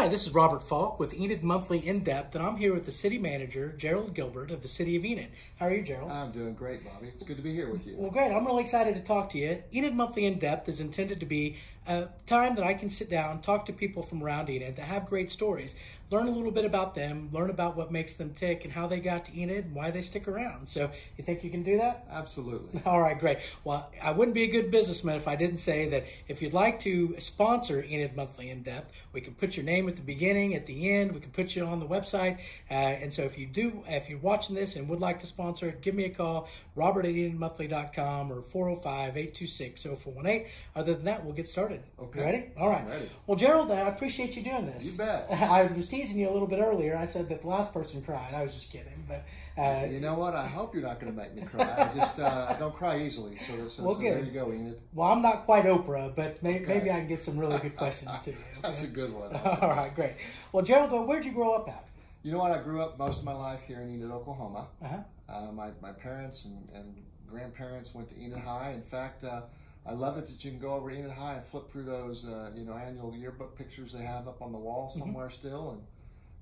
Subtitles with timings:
[0.00, 2.90] Hi, this is Robert Falk with Enid Monthly In Depth, and I'm here with the
[2.90, 5.28] city manager, Gerald Gilbert of the City of Enid.
[5.56, 6.10] How are you, Gerald?
[6.10, 7.08] I'm doing great, Bobby.
[7.08, 7.96] It's good to be here with you.
[7.98, 8.32] Well, great.
[8.32, 9.62] I'm really excited to talk to you.
[9.74, 11.56] Enid Monthly In Depth is intended to be
[11.90, 15.08] a time that I can sit down, talk to people from around Enid that have
[15.08, 15.74] great stories,
[16.10, 19.00] learn a little bit about them, learn about what makes them tick and how they
[19.00, 20.68] got to Enid and why they stick around.
[20.68, 22.06] So, you think you can do that?
[22.10, 22.80] Absolutely.
[22.86, 23.38] All right, great.
[23.64, 26.78] Well, I wouldn't be a good businessman if I didn't say that if you'd like
[26.80, 30.66] to sponsor Enid Monthly In Depth, we can put your name at the beginning, at
[30.66, 31.12] the end.
[31.12, 32.38] We can put you on the website.
[32.70, 35.68] Uh, and so if you do, if you're watching this and would like to sponsor
[35.68, 40.46] it, give me a call, robert at enidmonthly.com or 405-826-0418.
[40.76, 41.79] Other than that, we'll get started.
[42.00, 42.20] Okay.
[42.20, 42.44] Ready?
[42.58, 42.86] All right.
[42.88, 43.10] Ready.
[43.26, 44.84] Well, Gerald, I appreciate you doing this.
[44.84, 45.28] You bet.
[45.30, 46.96] I was teasing you a little bit earlier.
[46.96, 48.32] I said that the last person cried.
[48.34, 49.04] I was just kidding.
[49.08, 49.24] But
[49.60, 50.34] uh, you know what?
[50.34, 51.90] I hope you're not going to make me cry.
[51.92, 53.36] I just uh, I don't cry easily.
[53.38, 54.12] So, so, Well, so good.
[54.14, 54.80] there you go, Enid.
[54.94, 56.64] well, I'm not quite Oprah, but may, Okay.
[56.66, 58.36] maybe I can get some really good questions to you.
[58.62, 59.34] That's a good one.
[59.44, 60.14] All right, great.
[60.52, 61.84] Well, Gerald, where'd you grow up at?
[62.22, 62.52] You know what?
[62.52, 64.66] I grew up most of my life here in Enid, Oklahoma.
[64.82, 64.96] Uh-huh.
[65.28, 66.94] Uh, my, my parents and, and
[67.28, 68.72] grandparents went to Enid High.
[68.72, 69.42] In fact, uh,
[69.86, 72.50] I love it that you can go over Enid High and flip through those uh,
[72.54, 74.98] you know annual yearbook pictures they have up on the wall Mm-hmm.
[75.00, 75.82] somewhere still, and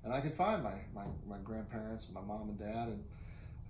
[0.03, 3.03] and I can find my, my, my grandparents, my mom and dad, and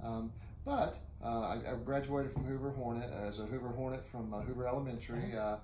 [0.03, 0.31] um,
[0.63, 4.67] but uh, I, I graduated from Hoover Hornet as a Hoover Hornet from uh, Hoover
[4.67, 5.35] Elementary.
[5.35, 5.57] Uh,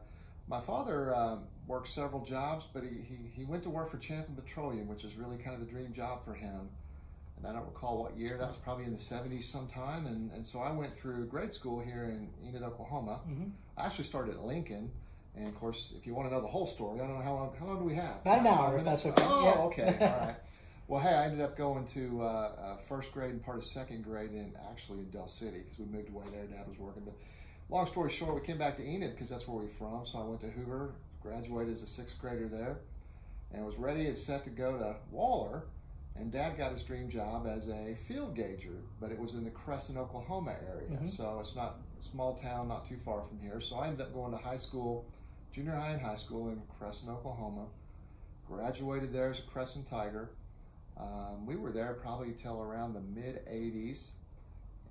[0.47, 4.35] my father um, worked several jobs, but he, he, he went to work for Champlin
[4.35, 6.69] Petroleum, which is really kind of a dream job for him.
[7.37, 10.05] And I don't recall what year, that was probably in the 70s sometime.
[10.07, 13.19] And, and so I went through grade school here in Enid, Oklahoma.
[13.27, 13.51] Mhm.
[13.77, 14.91] I actually started at Lincoln.
[15.37, 17.33] And of course, if you want to know the whole story, I don't know how
[17.33, 18.21] long, how long do we have?
[18.21, 19.23] About an hour, if that's okay.
[19.25, 19.61] Oh, Yeah.
[19.63, 19.97] okay.
[20.01, 20.35] All right.
[20.87, 24.03] Well, hey, I ended up going to uh, uh, first grade and part of second
[24.03, 26.45] grade in actually in Del City because we moved away there.
[26.45, 27.01] Dad was working.
[27.03, 27.15] But
[27.69, 30.05] long story short, we came back to Enid because that's where we're from.
[30.05, 32.77] So I went to Hoover, graduated as a sixth grader there,
[33.51, 35.63] and was ready and set to go to Waller.
[36.17, 39.49] And Dad got his dream job as a field gauger, but it was in the
[39.51, 40.97] Crescent, Oklahoma area.
[40.97, 41.11] Mhm.
[41.11, 43.59] So it's not a small town, not too far from here.
[43.59, 45.05] So I ended up going to high school,
[45.51, 47.67] junior high and high school in Crescent, Oklahoma.
[48.47, 50.29] Graduated there as a Crescent Tiger.
[50.97, 54.11] Um, we were there probably till around the mid 80s.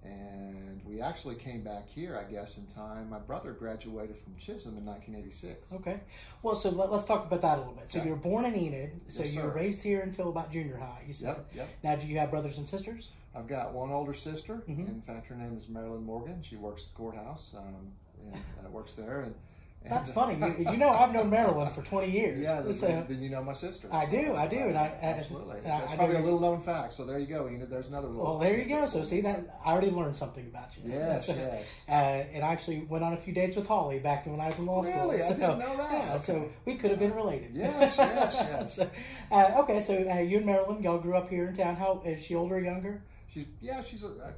[0.04, 3.08] And we actually came back here, I guess, in time.
[3.10, 5.72] My brother graduated from Chisholm in 1986.
[5.74, 6.00] Okay.
[6.42, 7.90] Well, so let, us talk about that a little bit.
[7.90, 8.08] So Okay.
[8.08, 9.00] you were born in Enid.
[9.08, 11.02] So Yes, you were raised here until about junior high.
[11.06, 11.26] You said.
[11.28, 11.68] Yep, yep.
[11.82, 13.10] Now, do you have brothers and sisters?
[13.34, 14.62] I've got one older sister.
[14.68, 14.88] Mhm.
[14.88, 16.42] In fact, her name is Marilyn Morgan.
[16.42, 17.92] She works at the courthouse um,
[18.32, 19.20] and uh, works there.
[19.22, 19.34] And
[19.90, 20.38] That's funny.
[20.58, 22.40] You, you know, I've known Marilyn for 20 years.
[22.40, 23.86] Yeah, then, So, then you know my sister.
[23.92, 25.56] I do, I do, and I- I- absolutely.
[25.58, 26.94] I- That's I probably know a little known fact.
[26.94, 27.68] So there you go, Enid.
[27.68, 28.24] There's another little.
[28.24, 28.86] well, there you go.
[28.86, 30.90] So see that I already learned something about you.
[30.90, 31.66] Yes, So, yes.
[31.88, 34.58] Uh, and I actually went on a few dates with Holly back when I was
[34.58, 35.10] in law school.
[35.10, 35.22] Really?
[35.22, 35.92] I didn't know that.
[35.92, 37.50] Yeah, so we could have been related.
[37.54, 38.74] Yes, yes, yes.
[38.76, 38.90] so,
[39.30, 41.76] uh, okay, so uh, you and Marilyn, y'all grew up here in town.
[41.76, 43.02] How is she older or younger?
[43.32, 44.06] She's yeah, she's a.
[44.08, 44.30] I,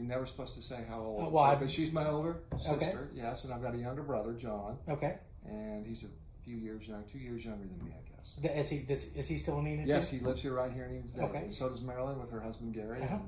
[0.00, 2.72] you're never supposed to say how old, Uh, well, I- but she's my older sister.
[2.74, 2.94] Okay.
[3.14, 5.18] Yes, and I've got a younger brother, John, Okay.
[5.44, 6.08] and he's a
[6.42, 8.38] few years young, two years younger than me, I guess.
[8.42, 9.86] Is he does, is he still in Enid?
[9.86, 11.24] Yes, he lives here right here in Enid today.
[11.26, 11.38] Okay.
[11.44, 13.18] And so does Marilyn with her husband Gary, Uh-huh.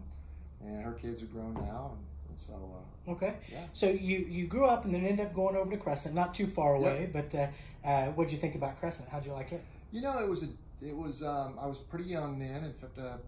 [0.62, 3.36] and, and her kids are grown now, and, and so uh, Okay.
[3.50, 3.66] yeah.
[3.74, 6.46] So you you grew up and then ended up going over to Crescent, not too
[6.46, 7.10] far away.
[7.12, 7.48] But uh,
[7.86, 9.08] uh, what did you think about Crescent?
[9.10, 9.62] How'd you like it?
[9.90, 10.48] You know, it was a,
[10.80, 11.22] it was.
[11.22, 12.64] Um, I was pretty young then.
[12.64, 13.18] In fact, uh, w-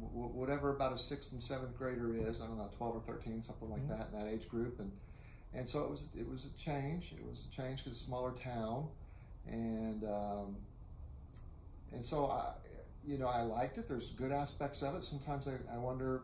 [0.00, 3.70] whatever about a sixth and seventh grader is, I don't know, twelve or thirteen, something
[3.70, 3.88] like Mhm.
[3.88, 4.90] that, in that age group, and
[5.52, 6.08] and so it was.
[6.18, 7.12] It was a change.
[7.16, 8.88] It was a change because a smaller town,
[9.46, 10.56] and um,
[11.92, 12.54] and so I,
[13.06, 13.86] you know, I liked it.
[13.88, 15.04] There's good aspects of it.
[15.04, 16.22] Sometimes I, I wonder,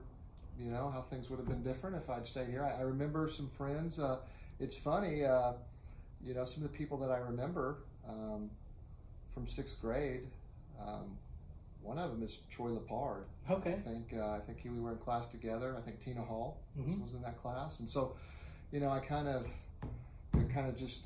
[0.59, 2.65] you know, how things would have been different if I'd stayed here.
[2.65, 3.99] I, I remember some friends.
[4.01, 4.19] Uh,
[4.59, 5.53] it's funny, uh,
[6.23, 8.51] you know, some of the people that I remember um,
[9.33, 10.27] from sixth grade.
[10.85, 11.17] Um,
[11.83, 13.25] one of them is Troy Lepard.
[13.51, 13.75] Okay.
[13.75, 15.75] I think uh, I think he, we were in class together.
[15.77, 17.01] I think Tina Hall Mhm.
[17.03, 18.17] was in that class, and so
[18.73, 19.47] you know, I kind of,
[20.55, 21.01] kind of just.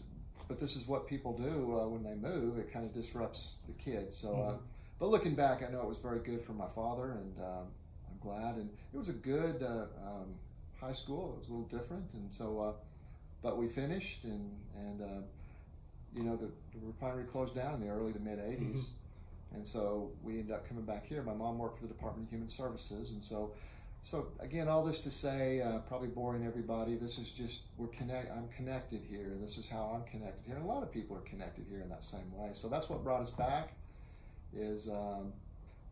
[0.46, 2.58] But this is what people do uh, when they move.
[2.58, 4.14] It kind of disrupts the kids.
[4.14, 4.58] So, uh, Mhm.
[4.99, 7.66] but looking back, I know it was very good for my father, and um,
[8.10, 8.56] I'm glad.
[8.56, 10.34] And it was a good uh, um,
[10.78, 11.32] high school.
[11.32, 12.60] It was a little different, and so.
[12.60, 12.72] Uh,
[13.40, 15.22] but we finished, and and uh,
[16.14, 16.46] you know the,
[16.78, 18.84] the refinery closed down in the early to mid '80s, Mhm.
[19.54, 21.22] And so we ended up coming back here.
[21.22, 23.52] My mom worked for the Department of Human Services, and so
[24.04, 26.94] so again, all this to say, uh, probably boring everybody.
[26.94, 28.30] This is just we're connect.
[28.30, 29.32] I'm connected here.
[29.40, 31.88] This is how I'm connected here, and a lot of people are connected here in
[31.88, 32.50] that same way.
[32.52, 33.72] So that's what brought us back.
[34.54, 35.32] Is um,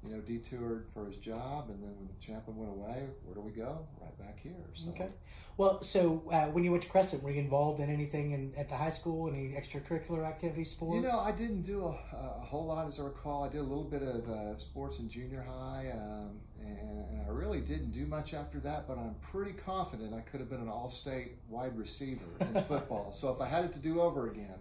[0.05, 3.53] you know, detoured for his job, and then when Champlin went away, where do we
[3.53, 3.87] go?
[4.01, 4.53] Right back here.
[4.75, 4.91] So.
[4.91, 5.09] Okay.
[5.57, 8.69] Well, so uh, when you went to Crescent, were you involved in anything in, at
[8.69, 9.29] the high school?
[9.29, 10.97] Any extracurricular activities, sports?
[10.97, 13.45] You know, I didn't do a, a whole lot, as I recall.
[13.45, 17.31] I did a little bit of uh, sports in junior high, um, and, and, I
[17.31, 18.89] really didn't do much after that.
[18.89, 23.13] But I'm pretty confident I could have been an all-state wide receiver in football.
[23.17, 24.59] So if I had it to do over again,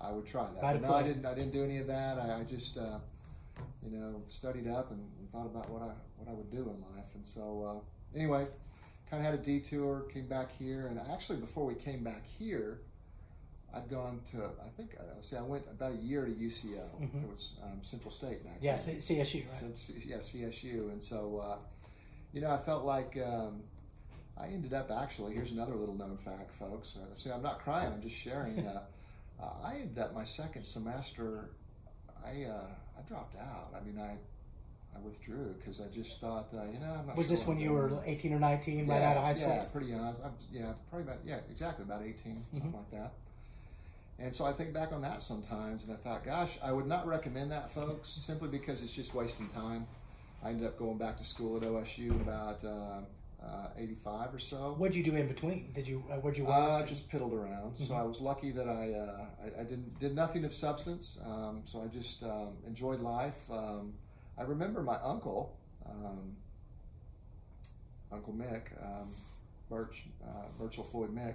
[0.00, 0.60] I would try that.
[0.60, 1.26] But no, I didn't.
[1.26, 2.18] I didn't do any of that.
[2.18, 2.98] I, I just, uh,
[3.84, 6.96] you know, studied up and, and, thought about what I what I would do in
[6.96, 7.08] life.
[7.14, 8.46] And so, uh, anyway
[9.10, 12.80] kind of had a detour, came back here, and actually before we came back here,
[13.74, 16.84] I'd gone to I think uh, see I went about a year to UCO.
[17.00, 17.18] Mm-hmm.
[17.18, 18.58] It was um, Central State back.
[18.60, 18.96] Yeah, then.
[18.96, 19.74] CSU, right?
[19.76, 21.56] So, yeah, CSU, and so uh,
[22.32, 23.62] you know I felt like um,
[24.36, 25.34] I ended up actually.
[25.34, 26.96] Here's another little known fact, folks.
[26.96, 27.92] Uh, see, I'm not crying.
[27.92, 28.66] I'm just sharing.
[29.40, 31.48] Uh, uh, I ended up my second semester.
[32.22, 32.66] I uh,
[33.00, 33.74] I dropped out.
[33.74, 34.16] I mean I
[34.94, 37.60] I withdrew because I just thought, uh, you know, I'm not Was sure this when
[37.60, 39.48] you were 18 or 19, yeah, right out of high school?
[39.48, 40.00] Yeah, pretty young.
[40.00, 42.58] I, I, yeah, probably about, yeah, exactly, about 18, mm-hmm.
[42.58, 43.12] something like that.
[44.18, 47.06] And so I think back on that sometimes, and I thought, gosh, I would not
[47.06, 49.86] recommend that, folks, simply because it's just wasting time.
[50.44, 53.00] I ended up going back to school at OSU in about uh,
[53.44, 54.74] uh, 85 or so.
[54.76, 55.72] What'd you do in between?
[55.72, 56.54] Did you, uh, where'd you work?
[56.54, 57.74] Uh, just piddled around.
[57.74, 57.84] Mm-hmm.
[57.84, 61.18] So I was lucky that I, uh, I, I, didn't, did nothing of substance.
[61.24, 63.38] Um, so I just um, enjoyed life.
[63.50, 63.94] Um,
[64.38, 65.56] I remember my uncle,
[65.86, 66.36] um,
[68.12, 69.10] Uncle Mick, um,
[69.68, 71.34] Birch, uh, Birchall Floyd Mick.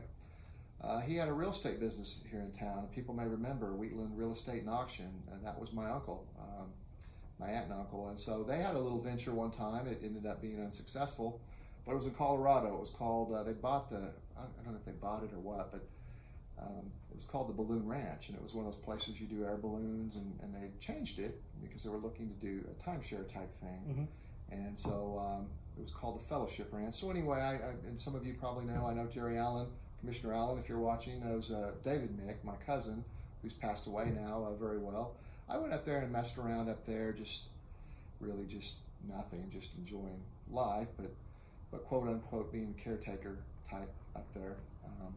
[0.82, 2.88] Uh, he had a real estate business here in town.
[2.94, 6.68] People may remember Wheatland Real Estate and Auction, and that was my uncle, um,
[7.40, 8.10] my aunt and uncle.
[8.10, 9.88] And so they had a little venture one time.
[9.88, 11.42] It ended up being unsuccessful,
[11.86, 12.74] but it was in Colorado.
[12.74, 13.34] It was called.
[13.34, 14.12] Uh, they bought the.
[14.38, 15.88] I don't know if they bought it or what, but
[16.62, 19.28] um, it was called the Balloon Ranch, and it was one of those places you
[19.28, 22.90] do air balloons, and, and they changed it because they were looking to do a
[22.90, 23.82] timeshare type thing.
[23.90, 24.04] Mm-hmm.
[24.52, 25.48] And so um,
[25.78, 26.96] it was called the Fellowship Ranch.
[26.96, 29.68] So anyway, I, I, and some of you probably know, I know Jerry Allen,
[30.00, 33.04] Commissioner Allen, if you're watching, knows uh, David Mick, my cousin,
[33.42, 35.16] who's passed away now uh, very well.
[35.50, 37.44] I went up there and messed around up there, just
[38.20, 38.76] really just
[39.08, 41.12] nothing, just enjoying life, but
[41.72, 43.38] but quote unquote being caretaker
[43.70, 44.58] type up there.
[44.86, 45.14] Um,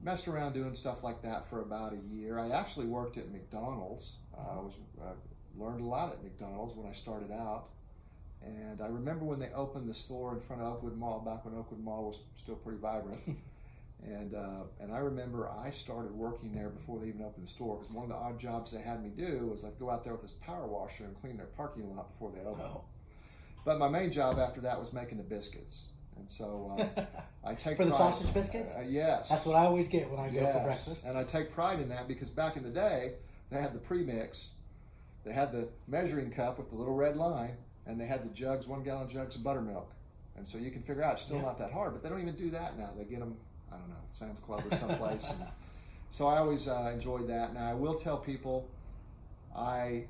[0.00, 2.38] messed around doing stuff like that for about a year.
[2.38, 4.12] I actually worked at McDonald's.
[4.36, 5.12] Uh, I was uh,
[5.56, 7.68] learned a lot at McDonald's when I started out.
[8.44, 11.54] And I remember when they opened the store in front of Oakwood Mall, back when
[11.54, 13.20] Oakwood Mall was still pretty vibrant.
[14.04, 17.76] and uh, and I remember I started working there before they even opened the store
[17.76, 20.14] because one of the odd jobs they had me do was like go out there
[20.14, 22.66] with this power washer and clean their parking lot before they opened.
[22.66, 22.84] Oh.
[23.64, 25.84] But my main job after that was making the biscuits.
[26.16, 27.04] And so uh,
[27.44, 28.72] I take for the sausage biscuits.
[28.76, 30.34] Uh, yes, that's what I always get when I yes.
[30.34, 31.04] go for breakfast.
[31.04, 33.14] And I take pride in that because back in the day
[33.50, 34.50] they had the premix,
[35.24, 37.56] they had the measuring cup with the little red line,
[37.86, 39.92] and they had the jugs, one gallon jugs of buttermilk.
[40.36, 41.42] And so you can figure out it's still yeah.
[41.42, 42.90] not that hard, but they don't even do that now.
[42.96, 43.36] They get them,
[43.70, 45.26] I don't know, Sam's Club or someplace.
[46.10, 47.54] so I always uh, enjoyed that.
[47.54, 48.68] Now I will tell people,
[49.54, 50.04] I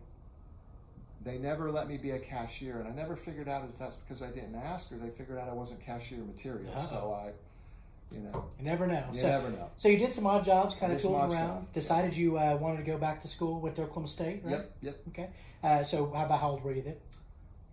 [1.24, 4.22] they never let me be a cashier, and I never figured out if that's because
[4.22, 6.72] I didn't ask or they figured out I wasn't cashier material.
[6.74, 6.86] Uh-oh.
[6.88, 9.04] So I, you know, you never know.
[9.12, 9.70] You so, never know.
[9.76, 11.62] So you did some odd jobs, kind of tooling around.
[11.62, 11.72] Stuff.
[11.72, 14.52] Decided you uh, wanted to go back to school with Oklahoma State, right?
[14.52, 14.72] Yep.
[14.82, 15.00] Yep.
[15.08, 15.28] Okay.
[15.62, 16.96] Uh, so how about how old were you then?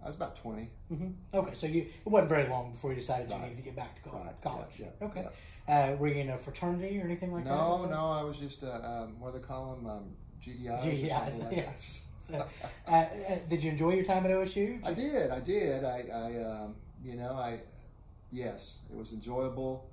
[0.04, 1.08] I was about 20 mm-hmm.
[1.34, 3.36] Okay, so you it wasn't very long before you decided right.
[3.36, 4.26] you needed to get back to college.
[4.28, 4.42] Right.
[4.42, 4.70] college.
[4.78, 5.26] Yeah, yeah, okay.
[5.68, 5.92] Yeah.
[5.92, 7.90] Uh, were you in a fraternity or anything like no, that?
[7.90, 8.12] No, no.
[8.12, 9.88] I was just uh, um, what do they call them?
[9.88, 10.04] Um,
[10.42, 10.84] GDIs.
[10.84, 11.44] GDIs.
[11.44, 11.72] Like yeah.
[12.30, 12.46] So,
[12.88, 13.08] uh, uh,
[13.50, 14.84] did you enjoy your time at OSU?
[14.84, 15.32] I did.
[15.32, 15.84] I did.
[15.84, 17.60] I, I um, you know, I,
[18.32, 19.90] yes, it was enjoyable.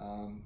[0.00, 0.42] Um,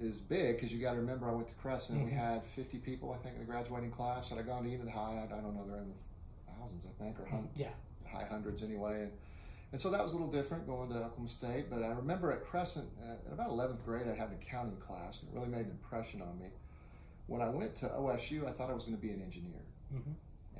[0.00, 1.98] it was big because you got to remember I went to Crescent.
[1.98, 2.08] Mm-hmm.
[2.08, 4.30] We had 50 people, I think, in the graduating class.
[4.30, 7.02] Had I gone to Enid High, I, I don't know, they're in the thousands, I
[7.02, 7.70] think, or hun- yeah,
[8.10, 9.02] high hundreds anyway.
[9.02, 9.12] And,
[9.72, 11.70] and so that was a little different going to Oklahoma State.
[11.70, 15.20] But I remember at Crescent, uh, at about 11th grade, I had an accounting class,
[15.20, 16.46] and it really made an impression on me.
[17.26, 19.62] When I went to OSU, I thought I was going to be an engineer.
[19.94, 20.12] Mm-hmm.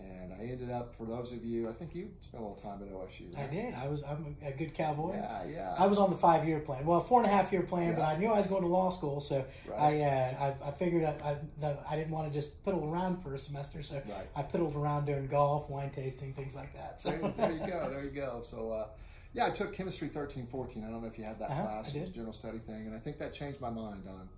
[0.02, 2.80] And I ended up, for those of you, I think you spent a little time
[2.82, 3.34] at OSU.
[3.36, 3.44] Right?
[3.44, 3.74] I did.
[3.74, 4.02] I was.
[4.02, 5.14] I'm a good cowboy.
[5.14, 5.74] Yeah, yeah.
[5.78, 6.84] I was on the five year plan.
[6.84, 7.96] Well, four and a half year plan, yeah.
[7.96, 9.78] but I knew I was going to law school, so right.
[9.78, 13.34] I, uh, I, I figured I, I, I didn't want to just piddle around for
[13.34, 14.28] a semester, so right.
[14.34, 17.00] I piddled around doing golf, wine tasting, things like that.
[17.00, 17.10] So.
[17.10, 17.88] There, there you go.
[17.90, 18.42] There you go.
[18.44, 18.70] So.
[18.70, 18.86] Uh,
[19.32, 20.82] yeah, I took chemistry 13, 14.
[20.82, 21.94] I don't know if you had that uh-huh, class.
[21.94, 24.28] It was a general study thing, and I think that changed my mind on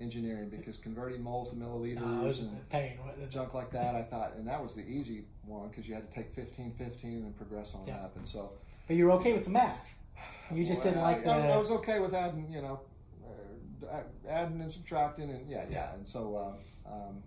[0.00, 2.98] engineering because converting moles to milliliters and pain.
[3.30, 6.14] junk like that, I thought, and that was the easy one because you had to
[6.14, 7.96] take 15, 15 and then progress on yeah.
[7.96, 8.16] up.
[8.16, 8.52] And so,
[8.86, 9.86] but you were okay with the math.
[10.52, 11.52] You just well, didn't like I, the.
[11.54, 12.80] I was okay with adding, you know,
[13.90, 15.94] uh, adding and subtracting, and yeah, yeah.
[15.94, 17.22] And so, um, um,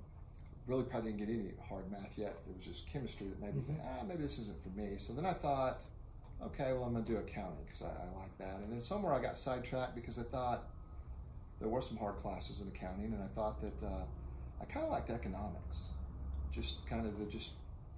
[0.68, 2.36] really probably didn't get any hard math yet.
[2.48, 4.00] It was just chemistry that made me think, Mm-hmm.
[4.00, 4.96] ah, maybe this isn't for me.
[4.98, 5.84] So then I thought,
[6.42, 8.58] okay, well, I'm going to do accounting because I, I like that.
[8.62, 10.70] And then somewhere I got sidetracked because I thought
[11.64, 14.04] there were some hard classes in accounting, and I thought that uh,
[14.62, 15.86] I kind of liked economics,
[16.54, 17.52] just kind of the just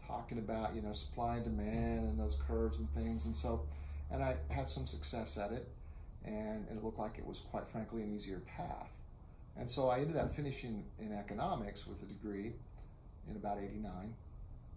[0.07, 3.25] talking about you know supply and demand and those curves and things.
[3.25, 3.65] And so,
[4.11, 5.67] and I had some success at it,
[6.23, 8.91] and, and it looked like it was quite frankly an easier path.
[9.57, 12.53] And so I ended up finishing in economics with a degree
[13.27, 14.13] in about 89.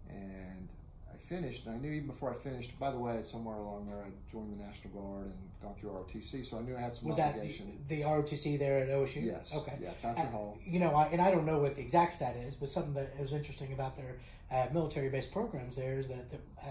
[0.09, 0.67] And
[1.13, 3.97] I finished, and I knew even before I finished, by the way, somewhere along there,
[4.03, 7.07] I joined the National Guard and gone through ROTC, so I knew I had some
[7.07, 7.77] Was that obligation.
[7.87, 9.23] the, the ROTC there at OSU?
[9.25, 9.51] Yes.
[9.55, 9.73] Okay.
[9.81, 10.57] Yeah, Fountain Uh, Hall.
[10.65, 13.19] You know, I, and I don't know what the exact stat is, but something that
[13.19, 14.15] was interesting about their
[14.51, 16.65] uh, military-based programs there is that the, uh,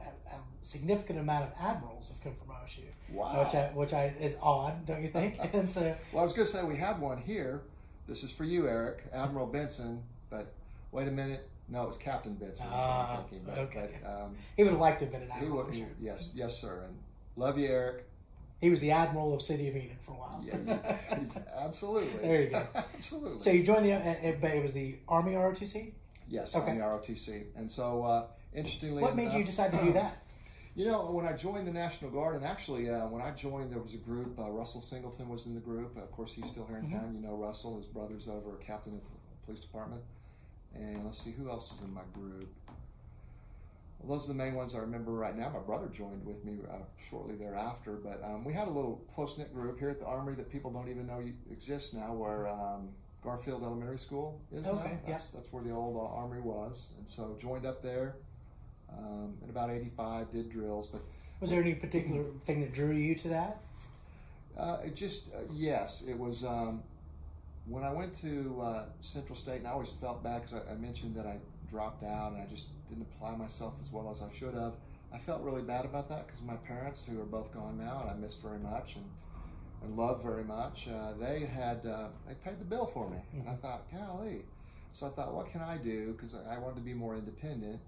[0.00, 3.44] a, a significant amount of admirals have come from OSU, Wow.
[3.44, 5.38] which I, which I is odd, don't you think?
[5.52, 7.62] and so, Well, I was going to say we had one here.
[8.06, 10.02] This is for you, Eric, Admiral Benson.
[10.30, 10.52] But
[10.92, 11.48] wait a minute.
[11.68, 12.66] No, it was Captain Benson.
[12.66, 13.42] That's what Ah, I'm thinking.
[13.46, 13.90] But, okay.
[14.02, 15.74] but um, he would have liked to have been an he would.
[15.74, 16.84] He, yes, yes, sir.
[16.86, 16.96] And
[17.36, 18.04] love you, Eric.
[18.60, 20.42] He was the admiral of City of Enid for a while.
[20.44, 20.96] Yeah, yeah,
[21.58, 22.18] absolutely.
[22.20, 22.66] There you go.
[22.96, 23.40] absolutely.
[23.42, 25.92] so you joined the, uh, uh, but it was the Army ROTC.
[26.28, 26.74] yes, Okay.
[26.74, 27.44] the ROTC.
[27.56, 30.18] And so, uh, interestingly, What made enough, you decide to do that?
[30.76, 33.78] You know, when I joined the National Guard, and actually, uh, when I joined, there
[33.80, 34.38] was a group.
[34.38, 35.96] Uh, Russell Singleton was in the group.
[35.96, 36.92] of course, he's still here in Mhm.
[37.00, 37.14] town.
[37.14, 37.76] You know Russell.
[37.76, 40.02] His brother's over a captain of the police department.
[40.76, 42.48] And let's see, who else is in my group?
[44.00, 45.48] Well, those are the main ones I remember right now.
[45.48, 46.74] My brother joined with me uh,
[47.10, 47.92] shortly thereafter.
[47.92, 50.70] But um, we had a little close knit group here at the Armory that people
[50.70, 52.88] don't even know exists now, where um,
[53.22, 54.84] Garfield Elementary School is Okay, now.
[54.84, 54.98] yeah.
[55.12, 56.90] That's, that's where the old uh, Armory was.
[56.98, 58.16] And so joined up there
[58.92, 60.86] um, in about 85, did drills.
[60.88, 61.00] But
[61.40, 63.58] Was there any particular thing that drew you to that?
[64.58, 66.82] Uh, it just uh, yes, it was um,
[67.66, 70.74] when I went to uh, Central State, and I always felt bad because I, I
[70.76, 71.38] mentioned that I
[71.70, 74.74] dropped out and I just didn't apply myself as well as I should have.
[75.12, 78.10] I felt really bad about that because my parents, who are both gone now, and
[78.10, 79.04] I miss very much and
[79.82, 83.48] and love very much, uh, they had uh, they paid the bill for me, and
[83.48, 84.44] I thought, golly.
[84.92, 86.12] So I thought, what can I do?
[86.12, 87.80] Because I I wanted to be more independent.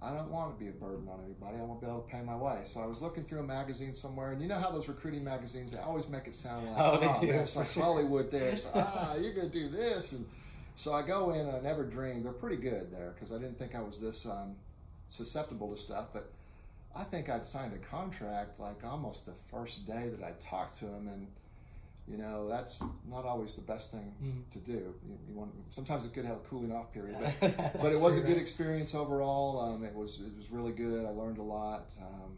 [0.00, 1.58] I don't want to be a burden on anybody.
[1.58, 2.60] I want to be able to pay my way.
[2.64, 5.72] So I was looking through a magazine somewhere, and you know how those recruiting magazines
[5.72, 7.72] they always make it sound like Oh, man, it's like.
[7.74, 8.56] Hollywood there.
[8.56, 10.24] So, ah, you're going to do this, and
[10.76, 13.58] so I go in, and I never dreamed they're pretty good there because I didn't
[13.58, 14.54] think I was this um,
[15.10, 16.06] susceptible to stuff.
[16.12, 16.30] But
[16.94, 20.84] I think I'd signed a contract like almost the first day that I talked to
[20.84, 21.08] them.
[21.08, 21.26] and
[22.10, 24.50] you know that's not always the best thing Mm.
[24.52, 24.94] to do.
[25.06, 28.00] You, you want sometimes it's good to have a cooling off period, but but it
[28.00, 28.40] was a good right?
[28.40, 29.60] experience overall.
[29.60, 31.04] Um, it was it was really good.
[31.06, 32.32] I learned a lot, um,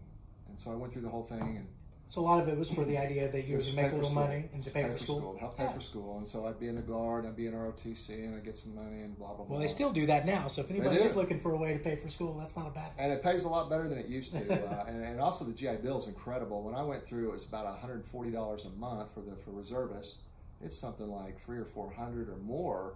[0.48, 1.66] and so I went through the whole thing and
[2.10, 3.76] So a lot of it was for the idea that you were was to to
[3.76, 4.20] make a little school.
[4.22, 5.32] money and to pay, for school.
[5.34, 5.72] to help pay Yeah.
[5.72, 6.18] for school.
[6.18, 8.74] And so I'd be in the guard, I'd be in ROTC, and I'd get some
[8.74, 9.56] money and blah blah blah.
[9.56, 10.48] Well, they still do that now.
[10.48, 12.70] So if anybody is looking for a way to pay for school, that's not a
[12.70, 13.04] bad thing.
[13.04, 14.40] and it pays a lot better than it used to.
[14.70, 16.62] uh, and, and also the GI Bill is incredible.
[16.64, 20.18] When I went through, it was about 140 dollars a month for the for reservists.
[20.62, 22.94] It's something like three or four hundred or more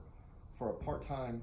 [0.58, 1.42] for a part time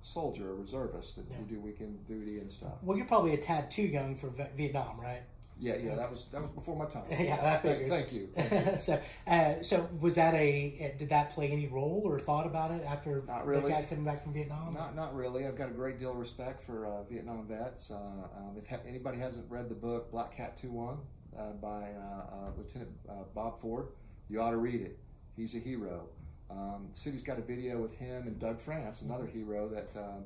[0.00, 1.38] soldier, a reservist that Yeah.
[1.40, 2.72] you do weekend duty and stuff.
[2.82, 5.22] Well, you're probably a tad too young for V- Vietnam, right?
[5.58, 7.04] Yeah, yeah, that was that was before my time.
[7.10, 7.88] Yeah, I Thank- figured.
[7.88, 8.28] Thank you.
[8.34, 8.76] Thank you.
[8.76, 10.92] so, uh, so was that a?
[10.94, 13.70] uh, Did that play any role or thought about it after Not the really.
[13.70, 14.74] guys coming back from Vietnam?
[14.74, 15.46] Not, not really.
[15.46, 17.90] I've got a great deal of respect for uh, Vietnam vets.
[17.92, 20.98] Uh, um, if ha- anybody hasn't read the book Black Cat 2-1
[21.38, 23.88] uh, by uh, Lieutenant uh, Bob Ford,
[24.28, 24.98] you ought to read it.
[25.36, 26.08] He's a hero.
[26.50, 30.24] Um, city's got a video with him and Doug France, another hero that um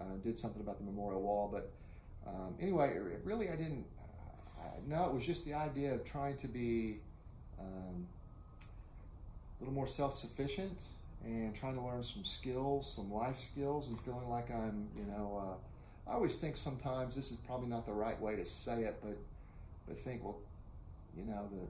[0.00, 1.48] uh, did something about the memorial wall.
[1.52, 1.72] But
[2.26, 3.84] um, anyway, really, I didn't.
[4.60, 6.98] Uh, no, it was just the idea of trying to be
[7.58, 8.06] um,
[9.58, 10.78] a little more self-sufficient
[11.24, 15.42] and trying to learn some skills, some life skills, and feeling like I'm, you know,
[16.06, 18.98] uh, I always think sometimes this is probably not the right way to say it,
[19.02, 19.16] but
[19.86, 20.38] but think, well,
[21.16, 21.66] you know, the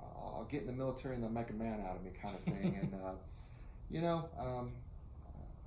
[0.00, 2.40] I'll get in the military and they'll make a man out of me, kind of
[2.42, 3.12] thing, and uh,
[3.90, 4.72] you know, um,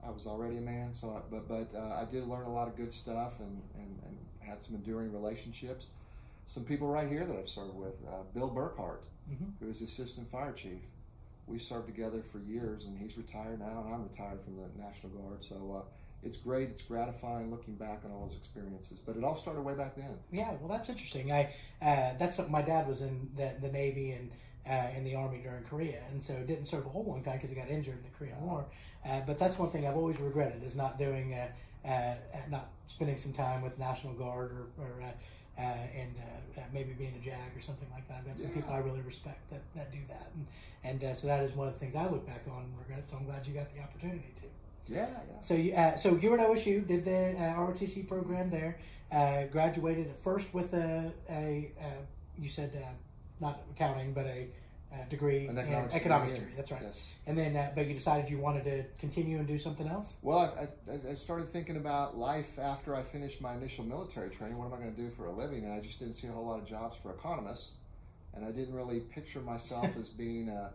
[0.06, 2.68] I was already a man, so I, but but uh, I did learn a lot
[2.68, 5.88] of good stuff and, and and had some enduring relationships.
[6.50, 9.53] Some people right here that I've served with, uh, Bill Burkhart, Mhm.
[9.60, 10.82] who is assistant fire chief
[11.46, 15.12] we served together for years, and he's retired now, and I'm retired from the National
[15.13, 15.44] Guard.
[15.44, 15.82] So uh,
[16.22, 19.00] it's great, it's gratifying looking back on all those experiences.
[19.00, 20.20] But it all started way back then.
[20.32, 21.32] Yeah, well, that's interesting.
[21.32, 21.46] I
[21.82, 24.32] uh, that's something my dad was in the, the Navy and
[24.68, 27.50] uh, in the Army during Korea, and so didn't serve a whole long time because
[27.50, 28.65] he got injured in the Korean War.
[29.03, 31.51] Uh, but that's one thing I've always regretted is not doing, uh,
[31.84, 32.15] uh,
[32.50, 35.01] not spending some time with National Guard or, or
[35.60, 38.20] uh, and uh, uh, maybe being a JAG or something like that.
[38.20, 38.56] I've got some Yeah.
[38.56, 40.48] people I really respect that, that do that, and
[40.84, 43.10] and uh, so that is one of the things I look back on and regret.
[43.10, 44.48] So I'm glad you got the opportunity to.
[44.94, 45.42] Yeah, yeah.
[45.42, 48.80] So, you, uh, so you were at OSU, did the uh, ROTC program there,
[49.12, 51.86] uh, graduated at first with a, a uh,
[52.39, 52.88] you said uh,
[53.39, 54.48] not accounting, but a,
[54.91, 56.58] a degree An economics economics degree, degree.
[56.58, 56.81] That's right.
[56.81, 57.08] Yes.
[57.27, 60.15] And then, uh, but you decided you wanted to continue and do something else.
[60.22, 64.58] Well, I, I, I started thinking about life after I finished my initial military training.
[64.58, 65.63] What am I going to do for a living?
[65.63, 67.74] And I just didn't see a whole lot of jobs for economists,
[68.34, 70.72] and I didn't really picture myself as being a,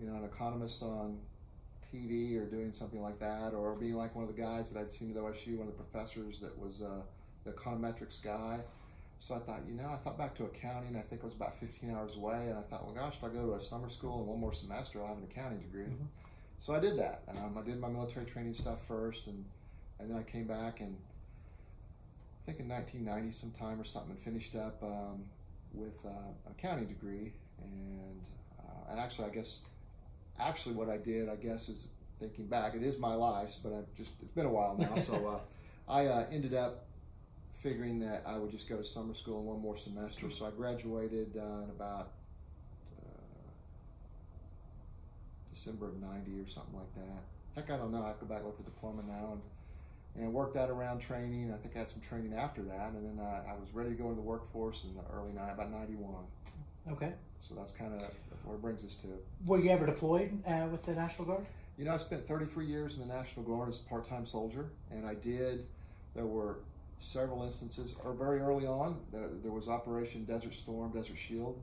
[0.00, 1.18] you know, an economist on
[1.92, 4.92] TV or doing something like that, or being like one of the guys that I'd
[4.92, 7.00] seen at OSU, one of the professors that was uh,
[7.44, 8.60] the econometrics guy.
[9.18, 10.96] So I thought, you know, I thought back to accounting.
[10.96, 13.28] I think it was about 15 hours away, and I thought, well, gosh, if I
[13.28, 15.86] go to a summer school and one more semester, I'll have an accounting degree.
[15.86, 16.06] Mhm.
[16.60, 17.22] So I did that.
[17.36, 19.44] Um, I did my military training stuff first, and
[19.98, 20.96] and then I came back and
[22.42, 25.24] I think in 1990 sometime or something, and finished up um,
[25.72, 26.08] with uh,
[26.46, 27.32] an accounting degree.
[27.60, 28.20] And
[28.58, 29.58] uh, and actually, I guess
[30.38, 31.88] actually what I did, I guess, is
[32.20, 34.96] thinking back, it is my life, but I've just it's been a while now.
[34.96, 35.26] so
[35.88, 36.84] uh, I uh, ended up
[37.62, 40.30] figuring that I would just go to summer school in one more semester.
[40.30, 42.12] So I graduated uh, in about
[42.98, 43.50] uh,
[45.52, 47.22] December of '90 or something like that.
[47.54, 48.02] Heck, I don't know.
[48.02, 49.42] I go back at the diploma now and
[50.16, 51.52] and worked that around training.
[51.52, 53.94] I think I had some training after that, and then uh, I was ready to
[53.94, 56.24] go into the workforce in the early night, about '91.
[56.92, 57.12] Okay.
[57.40, 58.02] So that's kind of
[58.44, 59.08] where it brings us to.
[59.46, 61.46] Were you ever deployed uh, with the National Guard?
[61.78, 65.06] You know, I spent 33 years in the National Guard as a part-time soldier, and
[65.06, 65.66] I did.
[66.16, 66.58] There were
[67.00, 71.60] several instances, or very early on, there, there was Operation Desert Storm, Desert Shield,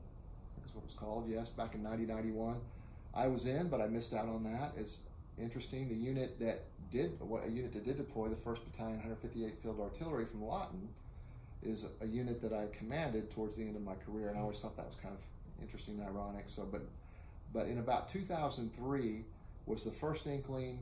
[0.66, 1.30] is what it was called.
[1.30, 2.58] Yes, back in 1991,
[3.14, 4.74] I was in, but I missed out on that.
[4.78, 5.00] It's
[5.40, 5.90] interesting.
[5.90, 9.80] The unit that did, what a unit that did deploy, the First Battalion, 158th Field
[9.80, 10.88] Artillery from Lawton,
[11.64, 14.42] is a, a unit that I commanded towards the end of my career, and I
[14.42, 16.46] always thought that was kind of interesting and ironic.
[16.48, 16.82] So, but
[17.54, 19.24] but in about 2003
[19.66, 20.80] was the first inkling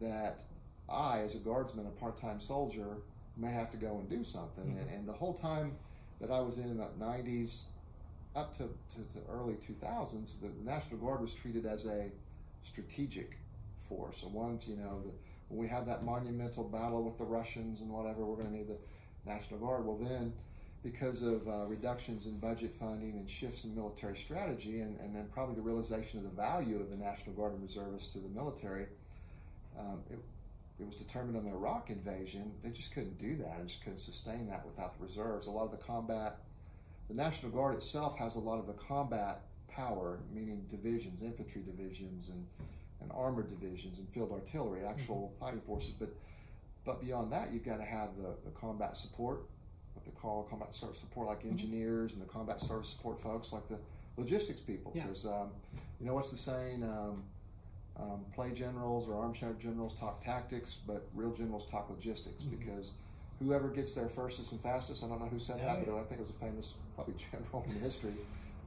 [0.00, 0.44] that
[0.88, 2.96] I, as a guardsman, a part-time soldier,
[3.36, 4.64] may have to go and do something.
[4.64, 4.82] Mhm.
[4.82, 5.76] And, and the whole time
[6.20, 7.62] that I was in, in the 90s
[8.34, 12.10] up to, to, to early 2000s, the National Guard was treated as a
[12.62, 13.36] strategic
[13.88, 14.18] force.
[14.20, 15.10] So once, you know, the,
[15.48, 18.68] when we have that monumental battle with the Russians and whatever, we're going to need
[18.68, 18.78] the
[19.30, 19.86] National Guard.
[19.86, 20.32] Well, then,
[20.82, 25.26] because of uh, reductions in budget funding and shifts in military strategy, and, and then
[25.32, 28.86] probably the realization of the value of the National Guard and reservists to the military,
[29.78, 30.18] um, it,
[30.78, 33.98] it was determined on the Iraq invasion, they just couldn't do that and just couldn't
[33.98, 35.46] sustain that without the reserves.
[35.46, 36.38] A lot of the combat,
[37.08, 42.28] the National Guard itself has a lot of the combat power, meaning divisions, infantry divisions,
[42.28, 42.46] and,
[43.00, 45.90] and armored divisions, and field artillery, actual fighting forces.
[45.98, 46.10] But
[46.84, 49.40] but beyond that, you've got to have the, the combat support,
[49.94, 53.68] what they call combat service support, like engineers and the combat service support folks, like
[53.68, 53.76] the
[54.16, 54.92] logistics people.
[54.94, 55.02] Yeah.
[55.02, 55.48] Because um,
[56.00, 56.84] you know what's the saying?
[56.84, 57.24] Um,
[58.00, 62.58] um, play generals or armchair generals talk tactics, but real generals talk logistics Mhm.
[62.58, 62.92] because
[63.38, 66.00] whoever gets there fastest and fastest, I don't know who said Yeah, that, but yeah.
[66.00, 68.14] I think it was a famous, probably general in history.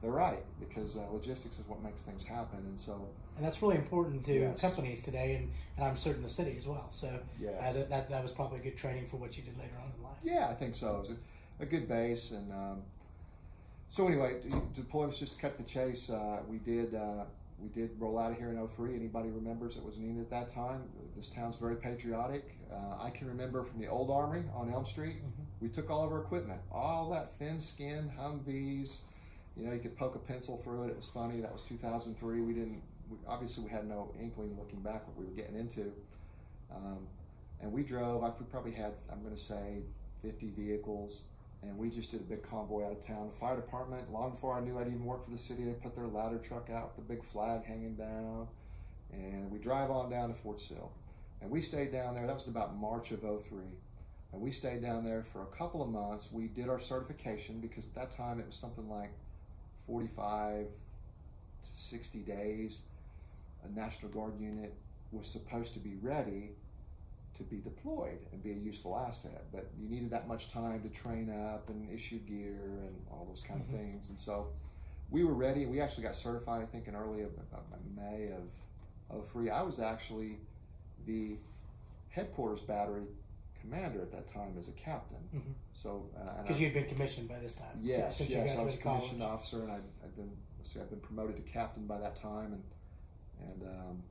[0.00, 3.76] They're right because uh, logistics is what makes things happen, and so And that's really
[3.76, 4.60] important to Yes.
[4.60, 6.86] companies today, and, and I'm certain the city as well.
[6.90, 7.54] So yes.
[7.60, 10.02] uh, that, that, that was probably good training for what you did later on in
[10.02, 10.16] life.
[10.22, 10.96] Yeah, I think so.
[10.96, 11.16] It was a,
[11.62, 12.82] a good base, and um,
[13.90, 14.48] so anyway, to
[14.82, 15.18] deployments.
[15.18, 17.24] Just to cut the chase, uh, we did uh,
[17.62, 18.94] we did roll out of here in 03.
[18.94, 20.82] Anybody remembers it was needed at that time?
[21.16, 22.56] This town's very patriotic.
[22.72, 25.16] Uh, I can remember from the old armory on Elm Street.
[25.22, 25.44] Mhm.
[25.60, 28.98] We took all of our equipment, all that thin-skinned Humvees.
[29.56, 30.90] You know, you could poke a pencil through it.
[30.90, 31.40] It was funny.
[31.40, 32.40] That was 2003.
[32.40, 32.82] We didn't.
[33.10, 35.92] We, obviously, we had no inkling looking back what we were getting into.
[36.70, 37.06] Um,
[37.60, 38.22] and we drove.
[38.24, 38.94] I we probably had.
[39.10, 39.82] I'm going to say
[40.22, 41.24] 50 vehicles,
[41.62, 43.28] and we just did a big convoy out of town.
[43.32, 45.94] The fire department, long before I knew I'd even work for the city, they put
[45.94, 48.48] their ladder truck out with the big flag hanging down,
[49.12, 50.90] and we drive on down to Fort Sill,
[51.42, 52.26] and we stayed down there.
[52.26, 53.64] That was about March of 03.
[54.32, 56.30] And we stayed down there for a couple of months.
[56.30, 59.10] We did our certification because at that time it was something like
[59.86, 62.80] 45 to 60 days.
[63.64, 64.72] A National Guard unit
[65.10, 66.52] was supposed to be ready
[67.40, 70.88] to be deployed and be a useful asset, but you needed that much time to
[70.90, 73.64] train up and issue gear and all those kind Mhm.
[73.74, 74.08] of things.
[74.10, 74.52] And so
[75.10, 75.66] we were ready.
[75.66, 77.32] We actually got certified, I think, in early of,
[77.96, 79.50] May of 03.
[79.50, 80.38] I was actually
[81.06, 81.36] the
[82.10, 83.06] headquarters battery
[83.60, 85.18] commander at that time as a captain.
[85.34, 85.54] Mhm.
[85.72, 87.78] So, uh, Because I- you'd been commissioned by this time.
[87.82, 89.00] Yes, since yes, I was a college.
[89.02, 92.16] commissioned officer, and I'd, I'd been let's see, I've been promoted to captain by that
[92.16, 92.62] time, and
[93.40, 94.02] and um,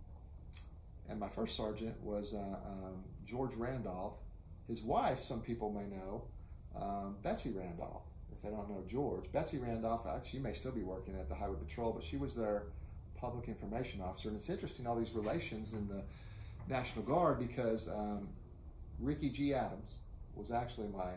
[1.08, 4.14] and my first sergeant was uh, um, George Randolph.
[4.68, 6.24] His wife, some people may know,
[6.76, 8.04] um, Betsy Randolph.
[8.32, 11.36] If they don't know George, Betsy Randolph, uh, she may still be working at the
[11.36, 12.64] Highway Patrol, but she was their
[13.16, 14.30] public information officer.
[14.30, 16.04] And it's interesting all these relations in the
[16.68, 18.30] National Guard because um,
[19.00, 19.54] Ricky G.
[19.54, 19.96] Adams
[20.36, 21.14] was actually my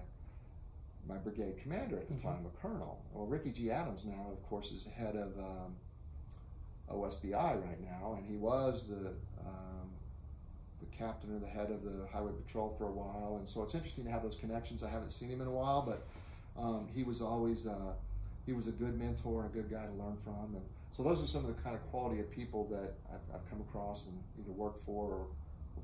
[1.09, 2.22] my brigade commander at the Mhm.
[2.22, 3.03] time, a colonel.
[3.12, 3.72] Well, Ricky G.
[3.72, 5.75] Adams now, of course, is head of um,
[6.88, 9.09] OSBI right now, and he was the
[9.44, 9.90] um,
[10.82, 13.36] the captain or the head of the highway patrol for a while.
[13.38, 14.82] And so it's interesting to have those connections.
[14.82, 16.06] I haven't seen him in a while, but
[16.60, 17.92] um, he was always uh,
[18.46, 20.54] he was a good mentor and a good guy to learn from.
[20.54, 20.64] And
[20.96, 23.60] so those are some of the kind of quality of people that I've, I've come
[23.60, 25.26] across and either worked for or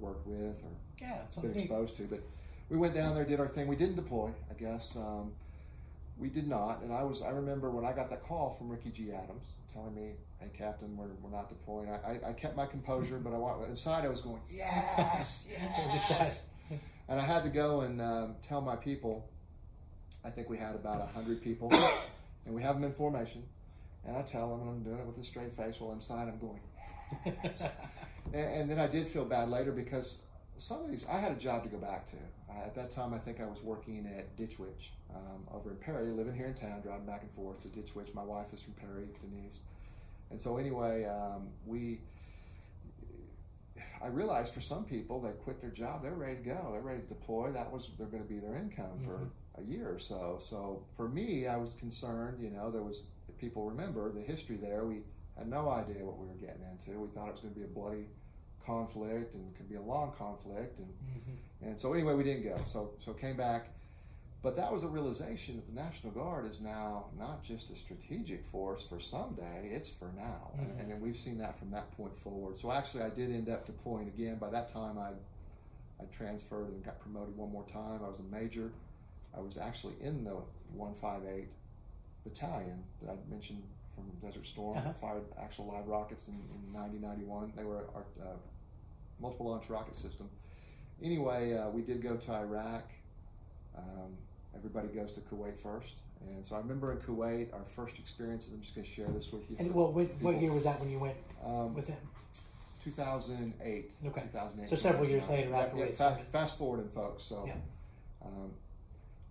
[0.01, 2.03] worked with or Yeah, been exposed to.
[2.05, 2.21] But
[2.69, 3.67] we went down there, did our thing.
[3.69, 4.97] We didn't deploy, I guess.
[4.97, 5.33] Um,
[6.19, 6.83] we did not.
[6.83, 9.13] And I was I remember when I got that call from Ricky G.
[9.13, 13.19] Adams telling me, "Hey, Captain, we're, we're not deploying." I, I, I kept my composure,
[13.19, 16.47] but I wa- inside I was going, "Yes, yes."
[17.09, 19.29] and I had to go and um, tell my people.
[20.25, 21.73] I think we had about hundred people,
[22.47, 23.43] and we have them in formation.
[24.05, 25.81] And I tell them, and I'm doing it with a straight face.
[25.81, 26.61] While inside, I'm going,
[27.25, 27.61] and,
[28.35, 30.23] and then I did feel bad later because
[30.57, 32.17] some of these, I had a job to go back to.
[32.51, 35.77] Uh, at that time, I think I was working at Ditch Witch um, over in
[35.77, 38.09] Perry, living here in town, driving back and forth to Ditch Witch.
[38.15, 39.61] My wife is from Perry, Denise.
[40.31, 42.01] And so, anyway, um, we,
[44.03, 47.01] I realized for some people, they quit their job, they're ready to go, they're ready
[47.01, 47.51] to deploy.
[47.53, 49.29] That was, they're going to be their income for
[49.61, 50.39] a year or so.
[50.45, 54.57] So, for me, I was concerned, you know, there was, if people remember the history
[54.57, 55.01] there, we
[55.37, 56.99] had no idea what we were getting into.
[56.99, 58.05] We thought it was going to be a bloody
[58.67, 61.69] conflict and could be a long conflict and Mhm.
[61.71, 63.69] and so anyway we didn't go so so came back
[64.43, 68.45] but that was a realization that the national guard is now not just a strategic
[68.47, 70.81] force for someday it's for now Mhm.
[70.81, 73.67] and, and we've seen that from that point forward so actually i did end up
[73.67, 75.11] deploying again by that time i
[76.01, 78.71] i transferred and got promoted one more time i was a major
[79.37, 80.37] i was actually in the
[80.77, 81.49] 158
[82.25, 83.63] battalion that i mentioned
[83.95, 84.93] from desert storm Uh-huh.
[85.01, 88.37] fired actual live rockets in, in 9091 they were our uh,
[89.21, 90.31] multiple launch rocket system.
[91.03, 92.85] Anyway, uh, we did go to Iraq.
[93.77, 94.17] Um,
[94.59, 95.95] everybody goes to Kuwait first.
[96.29, 99.33] And so I remember in Kuwait, our first experiences, I'm just going to share this
[99.33, 99.57] with you.
[99.59, 101.97] And well, what, what year was that when you went Um, with him?
[102.85, 103.93] 2008.
[104.07, 104.21] Okay.
[104.33, 104.69] 2008.
[104.71, 107.25] So several years later yep, we fast, fast forwarding, folks.
[107.25, 107.55] So, Yeah.
[108.25, 108.51] um,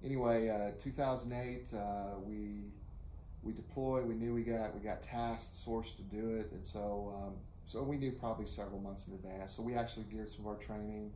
[0.04, 2.64] anyway, uh, 2008, uh, we
[3.44, 4.06] we deployed.
[4.08, 7.34] We knew we got we got tasked, sourced to do it, and so um,
[7.66, 9.56] so we knew probably several months in advance.
[9.56, 11.12] So we actually geared some of our training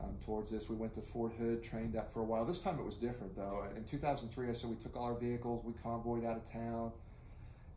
[0.00, 0.68] um, towards this.
[0.68, 2.44] We went to Fort Hood, trained up for a while.
[2.44, 3.64] This time it was different though.
[3.76, 6.92] In 2003, I said we took all our vehicles, we convoyed out of town.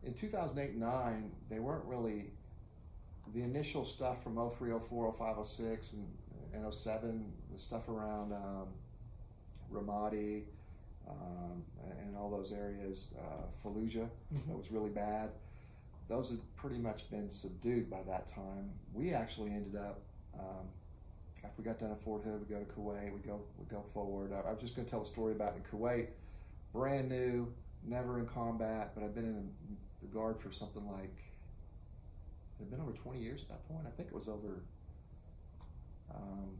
[0.03, 2.31] In 2008 and 9, they weren't really
[3.33, 6.07] the initial stuff from 03, 04, 05, 06, and,
[6.53, 8.67] and 07, the stuff around um,
[9.73, 10.43] Ramadi
[11.09, 11.63] um,
[12.01, 14.47] and all those areas, uh, Fallujah, Mhm.
[14.47, 15.31] that was really bad.
[16.07, 18.71] Those had pretty much been subdued by that time.
[18.93, 20.01] We actually ended up,
[20.37, 20.67] um,
[21.45, 23.83] after we got done at Fort Hood, we go to Kuwait, we go we go
[23.93, 24.31] forward.
[24.33, 26.07] I, I was just going to tell a story about in Kuwait,
[26.73, 27.53] brand new,
[27.85, 29.49] never in combat, but I've been in
[30.01, 31.15] the guard for something like
[32.59, 33.85] it had been over 20 years at that point.
[33.85, 34.63] I think it was over.
[36.13, 36.57] Um,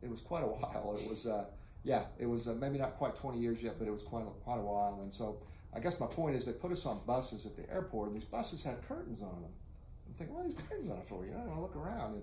[0.00, 0.96] it was quite a while.
[1.00, 1.44] It was, uh,
[1.84, 4.30] yeah, it was uh, maybe not quite 20 years yet, but it was quite a,
[4.44, 5.00] quite a while.
[5.02, 5.38] And so,
[5.74, 8.28] I guess my point is, they put us on buses at the airport, and these
[8.28, 9.50] buses had curtains on them.
[10.06, 11.24] I'm thinking, what are these curtains on for?
[11.26, 12.22] You know, I want to look around, and,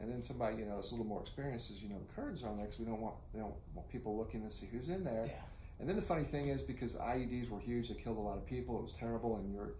[0.00, 2.42] and then somebody, you know, that's a little more experienced says, you know, the curtains
[2.42, 4.88] are on there because we don't want they don't want people looking to see who's
[4.88, 5.26] in there.
[5.26, 5.32] Yeah.
[5.80, 8.46] And then the funny thing is, because IEDs were huge, they killed a lot of
[8.46, 8.78] people.
[8.78, 9.72] It was terrible, and you're,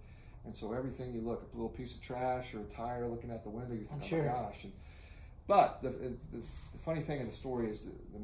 [0.46, 3.30] and so everything you look, at a little piece of trash or a tire looking
[3.30, 4.22] out the window, you think, I'm oh sure.
[4.22, 4.64] my gosh.
[4.64, 4.72] And,
[5.46, 6.42] but the, the, the
[6.82, 8.18] funny thing in the story is that the,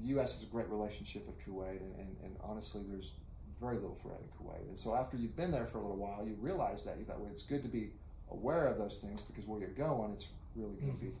[0.00, 0.34] the U.S.
[0.34, 3.12] has a great relationship with Kuwait, and, and, and honestly, there's
[3.60, 4.68] very little threat in Kuwait.
[4.68, 7.20] And so after you've been there for a little while, you realize that you thought,
[7.20, 7.90] well, it's good to be
[8.30, 11.06] aware of those things because where you're going, it's really going to mm-hmm.
[11.06, 11.12] be.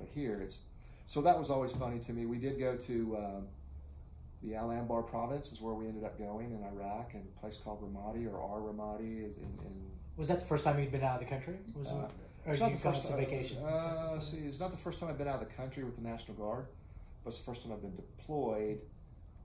[0.00, 0.60] But here, it's
[1.06, 2.26] so that was always funny to me.
[2.26, 3.16] We did go to.
[3.16, 3.46] Um,
[4.42, 7.58] the Al Anbar province is where we ended up going in Iraq, and a place
[7.62, 9.44] called Ramadi or Ar Ramadi is in.
[9.44, 11.58] in Was that the first time you'd been out of the country?
[11.76, 12.10] Was uh, it,
[12.46, 13.18] or it's not the first time.
[13.18, 13.62] vacations?
[13.62, 16.02] Uh, see, it's not the first time I've been out of the country with the
[16.02, 16.66] National Guard,
[17.22, 18.80] but it's the first time I've been deployed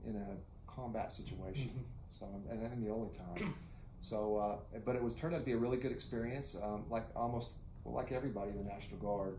[0.06, 1.68] in a combat situation.
[1.68, 2.18] Mhm.
[2.18, 3.54] So, and, and the only time.
[4.02, 6.54] So, uh, but it was turned out to be a really good experience.
[6.62, 7.50] Um, like almost,
[7.82, 9.36] well, like everybody in the National Guard,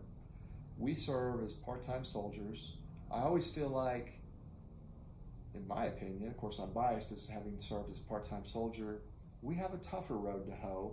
[0.78, 2.72] we serve as part-time soldiers.
[3.10, 4.12] I always feel like,
[5.54, 9.00] in my opinion, of course, I'm biased as having served as a part-time soldier.
[9.42, 10.92] We have a tougher road to hoe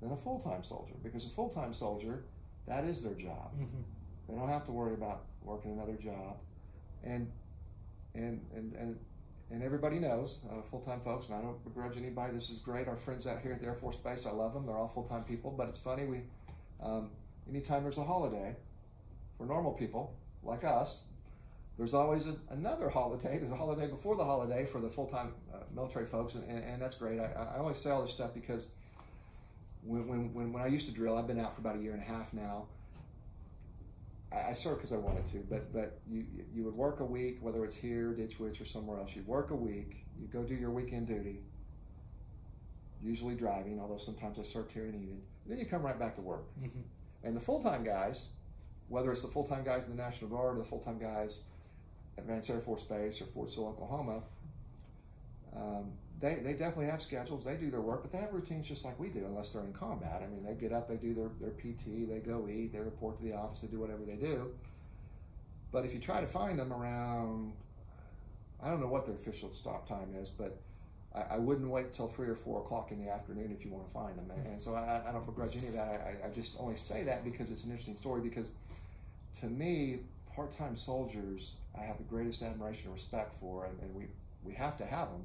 [0.00, 2.24] than a full-time soldier because a full-time soldier,
[2.66, 3.52] that is their job.
[3.58, 3.82] Mhm.
[4.28, 6.36] They don't have to worry about working another job,
[7.02, 7.30] and
[8.14, 8.98] and and and,
[9.50, 11.26] and everybody knows uh, full time folks.
[11.26, 12.32] And I don't begrudge anybody.
[12.32, 12.86] This is great.
[12.88, 14.64] Our friends out here at the Air Force Base, I love them.
[14.66, 15.50] They're all full time people.
[15.50, 16.20] But it's funny we,
[16.80, 17.10] um,
[17.48, 18.54] anytime there's a holiday,
[19.36, 21.02] for normal people like us,
[21.78, 23.38] there's always a, another holiday.
[23.40, 26.82] There's a holiday before the holiday for the full-time uh, military folks, and, and, and,
[26.82, 27.18] that's great.
[27.18, 28.66] I, I always say all this stuff because
[29.82, 31.92] when, when, when, when I used to drill, I've been out for about a year
[31.92, 32.66] and a half now.
[34.32, 37.38] I, I served because I wanted to, but but you you would work a week,
[37.40, 39.10] whether it's here, Ditch Witch, or somewhere else.
[39.14, 40.04] You'd work a week.
[40.20, 41.40] You go do your weekend duty,
[43.02, 45.22] usually driving, although sometimes I served here and needed.
[45.46, 46.44] Then you come right back to work.
[46.60, 46.80] Mm-hmm.
[47.24, 48.28] And the full-time guys,
[48.92, 51.40] whether it's the full-time guys in the National Guard or the full-time guys
[52.18, 54.22] at Vance Air Force Base or Fort Sill, Oklahoma,
[55.56, 57.46] um, they, they definitely have schedules.
[57.46, 59.72] They do their work, but they have routines just like we do, unless they're in
[59.72, 60.22] combat.
[60.22, 63.16] I mean, they get up, they do their, their PT, they go eat, they report
[63.16, 64.50] to the office, they do whatever they do.
[65.72, 67.54] But if you try to find them around,
[68.62, 70.60] I don't know what their official stop time is, but
[71.14, 73.86] I, I wouldn't wait till three or four o'clock in the afternoon if you want
[73.86, 74.30] to find them.
[74.46, 76.18] And, so I, I, don't begrudge any of that.
[76.22, 78.20] I, I just only say that because it's an interesting story.
[78.20, 78.52] Because
[79.40, 80.00] to me,
[80.34, 84.06] part-time soldiers, I have the greatest admiration and respect for, and, and we
[84.44, 85.24] we have to have them,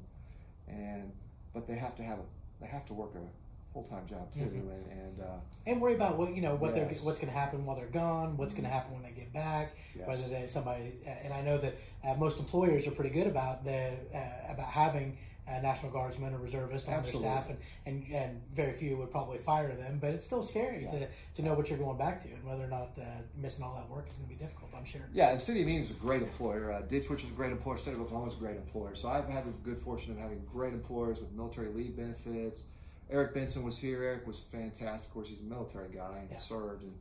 [0.68, 1.12] and
[1.52, 2.22] but they have to have a
[2.60, 4.70] they have to work a full time job too, mm-hmm.
[4.70, 6.88] and and, uh, and worry about what you know what yes.
[6.88, 8.62] they're what's going to happen while they're gone, what's mm-hmm.
[8.62, 10.08] going to happen when they get back, yes.
[10.08, 10.94] whether they somebody.
[11.06, 15.18] And I know that uh, most employers are pretty good about the uh, about having
[15.48, 17.28] uh, National Guardsmen or reservists on Absolutely.
[17.28, 19.98] their staff, and, and, and very few would probably fire them.
[20.00, 20.90] But it's still scary yeah.
[20.90, 23.04] to, to know what you're going back to and whether or not uh,
[23.36, 24.72] missing all that work is going to be difficult.
[24.76, 25.02] I'm sure.
[25.12, 26.72] Yeah, and City of Enid is a great employer.
[26.72, 27.78] Uh, Ditch Witch is a great employer.
[27.78, 28.94] State of Oklahoma is a great employer.
[28.94, 32.64] So I've had the good fortune of having great employers with military leave benefits.
[33.10, 34.02] Eric Benson was here.
[34.02, 35.08] Eric was fantastic.
[35.08, 36.38] Of course, he's a military guy and yeah.
[36.38, 36.94] served and,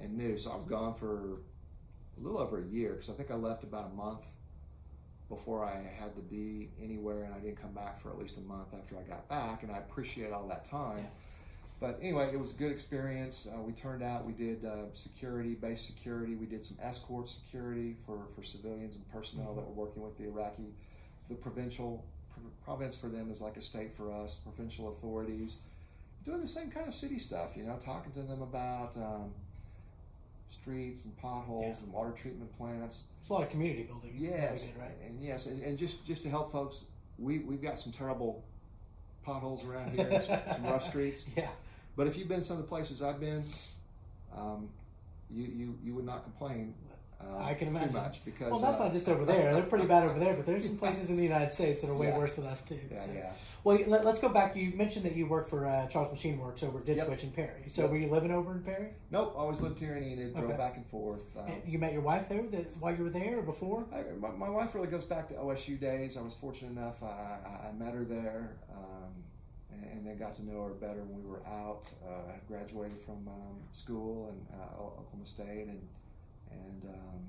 [0.00, 0.36] and knew.
[0.36, 1.38] So I was gone for
[2.18, 4.22] a little over a year because I think I left about a month
[5.28, 8.40] before I had to be anywhere, and I didn't come back for at least a
[8.42, 10.98] month after I got back, and I appreciate all that time.
[10.98, 11.08] Yeah.
[11.78, 13.46] But anyway, it was a good experience.
[13.52, 16.34] Uh, we turned out, we did uh, security, base security.
[16.34, 19.56] We did some escort security for, for civilians and personnel mm-hmm.
[19.56, 20.72] that were working with the Iraqi.
[21.28, 22.04] The provincial
[22.64, 24.36] province for them is like a state for us.
[24.36, 25.58] Provincial authorities
[26.24, 29.32] doing the same kind of city stuff, you know, talking to them about um,
[30.48, 31.84] streets and potholes yeah.
[31.84, 33.04] and water treatment plants.
[33.26, 34.12] It's a lot of community building.
[34.16, 34.96] Yes, did, right?
[35.04, 36.84] and yes, and, and, just just to help folks,
[37.18, 38.44] we we've got some terrible
[39.24, 41.24] potholes around here, some rough streets.
[41.36, 41.48] Yeah.
[41.96, 43.42] But if you've been some of the places I've been,
[44.32, 44.68] um,
[45.28, 46.72] you, you you would not complain
[47.20, 47.90] um, I can imagine.
[47.90, 49.52] Too much because well, that's uh, not just over there.
[49.52, 51.94] They're pretty bad over there, but there's some places in the United States that are
[51.94, 52.18] way yeah.
[52.18, 52.78] worse than us too.
[52.90, 53.12] Yeah, so.
[53.12, 53.32] yeah.
[53.64, 54.54] Well, let, us go back.
[54.54, 57.08] You mentioned that you worked for uh, Charles Machine Works over Ditch yep.
[57.08, 57.64] Witch in Perry.
[57.66, 57.90] So yep.
[57.90, 58.90] were you living over in Perry?
[59.10, 60.34] Nope, always lived here in Enid.
[60.34, 60.56] Drove okay.
[60.56, 61.24] back and forth.
[61.36, 63.84] Um, and you met your wife there that, while you were there or before?
[63.92, 66.16] I, my, my, wife really goes back to OSU days.
[66.16, 67.02] I was fortunate enough.
[67.02, 68.52] I, I met her there.
[68.70, 69.24] Um,
[69.92, 71.82] and then got to know her better when we were out.
[72.08, 75.80] Uh, graduated from um, school in uh, Oklahoma State, and
[76.50, 77.20] and um,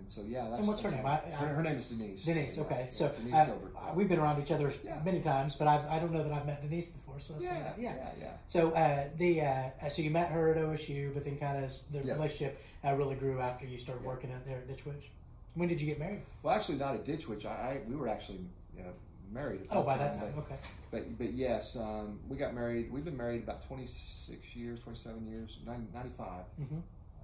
[0.00, 0.60] and so, yeah, that's.
[0.60, 1.04] And what's her name?
[1.04, 2.24] I, her, her, name is Denise.
[2.24, 2.56] Denise.
[2.56, 3.48] Yeah, okay, yeah, so Denise uh,
[3.94, 4.98] we've been around each other yeah.
[5.04, 7.20] many times, but I've, I do not know that I've met Denise before.
[7.20, 8.28] So yeah, like, yeah, yeah.
[8.46, 12.00] So uh, the uh, so you met her at OSU, but then kind of the
[12.02, 15.10] relationship uh, really grew after you started working out there at Ditch Witch.
[15.54, 16.22] When did you get married?
[16.42, 17.44] Well, actually, not at Ditch Witch.
[17.44, 18.40] I, I we were actually
[18.80, 18.84] uh,
[19.32, 19.66] married.
[19.70, 20.56] oh, by that time, but, okay.
[20.90, 22.90] But but yes, um, we got married.
[22.90, 26.44] We've been married about twenty six years, twenty seven years, 95.
[26.60, 26.78] Mm-hmm.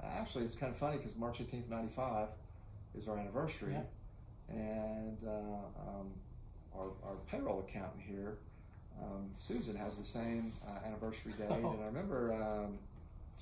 [0.05, 2.29] Actually, it's kind of funny because March eighteenth, ninety five
[2.97, 4.55] is our anniversary, yeah.
[4.55, 5.31] and uh,
[5.81, 6.11] um,
[6.75, 8.39] our, our payroll accountant here,
[9.03, 11.49] um, Susan, has the same uh, anniversary date.
[11.51, 11.73] Oh.
[11.73, 12.79] And I remember um,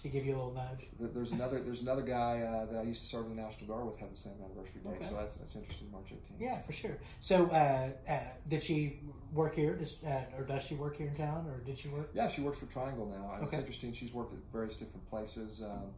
[0.04, 0.86] she gave you a little nudge.
[1.14, 3.86] there's another there's another guy uh, that I used to serve in the National Guard
[3.86, 5.06] with had the same anniversary date, okay.
[5.08, 5.90] so that's, that's interesting.
[5.90, 6.40] March 18th.
[6.40, 6.98] Yeah, for sure.
[7.22, 9.00] So, uh, uh, did she
[9.32, 12.10] work here, just, uh, or does she work here in town, or did she work?
[12.12, 13.36] Yeah, she works for Triangle now.
[13.36, 13.44] okay.
[13.44, 13.92] It's interesting.
[13.94, 15.62] She's worked at various different places.
[15.62, 15.94] Um,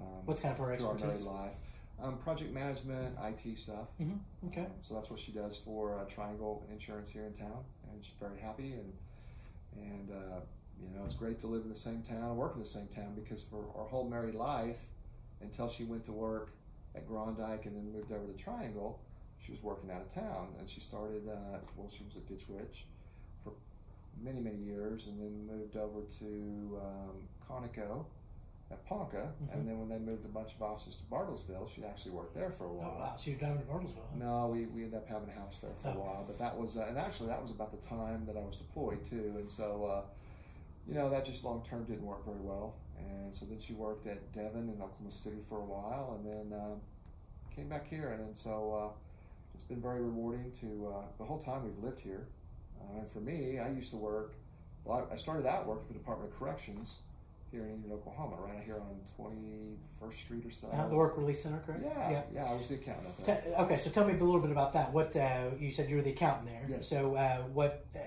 [0.00, 1.22] um, What's kind of her expertise?
[1.24, 1.52] life.
[2.02, 3.88] Um, project management, IT stuff.
[4.00, 4.48] Mm-hmm.
[4.48, 4.60] Okay.
[4.62, 8.14] Um, so that's what she does for uh, Triangle Insurance here in town, and she's
[8.20, 8.74] very happy.
[8.74, 8.92] And
[9.76, 10.40] and uh,
[10.82, 13.14] you know, it's great to live in the same town, work in the same town,
[13.14, 14.76] because for our whole married life,
[15.40, 16.50] until she went to work
[16.94, 19.00] at Groendyke and then moved over to Triangle,
[19.38, 21.26] she was working out of town, and she started.
[21.26, 22.84] Uh, well, she was at Ditch Witch
[23.42, 23.54] for
[24.22, 27.16] many many years, and then moved over to um,
[27.48, 28.04] Conoco
[28.70, 29.52] at Ponca, mm-hmm.
[29.52, 32.50] and then when they moved a bunch of offices to Bartlesville, she actually worked there
[32.50, 32.94] for a while.
[32.96, 34.10] Oh wow, she was driving to Bartlesville.
[34.10, 34.18] Huh?
[34.18, 36.76] No, we, we ended up having a house there for a while, but that was
[36.76, 39.84] uh, and actually that was about the time that I was deployed too, and so
[39.84, 40.02] uh,
[40.88, 44.06] you know that just long term didn't work very well, and so then she worked
[44.08, 46.74] at Devon in Oklahoma City for a while, and then uh,
[47.54, 48.92] came back here, and, and so uh,
[49.54, 52.26] it's been very rewarding to uh, the whole time we've lived here,
[52.80, 54.34] uh, and for me, I used to work.
[54.84, 56.98] Well, I started out working for the Department of Corrections
[57.50, 60.68] here in Oklahoma, right here on 21st Street or so.
[60.68, 61.82] Uh, the Work Release Center, correct?
[61.84, 63.14] Yeah, yeah, yeah I was the accountant.
[63.28, 64.92] Okay, so tell me a little bit about that.
[64.92, 66.66] What uh, you said you were the accountant there.
[66.68, 66.88] Yes.
[66.88, 67.98] So uh, what uh,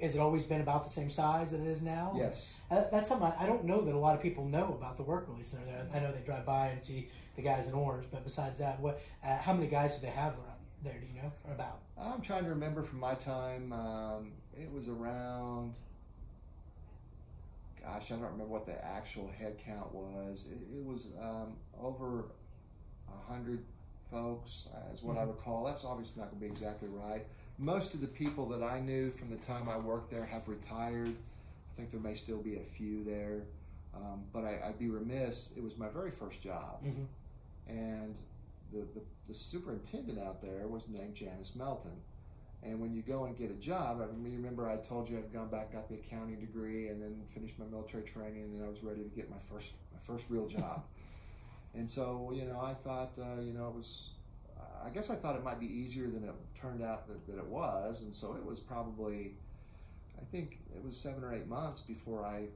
[0.00, 2.14] has it always been about the same size that it is now?
[2.16, 2.54] Yes.
[2.70, 5.02] Uh, that's something I I don't know that a lot of people know about the
[5.02, 5.64] Work Release Center.
[5.66, 5.86] There.
[5.92, 9.00] I know they drive by and see the guys in orange, but besides that, what?
[9.24, 10.98] Uh, how many guys do they have around there?
[11.00, 11.80] Do you know or about?
[12.00, 13.72] I'm trying to remember from my time.
[13.72, 15.74] Um, it was around.
[17.92, 20.46] Gosh, I don't remember what the actual head count was.
[20.50, 22.26] It, it was um, over
[23.08, 23.64] a hundred
[24.10, 25.28] folks, uh, is what I Mhm.
[25.28, 25.64] recall.
[25.64, 27.26] That's obviously not going to be exactly right.
[27.58, 31.08] Most of the people that I knew from the time I worked there have retired.
[31.16, 33.42] I think there may still be a few there,
[33.94, 35.52] um, but I, I'd be remiss.
[35.56, 37.04] It was my very first job Mm-hmm.
[37.72, 38.18] and
[38.72, 42.02] the, the, the superintendent out there was named Janice Melton.
[42.62, 45.48] And when you go and get a job, I remember I told you I'd gone
[45.48, 48.82] back, got the accounting degree, and then finished my military training, and then I was
[48.82, 50.84] ready to get my first my first real job.
[51.74, 54.10] and so, you know, I thought, uh, you know, it was,
[54.84, 57.46] I guess I thought it might be easier than it turned out that, that it
[57.46, 59.34] was, and so it was probably,
[60.20, 62.46] I think it was seven or eight months before I,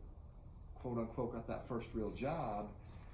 [0.74, 2.70] quote unquote, got that first real job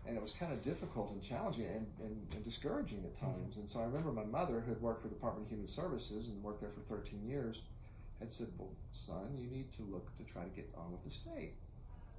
[0.08, 3.58] and it was kind of difficult and challenging and, and, and discouraging at times.
[3.58, 6.28] And so I remember my mother, who had worked for the Department of Human Services
[6.28, 7.60] and worked there for 13 years,
[8.18, 11.10] had said, "Well, son, you need to look to try to get on with the
[11.10, 11.52] state."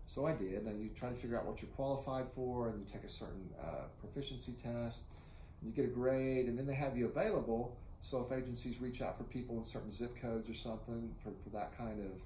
[0.06, 2.86] So I did, and you try to figure out what you're qualified for, and you
[2.92, 5.02] take a certain uh, proficiency test,
[5.60, 7.76] and you get a grade, and then they have you available.
[8.02, 11.50] So if agencies reach out for people in certain zip codes or something for, for
[11.50, 12.22] that kind of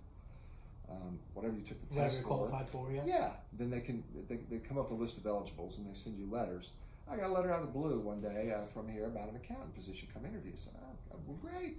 [0.89, 3.02] um, whatever you took the Whatever test you're for, qualified for, yeah.
[3.06, 5.93] yeah, then they can they, they come up with a list of eligibles and they
[5.93, 6.72] send you letters.
[7.10, 9.36] I got a letter out of the blue one day uh, from here about an
[9.36, 10.08] accountant position.
[10.13, 10.54] Come interview.
[10.56, 10.69] So,
[11.13, 11.78] oh, well, great.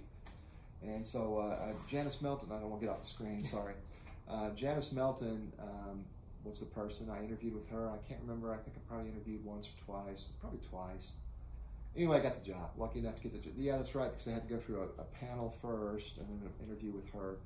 [0.83, 2.49] And so uh, uh, Janice Melton.
[2.51, 3.43] I don't want to get off the screen.
[3.45, 3.73] Sorry.
[4.29, 6.05] Uh, Janice Melton um,
[6.43, 7.89] was the person I interviewed with her.
[7.89, 8.53] I can't remember.
[8.53, 10.29] I think I probably interviewed once or twice.
[10.39, 11.15] Probably twice.
[11.95, 12.71] Anyway, I got the job.
[12.77, 13.53] Lucky enough to get the job.
[13.57, 14.11] Yeah, that's right.
[14.11, 17.09] Because I had to go through a, a panel first and then an interview with
[17.13, 17.37] her.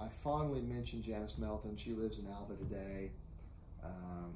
[0.00, 1.76] I fondly mentioned Janice Melton.
[1.76, 3.10] She lives in Alva today.
[3.84, 4.34] Um,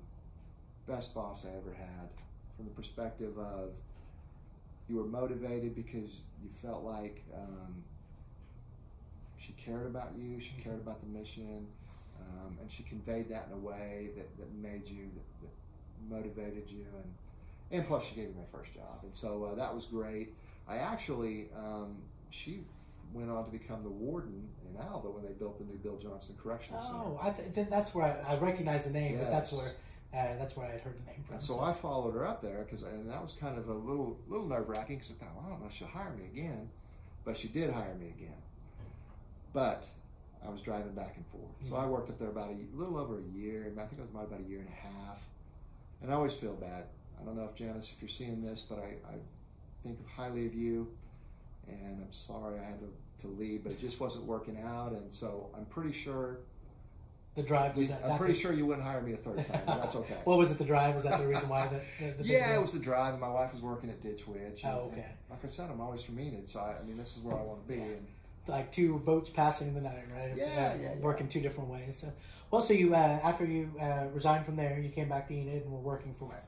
[0.86, 2.08] best boss I ever had
[2.56, 3.70] from the perspective of
[4.88, 7.82] you were motivated because you felt like um,
[9.38, 11.66] she cared about you, she cared about the mission,
[12.20, 16.64] um, and she conveyed that in a way that, that made you, that, that motivated
[16.68, 17.14] you, and
[17.70, 20.34] and plus she gave me my first job, and so uh, that was great.
[20.68, 21.96] I actually, um,
[22.30, 22.60] she
[23.14, 26.34] went on to become the warden in Alva when they built the new Bill Johnson
[26.42, 26.98] Correctional Center.
[26.98, 29.68] Oh, th- that's where I, I recognize the name, but that's where
[30.12, 31.34] uh, that's where I had heard the name from.
[31.36, 34.18] And so I followed her up there because, and that was kind of a little
[34.28, 36.68] little nerve wracking because I thought, well, I don't know if she'll hire me again,
[37.24, 38.36] but she did hire me again.
[39.52, 39.86] But
[40.44, 43.18] I was driving back and forth, so I worked up there about a little over
[43.18, 44.72] a year, and I think it was about about a year and a
[45.06, 45.20] half.
[46.02, 46.84] And I always feel bad.
[47.20, 49.14] I don't know if Janice, if you're seeing this, but I, I
[49.82, 50.88] think of highly of you,
[51.68, 52.88] and I'm sorry I had to,
[53.20, 56.38] to leave, but it just wasn't working out, and so I'm pretty sure.
[57.34, 58.02] the drive was that.
[58.04, 60.16] I'm pretty the- sure you wouldn't hire me a third time, but that's okay.
[60.24, 60.58] what was it?
[60.58, 63.12] The drive was that the reason why the, the, the yeah, it was the drive.
[63.14, 64.62] and My wife was working at Ditch Witch.
[64.64, 65.06] and- Oh, okay.
[65.30, 67.42] like I said, I'm always from Enid, so I, I mean, this is where I
[67.42, 67.80] want to be.
[67.80, 68.06] And
[68.46, 70.32] like two boats passing in the night, right?
[70.36, 70.94] Yeah, yeah, yeah.
[70.96, 71.96] Working two different ways.
[72.00, 72.12] So,
[72.50, 75.62] well, so you uh, after you uh, resigned from there, you came back to Enid
[75.64, 76.42] and were working for where?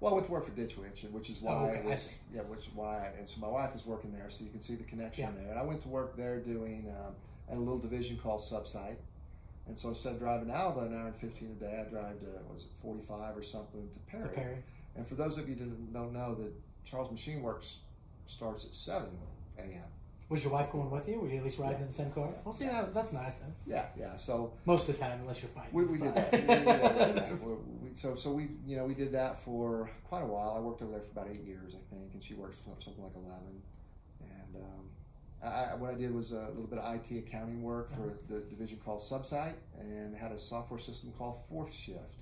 [0.00, 2.12] Well, I went to work for Ditch Witch, and which is why, Oh, okay, was-
[2.32, 4.74] yeah, which is why, and so my wife is working there, so you can see
[4.74, 5.30] the connection Yeah.
[5.42, 5.50] there.
[5.50, 7.14] And I went to work there doing um,
[7.50, 8.96] at a little division called Subsite.
[9.66, 12.26] And so instead of driving Alva an hour and 15 a day, I drive to,
[12.46, 14.28] what is it, 45 or something to Perry.
[14.34, 14.56] Perry.
[14.96, 16.52] And for those of you that don't know, that
[16.84, 17.80] Charles Machine Works
[18.26, 19.08] starts at 7
[19.58, 19.82] a.m.
[20.28, 21.18] Was your wife going with you?
[21.20, 21.82] Were you at least riding Yeah.
[21.82, 22.28] in the same car?
[22.44, 23.54] Well, see, that, that's nice then.
[23.66, 24.16] Yeah, yeah.
[24.16, 25.72] So Most of the time, unless you're fighting.
[25.72, 26.32] We, we did that.
[26.48, 27.32] Yeah, yeah, yeah, yeah.
[27.82, 30.54] We, so so we you know we did that for quite a while.
[30.56, 33.02] I worked over there for about eight years, I think, and she worked for something
[33.02, 33.62] like eleven.
[34.20, 34.84] And um,
[35.42, 38.78] I, what I did was a little bit of IT accounting work for the division
[38.84, 42.16] called Subsite, and they had a software system called Fourth Shift,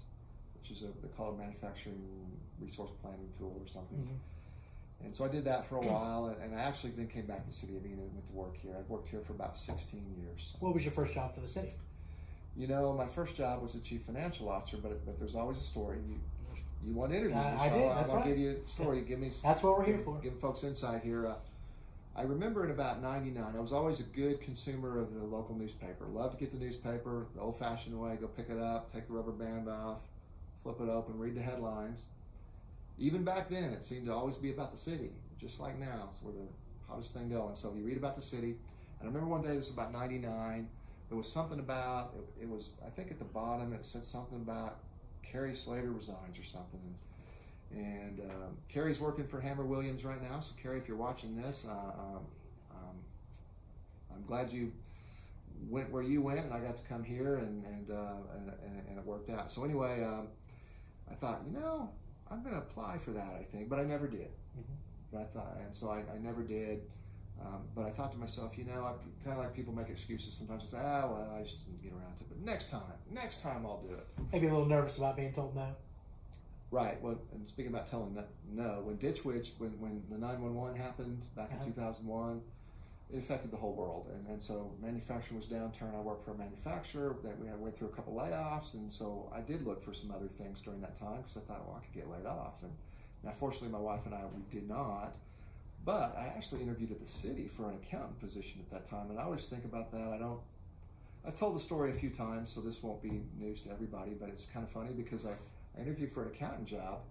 [0.60, 2.00] which is a they call it a manufacturing
[2.60, 3.98] resource planning tool or something.
[3.98, 4.16] Mhm.
[5.04, 7.47] And so I did that for a while, and, I actually then came back to
[7.49, 8.74] the city of Enid and went to work here.
[8.78, 10.55] I've worked here for about 16 years.
[10.61, 11.72] What was your first job for the city?
[12.57, 15.62] You know, my first job was a chief financial officer, but but there's always a
[15.62, 15.99] story.
[16.09, 16.16] You
[16.86, 18.28] you want to interview, I- me, I so did, I'm that's gonna right.
[18.28, 19.01] give you a story.
[19.03, 20.18] Give me That's what we're here give, for.
[20.20, 21.26] Give folks insight here.
[21.26, 21.34] Uh,
[22.14, 26.07] I remember in about '99, I was always a good consumer of the local newspaper.
[26.07, 28.16] Loved to get the newspaper the old-fashioned way.
[28.18, 30.01] Go pick it up, take the rubber band off,
[30.62, 32.07] flip it open, read the headlines.
[32.99, 36.07] Even back then, it seemed to always be about the city, just like now.
[36.09, 36.49] It's where the
[36.88, 37.55] hottest thing going.
[37.55, 38.57] So you read about the city.
[38.99, 40.68] And I remember one day, this was about '99.
[41.09, 44.40] there was something about it, it was I think at the bottom it said something
[44.40, 44.78] about
[45.22, 46.80] Carrie Slater resigns or something.
[46.82, 46.97] And,
[47.84, 50.40] and um, Carrie's working for Hammer Williams right now.
[50.40, 52.20] So Carrie, if you're watching this, uh, um,
[52.70, 52.97] um,
[54.14, 54.72] I'm glad you
[55.68, 58.53] went where you went, and I got to come here, and and uh, and,
[58.88, 59.51] and, it worked out.
[59.51, 60.28] So anyway, um,
[61.11, 61.90] I thought, you know,
[62.31, 63.37] I'm going to apply for that.
[63.39, 64.31] I think, but I never did.
[64.59, 64.72] Mm-hmm.
[65.12, 66.83] But I thought, and so I, I never did.
[67.41, 68.93] Um, but I thought to myself, you know, I
[69.24, 70.64] kind of like people make excuses sometimes.
[70.68, 72.29] I say, ah, well, I just didn't get around to it.
[72.31, 74.07] But next time, next time I'll do it.
[74.33, 75.68] Maybe a little nervous about being told no.
[76.70, 77.01] Right.
[77.01, 81.22] Well, and speaking about telling no, no when Ditch Witch, when, when the 911 happened
[81.37, 81.66] back in uh-huh.
[81.66, 82.41] 2001,
[83.12, 84.09] it affected the whole world.
[84.12, 85.94] And, and so manufacturing was downturn.
[85.96, 88.74] I worked for a manufacturer that we had went through a couple layoffs.
[88.74, 91.66] And so I did look for some other things during that time because I thought,
[91.66, 92.54] well, I could get laid off.
[92.62, 92.72] And
[93.22, 95.16] now, fortunately, my wife and I, we did not.
[95.84, 99.09] But I actually interviewed at the city for an accountant position at that time.
[99.11, 100.12] And I always think about that.
[100.12, 100.40] I don't,
[101.24, 104.28] I've told the story a few times, so this won't be news to everybody, but
[104.28, 105.30] it's kind of funny because I,
[105.78, 107.02] I interviewed for an accountant job.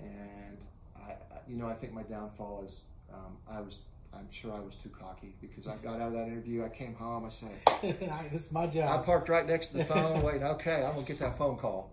[0.00, 0.58] And
[0.96, 1.14] I,
[1.48, 2.80] you know, I think my downfall is
[3.12, 3.78] um, I was
[4.12, 6.64] I'm sure I was too cocky because I got out of that interview.
[6.64, 7.24] I came home.
[7.24, 7.50] I said,
[8.32, 10.22] "This is my job." I parked right next to the phone.
[10.22, 10.42] waiting.
[10.44, 11.90] okay, I'm gonna get that phone call.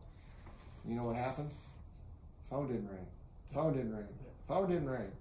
[0.87, 1.51] You know what happened?
[2.49, 3.05] Phone didn't ring.
[3.53, 4.07] Phone didn't ring.
[4.47, 5.11] Phone didn't ring.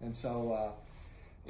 [0.00, 0.72] And so, uh,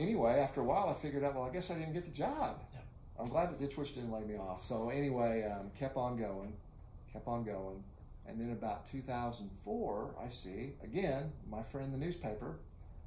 [0.00, 1.34] anyway, after a while, I figured out.
[1.34, 2.56] Well, I guess I didn't get the job.
[2.72, 2.80] Yeah.
[3.20, 4.64] I'm glad that Ditch Witch didn't lay me off.
[4.64, 6.52] So anyway, um, kept on going,
[7.12, 7.82] kept on going,
[8.26, 12.56] and then about 2004, I see again my friend the newspaper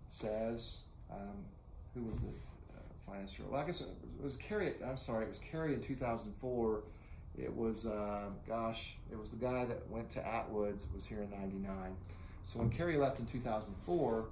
[0.09, 0.77] says.
[1.11, 1.45] Um,
[1.97, 3.51] who was the uh, finance director?
[3.51, 3.87] Well, I guess it
[4.21, 4.73] was Kerry.
[4.85, 6.83] I'm sorry, it was Kerry in 2004.
[7.37, 10.87] It was, uh, gosh, it was the guy that went to Atwoods.
[10.93, 11.95] was here in '99.
[12.45, 14.29] So when Kerry left in 2004,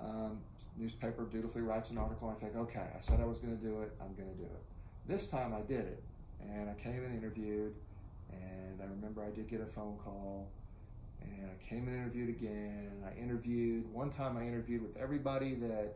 [0.00, 0.38] um,
[0.76, 2.28] newspaper dutifully writes an article.
[2.28, 3.92] And I think, okay, I said I was going to do it.
[4.00, 4.62] I'm going to do it.
[5.06, 6.02] This time I did it,
[6.40, 7.74] and I came and interviewed,
[8.30, 10.48] and I remember I did get a phone call
[11.24, 12.90] and I came and interviewed again.
[13.06, 14.36] I interviewed one time.
[14.36, 15.94] I interviewed with everybody that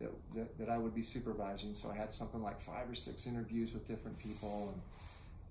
[0.00, 1.74] that, that, that, I would be supervising.
[1.74, 4.82] So I had something like five or six interviews with different people, and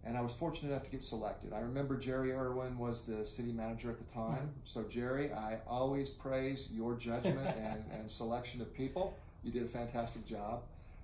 [0.05, 1.51] and I was fortunate enough to get selected.
[1.51, 4.51] I remember Jerry Irwin was the city manager at the time.
[4.63, 9.17] So Jerry, I always praise your judgment and, and selection of people.
[9.43, 10.61] You did a fantastic job,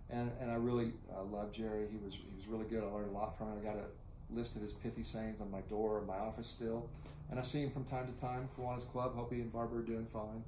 [0.10, 1.88] and and I really uh, love Jerry.
[1.92, 2.84] He was he was really good.
[2.84, 3.58] I learned a lot from him.
[3.62, 6.88] I got a list of his pithy sayings on my door in my office still,
[7.30, 8.48] and I see him from time to time.
[8.58, 9.16] Kiwanis Club.
[9.16, 10.44] Hope he and Barbara are doing fine,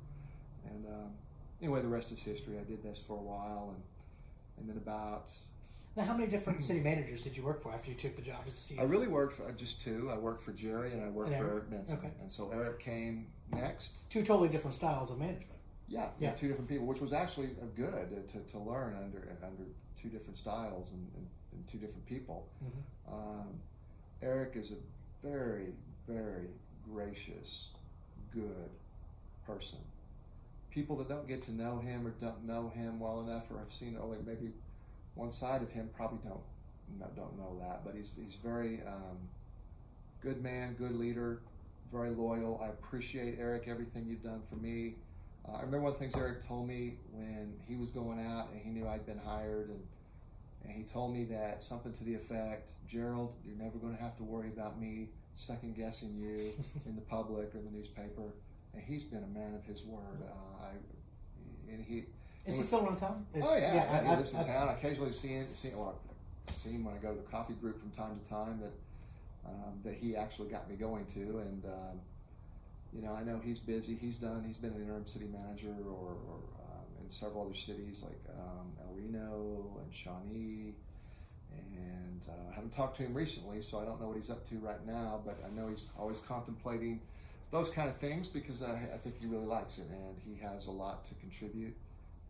[0.70, 0.86] and.
[0.86, 1.12] Um,
[1.62, 2.58] anyway, the rest is history.
[2.60, 3.84] I did this for a while, and
[4.58, 5.32] and then about.
[5.96, 8.42] Now, how many different city managers did you work for after you took the job
[8.46, 8.82] as CEO?
[8.82, 10.10] I really worked for just two.
[10.12, 11.98] I worked for Jerry and I worked and for Eric Benson.
[11.98, 12.12] Okay.
[12.22, 13.94] And so Eric came next.
[14.10, 15.52] Two totally different styles of management.
[15.88, 19.64] Yeah, yeah, two different people, which was actually good to, to learn under under
[20.02, 22.48] two different styles and, and, and two different people.
[22.64, 23.14] Mm-hmm.
[23.14, 23.48] Um,
[24.22, 25.68] Eric is a very,
[26.08, 26.48] very
[26.92, 27.70] gracious,
[28.34, 28.70] good
[29.46, 29.80] person
[30.76, 33.72] people that don't get to know him or don't know him well enough or have
[33.72, 34.52] seen only maybe
[35.16, 36.42] one side of him probably don't
[37.16, 37.84] don't know that.
[37.86, 39.18] But he's he's very um,
[40.22, 41.40] good man, good leader,
[41.92, 42.62] very loyal.
[42.62, 44.96] I appreciate Eric everything you've done for me.
[45.48, 48.50] Uh, I remember one of the things Eric told me when he was going out
[48.52, 49.82] and he knew I'd been hired and
[50.66, 54.18] and he told me that something to the effect, Jerald, you're never going to have
[54.18, 56.54] to worry about me second guessing you
[56.86, 58.34] in the public or the newspaper
[58.76, 60.22] and he's been a man of his word.
[60.22, 62.06] Uh, I, and he
[62.46, 63.26] is he still in town?
[63.34, 64.70] Is, oh yeah, yeah he I, lives in I, town.
[64.70, 65.48] I occasionally see him.
[65.54, 66.00] See, well,
[66.48, 68.60] I see him when I go to the coffee group from time to time.
[68.62, 68.74] That
[69.48, 72.00] um, that he actually got me going to, and um,
[72.94, 73.98] you know, I know he's busy.
[74.00, 74.44] He's done.
[74.46, 78.72] He's been an interim city manager or, or um, in several other cities like um,
[78.88, 80.76] El Reno and Shawnee.
[81.58, 84.48] And uh, I haven't talked to him recently, so I don't know what he's up
[84.50, 85.22] to right now.
[85.26, 87.02] But I know he's always contemplating
[87.56, 90.68] those kind of things because I, I, think he really likes it and he has
[90.68, 91.74] a lot to contribute.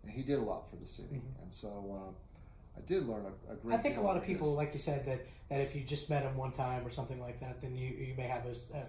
[0.03, 1.15] And he did a lot for the city.
[1.15, 1.41] Mm-hmm.
[1.41, 1.67] And so
[1.97, 4.79] uh, I did learn a, a, great I think a lot of people, like you
[4.79, 7.75] said, that, that if you just met him one time or something like that, then
[7.75, 8.85] you, you may have a, a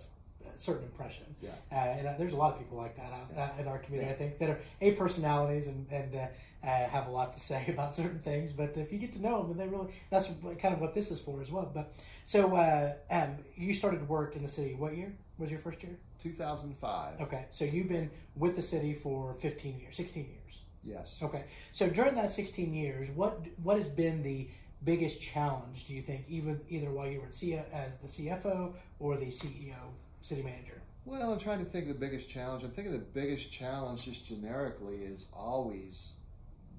[0.56, 1.24] certain impression.
[1.40, 1.50] Yeah.
[1.72, 3.50] Uh, and uh, there's a lot of people like that out, yeah.
[3.56, 4.14] uh, in our community, yeah.
[4.14, 7.64] I think, that are A, personalities and, and uh, uh, have a lot to say
[7.70, 8.52] about certain things.
[8.52, 10.28] But if you get to know them, then they really, that's
[10.60, 11.70] kind of what this is for as well.
[11.72, 11.94] But
[12.26, 14.74] so uh, um, you started to work in the city.
[14.74, 15.96] What year was your first year?
[16.22, 17.20] 2005.
[17.20, 17.46] Okay.
[17.50, 20.60] So you've been with the city for 15 years, 16 years.
[20.84, 21.18] Yes.
[21.22, 21.44] Okay.
[21.72, 24.48] So during that 16 years, what what has been the
[24.84, 29.16] biggest challenge, do you think, even either while you were C- as the CFO or
[29.16, 29.74] the CEO?
[30.22, 30.80] city manager?
[31.04, 32.64] Well, I'm trying to think of the biggest challenge.
[32.64, 36.12] I'm thinking the biggest challenge, just generically, is always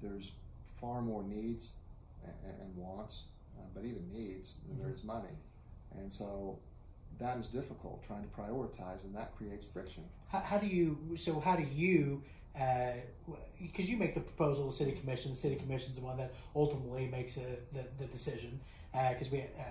[0.02, 0.32] there's
[0.80, 1.70] far more needs
[2.22, 3.22] and, and wants.
[3.58, 5.34] uh, but even needs than there is money,
[5.98, 6.58] and so
[7.20, 10.04] that is difficult trying to prioritize, and that creates friction.
[10.28, 11.16] How, how do you?
[11.16, 12.22] So how do you?
[12.52, 16.16] Because uh, you make the proposal to the city commission, the city commission's the one
[16.16, 18.60] that ultimately makes a, the, the decision.
[18.92, 19.62] Because uh, we uh,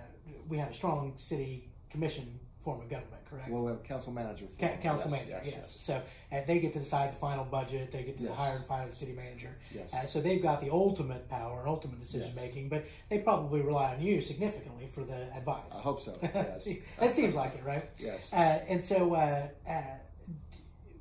[0.47, 3.49] we have a strong city commission form of government, correct?
[3.49, 4.45] Well, we have council manager.
[4.59, 5.77] Ca- council yes, manager, yes, yes.
[5.79, 6.01] So
[6.45, 7.93] they get to decide the final budget.
[7.93, 8.35] They get to yes.
[8.35, 9.55] hire and fire the city manager.
[9.73, 9.93] Yes.
[9.93, 12.67] Uh, so they've got the ultimate power and ultimate decision making.
[12.67, 15.71] But they probably rely on you significantly for the advice.
[15.73, 16.19] I hope so.
[16.21, 16.67] Yes.
[16.99, 17.89] that seems like it, right?
[17.99, 18.33] Yes.
[18.33, 19.81] Uh, and so uh, uh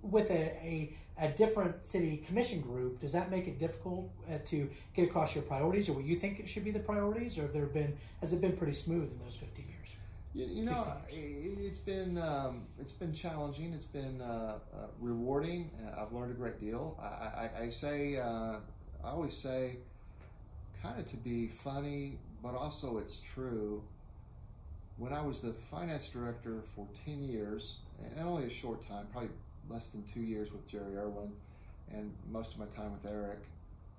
[0.03, 4.69] with a, a a different city commission group, does that make it difficult uh, to
[4.95, 7.53] get across your priorities or what you think it should be the priorities, or have
[7.53, 9.66] there been has it been pretty smooth in those 15 years?
[10.37, 13.73] You, you know, it's been um, it's been challenging.
[13.73, 15.71] It's been uh, uh, rewarding.
[15.83, 16.99] Uh, I've learned a great deal.
[17.01, 18.57] I, I, I say uh,
[19.03, 19.79] I always say,
[20.83, 23.83] kind of to be funny, but also it's true.
[24.99, 27.79] When I was the finance director for ten years,
[28.15, 29.31] and only a short time, probably
[29.71, 31.33] less than two years with Jerry Irwin,
[31.91, 33.39] and most of my time with Eric,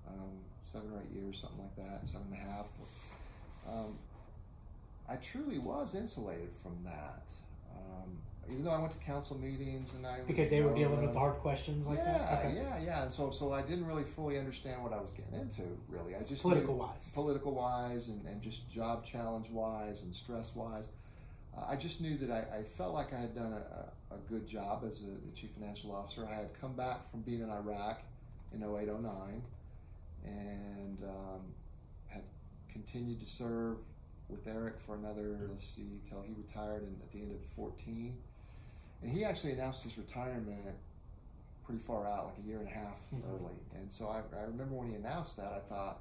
[0.06, 0.30] um,
[0.64, 2.66] seven or eight years, something like that, seven and a half.
[3.68, 3.98] Um,
[5.08, 7.24] I truly was insulated from that.
[7.74, 8.18] Um,
[8.50, 11.36] even though I went to council meetings and I because they were dealing with hard
[11.36, 12.44] questions like yeah, that.
[12.44, 12.56] Okay.
[12.56, 15.62] Yeah, yeah, and so so I didn't really fully understand what I was getting into.
[15.88, 20.54] Really, I just political wise, political wise, and, and just job challenge wise and stress
[20.54, 20.90] wise.
[21.56, 24.46] Uh, I just knew that I, I, felt like I had done a, a good
[24.46, 26.26] job as a chief financial officer.
[26.30, 28.02] I had come back from being in Iraq
[28.52, 29.42] in 08, 09,
[30.24, 31.40] and um,
[32.06, 32.22] had
[32.70, 33.78] continued to serve
[34.28, 38.14] with Eric for another, let's see, till he retired in, at the end of 14.
[39.02, 40.60] And he actually announced his retirement
[41.64, 43.30] pretty far out, like a year and a half mm-hmm.
[43.30, 43.56] early.
[43.74, 46.00] And so I, I, remember when he announced that, I thought,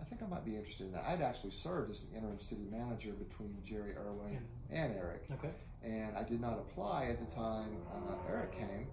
[0.00, 1.04] I think I might be interested in that.
[1.06, 4.74] I'd actually served as the interim city manager between Jerry Irwin mm-hmm.
[4.74, 5.24] and Eric.
[5.32, 5.52] Okay.
[5.82, 8.86] And I did not apply at the time uh, Eric came.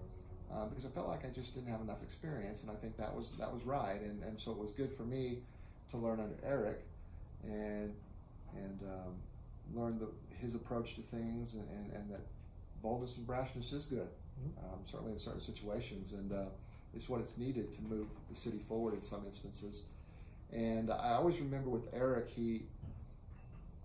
[0.50, 3.14] Uh, because I felt like I just didn't have enough experience, and I think that
[3.14, 5.40] was that was right, and, and so it was good for me
[5.90, 6.87] to learn under Eric
[7.44, 7.92] and
[8.54, 9.14] and um,
[9.74, 10.08] learn the,
[10.40, 12.20] his approach to things, and, and, and, that
[12.82, 14.08] boldness and brashness is good,
[14.40, 14.64] mm-hmm.
[14.64, 16.44] um, certainly in certain situations, and uh,
[16.94, 19.82] it's what it's needed to move the city forward in some instances.
[20.52, 22.62] And I always remember with Eric, he,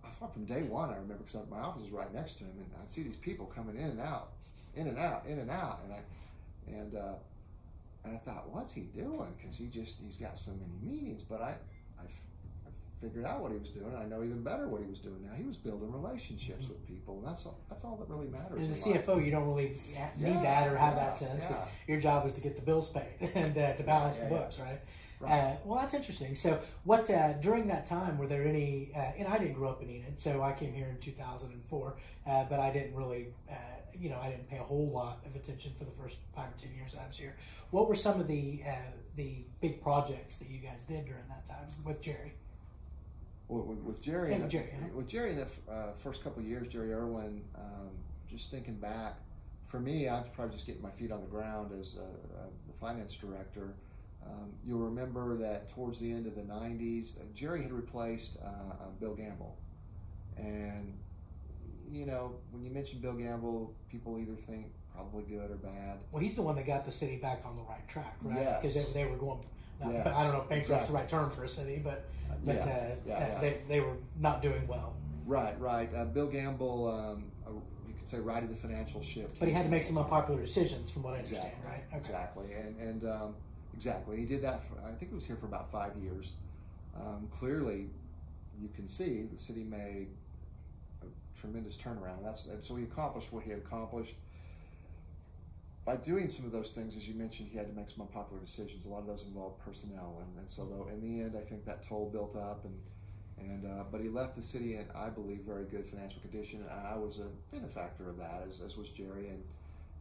[0.04, 2.54] I thought from day one, I remember because my office was right next to him,
[2.56, 4.30] and I'd see these people coming in and out,
[4.76, 7.16] in and out, in and out, and I, and uh,
[8.06, 9.34] and I thought, what's he doing?
[9.38, 11.56] Because he just he's got so many meetings, but I
[13.04, 13.93] figured out what he was doing.
[13.95, 15.36] I know even better what he was doing now.
[15.36, 17.60] He was building relationships with people, and that's all.
[17.70, 18.70] That's all that really matters.
[18.70, 19.26] As a CFO, life.
[19.26, 19.78] you don't really
[20.18, 21.43] need yeah, that or have yeah, that sense.
[21.49, 21.66] Yeah.
[21.88, 24.80] Your job is to get the bills paid and uh, to balance the books, right?
[25.20, 25.32] Right.
[25.32, 26.36] Uh, well, that's interesting.
[26.36, 28.91] So, what uh, during that time were there any?
[28.95, 31.95] Uh, and I didn't grow up in Enid, so I came here in 2004,
[32.26, 33.54] uh, but I didn't really, uh,
[33.93, 36.58] you know, I didn't pay a whole lot of attention for the first five or
[36.58, 37.36] ten years I was here.
[37.72, 38.62] What were some of the
[39.16, 42.34] the big projects that you guys did during that time with Jerry?
[43.62, 46.93] With, with Jerry, yeah, Jerry with Jerry in the uh, first couple of years, Jerry
[46.93, 47.89] Irwin, um,
[48.30, 49.16] just thinking back,
[49.66, 52.45] for me, I was probably just getting my feet on the ground as a, a,
[52.68, 53.74] the finance director.
[54.26, 58.47] Um, you'll remember that towards the end of the 90s, uh, Jerry had replaced uh,
[58.47, 59.58] uh, Bill Gamble.
[60.38, 60.93] And,
[61.91, 65.97] you know, when you mention Bill Gamble, people either think probably good or bad.
[66.12, 68.62] Well, he's the one that got the city back on the right track, right?
[68.62, 68.88] Because yes.
[68.88, 69.39] they, they, were going,
[69.91, 70.15] yes.
[70.15, 70.88] I don't know if bankrupt's exactly.
[70.88, 72.05] the right term for a city, but
[72.45, 72.67] but yeah, uh,
[73.05, 73.41] yeah, yeah.
[73.41, 74.95] They, they were not doing well.
[75.25, 75.89] Right, right.
[75.95, 77.51] Uh, Bill Gamble, um, uh,
[77.88, 79.31] you could say, righted the financial ship.
[79.39, 81.84] But he had to make some unpopular decisions, from what I understand, exactly, right?
[81.88, 81.97] Okay.
[81.97, 83.36] Exactly, and and um,
[83.73, 84.63] exactly, he did that.
[84.67, 86.34] For, I think he was here for about five years.
[86.95, 87.88] Um, clearly,
[88.61, 90.07] you can see the city made
[91.01, 92.23] a tremendous turnaround.
[92.23, 94.15] That's and so he accomplished what he had accomplished
[95.86, 98.41] by doing some of those things, as you mentioned, he had to make some unpopular
[98.41, 98.86] decisions.
[98.86, 101.65] A lot of those involved personnel, and, and so though in the end, I think
[101.65, 102.79] that toll built up, and
[103.38, 106.88] and uh, but he left the city in, I believe, very good financial condition, and
[106.88, 109.43] I was a benefactor of that, as, as was Jerry and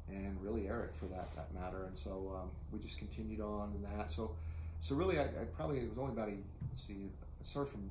[0.09, 3.97] and really Eric for that that matter, and so um, we just continued on in
[3.97, 4.11] that.
[4.11, 4.37] So
[4.81, 6.37] so really, I, I probably it was only about a
[6.71, 7.09] let's see,
[7.41, 7.91] I served from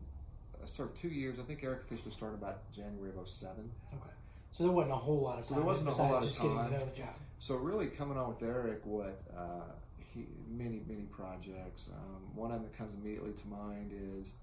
[0.61, 1.39] I served two years.
[1.39, 3.53] I think Eric officially started about January of 07.
[3.93, 4.03] Okay.
[4.51, 5.49] So there wasn't a whole lot of time.
[5.49, 6.47] So there wasn't a whole lot of time.
[6.47, 7.15] Getting to know the job.
[7.41, 9.73] So really coming on with Eric, what uh,
[10.13, 11.87] he, many many projects.
[11.91, 14.33] Um, one of them that comes immediately to mind is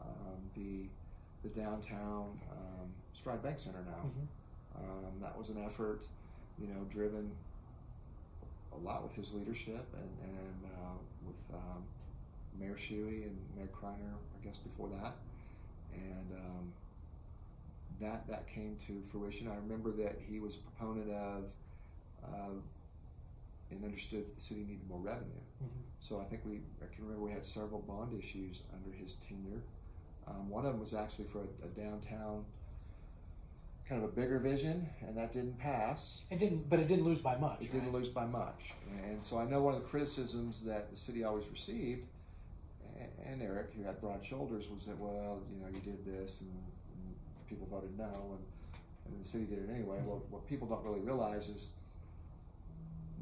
[0.00, 0.88] um, the
[1.46, 4.08] the downtown um, Stride Bank Center now.
[4.08, 4.82] Mm-hmm.
[4.82, 6.04] Um, that was an effort,
[6.58, 7.30] you know, driven
[8.72, 10.96] a lot with his leadership and and uh,
[11.26, 11.82] with um,
[12.58, 15.12] Mayor Shewey and Mayor Kreiner, I guess before that.
[15.92, 16.72] and um,
[18.00, 19.48] that that came to fruition.
[19.48, 21.44] I remember that he was a proponent of,
[22.24, 22.50] uh,
[23.70, 25.42] and understood that the city needed more revenue.
[25.62, 25.68] Mhm.
[26.00, 29.60] So I think we, I can remember we had several bond issues under his tenure.
[30.26, 32.44] Um, one of them was actually for a, a downtown,
[33.88, 36.20] kind of a bigger vision, and that didn't pass.
[36.30, 37.62] It didn't, but it didn't lose by much.
[37.62, 38.74] It didn't lose by much.
[39.04, 42.06] And so I know one of the criticisms that the city always received,
[43.24, 46.50] and Eric, who had broad shoulders, was that, well, you know, you did this and,
[46.50, 48.44] and people voted no, and,
[49.14, 49.98] and the city did it anyway.
[50.04, 51.70] Well, what people don't really realize is,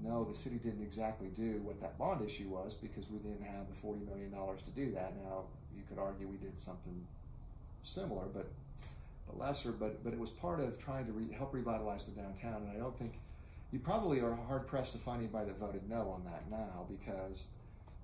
[0.03, 3.67] no, the city didn't exactly do what that bond issue was because we didn't have
[3.69, 5.15] the $40 million to do that.
[5.25, 5.45] Now,
[5.77, 7.07] you could argue we did something
[7.83, 8.47] similar, but
[9.27, 9.73] but lesser.
[9.73, 12.63] But but it was part of trying to re- help revitalize the downtown.
[12.63, 13.15] And I don't think
[13.73, 17.47] you probably are hard pressed to find anybody that voted no on that now because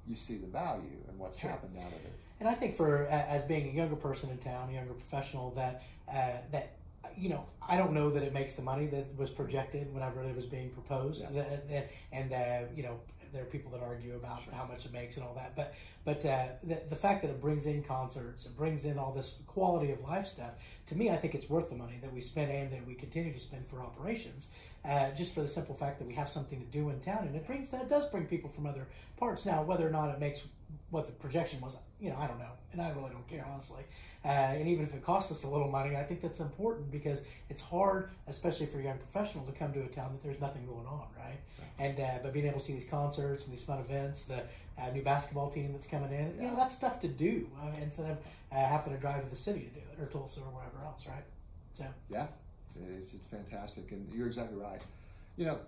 [0.07, 1.51] you see the value and what's Sure.
[1.51, 2.13] happened out of it.
[2.41, 5.83] And I think for as being a younger person in town, a younger professional, that
[6.09, 6.73] uh, that
[7.17, 10.35] you know, I don't know that it makes the money that was projected whenever it
[10.37, 11.23] was being proposed.
[11.33, 11.83] Yeah.
[12.13, 13.01] And uh, you know,
[13.33, 14.53] there are people that argue about Sure.
[14.53, 15.57] how much it makes and all that.
[15.57, 15.75] But
[16.05, 19.37] but uh, the, the fact that it brings in concerts, it brings in all this
[19.47, 20.53] quality of life stuff.
[20.89, 23.33] To me, I think it's worth the money that we spend and that we continue
[23.33, 24.49] to spend for operations.
[24.85, 27.37] Uh, just for the simple fact that we have something to do in town, and
[27.37, 29.47] it brings that does bring people from other parts.
[29.47, 30.41] Now, whether or not it makes
[30.91, 33.85] what the projection was, you know, I don't know, and I really don't care honestly.
[34.25, 37.21] Uh, and even if it costs us a little money, I think that's important because
[37.51, 40.65] it's hard, especially for a young professional, to come to a town that there's nothing
[40.65, 41.41] going on, right?
[41.79, 44.43] And uh, but being able to see these concerts and these fun events, the
[44.79, 48.11] uh, new basketball team that's coming in, you know, that's stuff to do uh, instead
[48.11, 48.19] of
[48.53, 51.05] uh, having to drive to the city to do it or Tulsa or wherever else,
[51.07, 51.25] right?
[51.73, 52.27] So Yeah,
[52.99, 54.83] it's, it's fantastic, and you're exactly right.
[55.37, 55.59] You know,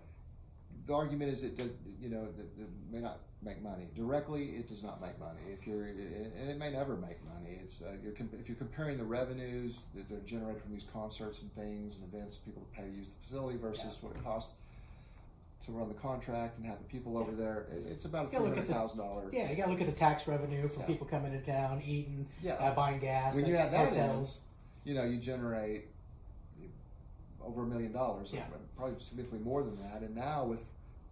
[0.87, 4.51] the argument is it does, you know it may not make money directly.
[4.57, 5.39] It does not make money.
[5.53, 7.59] If you're and it may never make money.
[7.63, 11.55] It's uh, you're if you're comparing the revenues that are generated from these concerts and
[11.55, 14.53] things and events, people pay to use the facility versus what it costs
[15.67, 17.67] to run the contract and have the people over there.
[17.91, 19.31] It's about a Yeah, three hundred thousand dollars.
[19.33, 20.89] yeah, you got to look at the tax revenue from Yeah.
[20.89, 22.55] people coming to town, eating, Yeah.
[22.55, 24.41] uh, buying gas, When you add that in, hotels.
[24.85, 25.87] you know, you generate
[27.43, 28.45] over a million dollars, Yeah.
[28.77, 30.03] probably significantly more than that.
[30.03, 30.65] And now with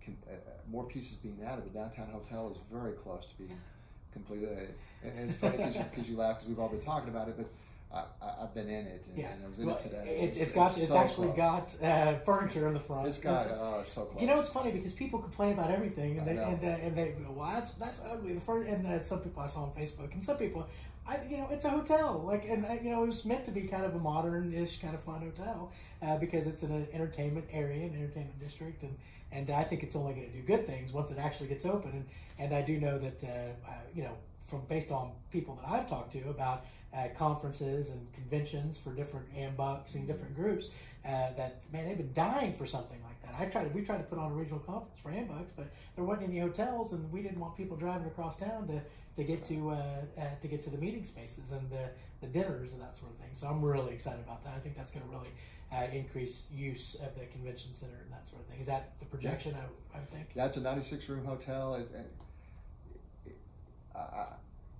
[0.04, 3.58] con- uh, uh, more pieces being added, the downtown hotel is very close to being
[4.12, 4.74] completed.
[5.02, 7.28] And, and it's funny because you, 'cause you laugh because we've all been talking about
[7.28, 7.46] it, but
[7.94, 10.18] I, I, I've been in it and, Yeah, and I was in Well, it today.
[10.22, 11.76] It's, it's got it's so actually close.
[11.80, 13.06] got uh, furniture in the front.
[13.08, 14.20] It's got It's- oh, it's so close.
[14.22, 16.44] You know, it's funny because people complain about everything, and I they know.
[16.46, 19.42] and, uh, and they go, "Well, that's that's ugly." The first, and uh, some people
[19.42, 20.66] I saw on Facebook, and some people,
[21.06, 23.50] I you know, it's a hotel, like, and uh, you know, it was meant to
[23.50, 27.46] be kind of a modern-ish kind of fun hotel uh, because it's in an entertainment
[27.52, 28.96] area, an entertainment district, and
[29.32, 31.90] and I think it's only going to do good things once it actually gets open,
[31.90, 32.06] and
[32.38, 33.26] and I do know that uh,
[33.68, 38.12] uh, you know from based on people that I've talked to about uh, conferences and
[38.12, 40.68] conventions for different unboxing different groups
[41.04, 43.40] uh, that man they've been dying for something like that.
[43.40, 46.28] I tried we tried to put on a regional conference for AMBUCS, but there wasn't
[46.28, 48.80] any hotels, and we didn't want people driving across town to,
[49.16, 49.74] to get to uh,
[50.18, 51.88] uh, to get to the meeting spaces and the,
[52.20, 53.30] the dinners and that sort of thing.
[53.34, 54.54] So I'm really excited about that.
[54.56, 55.30] I think that's going to really
[55.72, 58.60] uh, increase use of the convention center and that sort of thing.
[58.60, 59.54] Is that the projection?
[59.54, 60.28] I, I think.
[60.34, 61.74] Yeah, it's a 96 room hotel.
[61.74, 63.36] It's, it,
[63.94, 64.26] uh,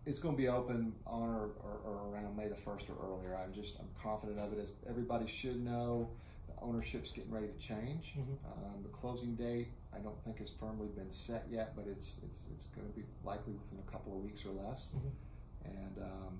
[0.07, 3.37] it's going to be open on or, or, or around May the 1st or earlier.
[3.37, 4.59] I'm just I'm confident of it.
[4.59, 6.09] As everybody should know,
[6.62, 8.14] ownership's getting ready to change.
[8.16, 8.36] Mhm.
[8.46, 12.42] Um, the closing date I don't think has firmly been set yet, but it's it's,
[12.54, 14.92] it's going to be likely within a couple of weeks or less.
[14.96, 15.10] Mhm.
[15.64, 16.38] And um,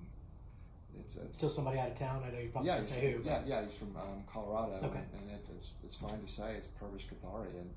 [0.99, 2.23] it's, Still somebody out of town.
[2.25, 3.17] I know you probably yeah, can't say who.
[3.19, 3.63] but- yeah, yeah.
[3.65, 4.99] He's from um, Colorado, Okay.
[4.99, 7.69] and, and it, it's it's fine to say it's Purvish Kathari and,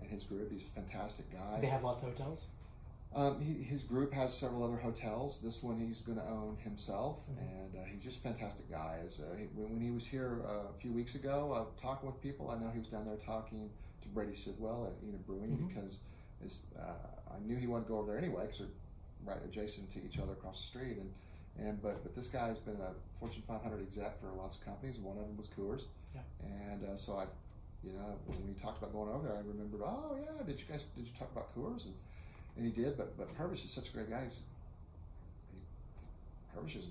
[0.00, 0.50] and his group.
[0.52, 1.60] He's a fantastic guy.
[1.60, 2.44] They have lots of hotels.
[3.14, 5.40] Um, he, his group has several other hotels.
[5.42, 7.38] This one he's going to own himself, Mhm.
[7.40, 9.00] and uh, he's just a fantastic guy.
[9.04, 12.08] As, uh, he, when, when he was here uh, a few weeks ago, uh, talking
[12.08, 13.68] with people, I know he was down there talking
[14.02, 15.68] to Brady Sidwell at Enid Brewing Mhm.
[15.68, 15.98] because
[16.40, 18.68] his, uh, I knew he wanted to go over there anyway because they're
[19.24, 20.96] right adjacent to each other across the street.
[20.98, 21.12] And,
[21.58, 24.98] and but but this guy has been a Fortune 500 exec for lots of companies.
[24.98, 26.22] One of them was Coors, Yeah.
[26.42, 27.26] and uh, so I,
[27.82, 29.80] you know, when we talked about going over there, I remembered.
[29.84, 31.86] Oh yeah, did you guys did you talk about Coors?
[31.86, 31.94] And
[32.56, 34.24] and he did, but but Purvis is such a great guy.
[34.24, 34.40] He's,
[35.52, 35.58] he,
[36.54, 36.86] Purvis is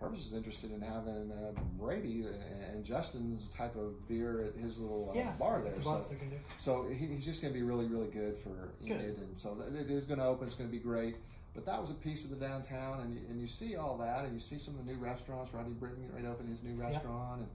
[0.00, 2.26] Purvis is interested in having uh, Brady
[2.72, 5.72] and Justin's type of beer at his little uh, Yeah, bar there.
[5.74, 6.36] The So, that they can do.
[6.58, 8.98] so he, he's just going to be really really good for Good.
[9.00, 10.46] And so it is going to open.
[10.46, 11.16] It's going to be great.
[11.54, 14.24] But that was a piece of the downtown, and you, and you see all that,
[14.24, 15.54] and you see some of the new restaurants.
[15.54, 16.88] Rodney Britton getting to open his new Yeah.
[16.90, 17.48] restaurant, and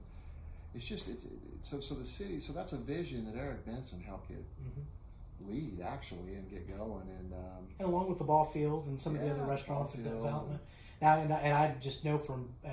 [0.74, 1.30] it's just it's it,
[1.62, 2.40] so so the city.
[2.40, 4.80] So that's a vision that Eric Benson helped get hmm
[5.48, 7.08] lead actually and get going.
[7.18, 10.04] And um, And along with the ball field and some of the other restaurants and
[10.04, 10.60] development.
[11.00, 12.68] now, and, I- and I just know from uh,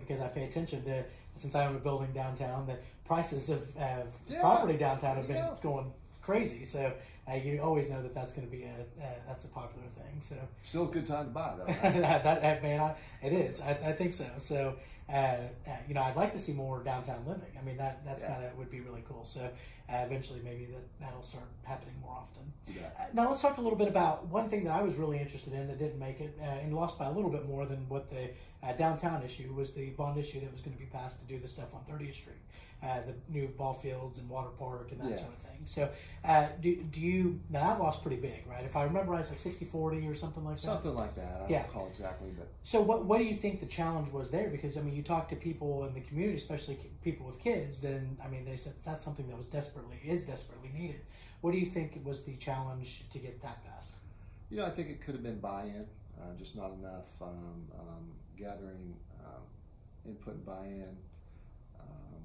[0.00, 1.04] because I pay attention to
[1.36, 5.36] since I own a building downtown that prices of, of Yeah, property downtown have been
[5.36, 5.54] yeah.
[5.62, 5.92] going
[6.22, 6.64] crazy.
[6.64, 6.92] So
[7.30, 8.70] uh, you always know that that's going to be a
[9.04, 10.20] uh, that's a popular thing.
[10.22, 11.66] So Still a good time to buy though.
[11.82, 12.94] that, that, man, I,
[13.26, 13.60] it is.
[13.60, 14.24] I, I think so.
[14.38, 14.76] So,
[15.08, 15.40] uh, uh,
[15.86, 17.52] you know, I'd like to see more downtown living.
[17.58, 18.34] I mean, that that's Yeah.
[18.34, 19.24] kind of would be really cool.
[19.24, 19.48] So, uh,
[20.04, 22.52] eventually, maybe that that'll start happening more often.
[22.66, 22.88] Yeah.
[22.98, 25.52] Uh, now, let's talk a little bit about one thing that I was really interested
[25.52, 28.10] in that didn't make it uh, and lost by a little bit more than what
[28.10, 28.30] the
[28.66, 31.38] uh, downtown issue was the bond issue that was going to be passed to do
[31.38, 32.36] the stuff on 30th Street,
[32.82, 35.16] uh, the new ball fields and water park and that Yeah.
[35.16, 35.60] sort of thing.
[35.64, 35.88] So,
[36.24, 38.64] uh, do, do you now that lost pretty big, right?
[38.64, 40.62] If I remember right, it's like 60 40 or something like that.
[40.62, 41.36] Something like that.
[41.36, 41.62] I don't Yeah.
[41.66, 44.48] recall exactly, but So what what do you think the challenge was there?
[44.48, 47.80] Because I mean, you talk to people in the community, especially people with kids.
[47.80, 51.00] Then I mean, they said that's something that was desperately is desperately needed.
[51.40, 53.92] What do you think was the challenge to get that passed?
[54.48, 55.84] you know, I think it could have been buy-in,
[56.20, 59.42] uh, just not enough um, um, gathering um,
[60.06, 60.96] input and buy-in.
[61.80, 62.22] Um,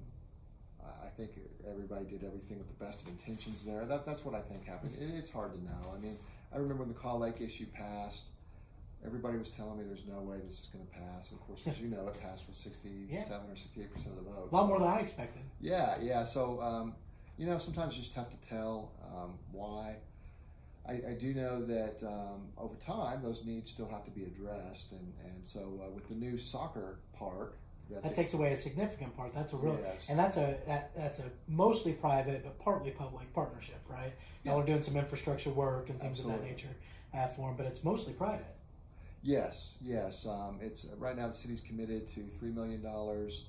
[1.03, 1.32] I think
[1.70, 3.86] everybody did everything with the best of intentions there.
[3.86, 4.95] That, that's what I think happened.
[4.99, 5.93] It, it's hard to know.
[5.95, 6.18] I mean,
[6.53, 8.26] I remember when the Kaw Lake issue passed,
[9.05, 11.32] everybody was telling me there's no way this is going to pass.
[11.32, 14.32] And of course, as you know, it passed with 67 or 68 percent of the
[14.32, 14.49] vote.
[14.51, 15.41] A lot more than I expected.
[15.59, 16.24] yeah, yeah.
[16.24, 16.93] So, um,
[17.38, 19.95] you know, sometimes you just have to tell um, why.
[20.88, 24.92] I, I do know that um, over time, those needs still have to be addressed,
[24.92, 27.58] and and so uh, with the new soccer park,
[27.92, 29.34] That they- takes away a significant part.
[29.34, 30.08] That's a real, Yes.
[30.10, 34.14] and that's a that, that's a mostly private but partly public partnership, right?
[34.44, 34.64] Y'all Yeah.
[34.64, 36.76] are doing some infrastructure work and things of that nature
[37.14, 38.56] uh, for them, but it's mostly private.
[39.24, 40.26] Yes, yes.
[40.26, 43.46] Um, it's right now the city's committed to three million dollars.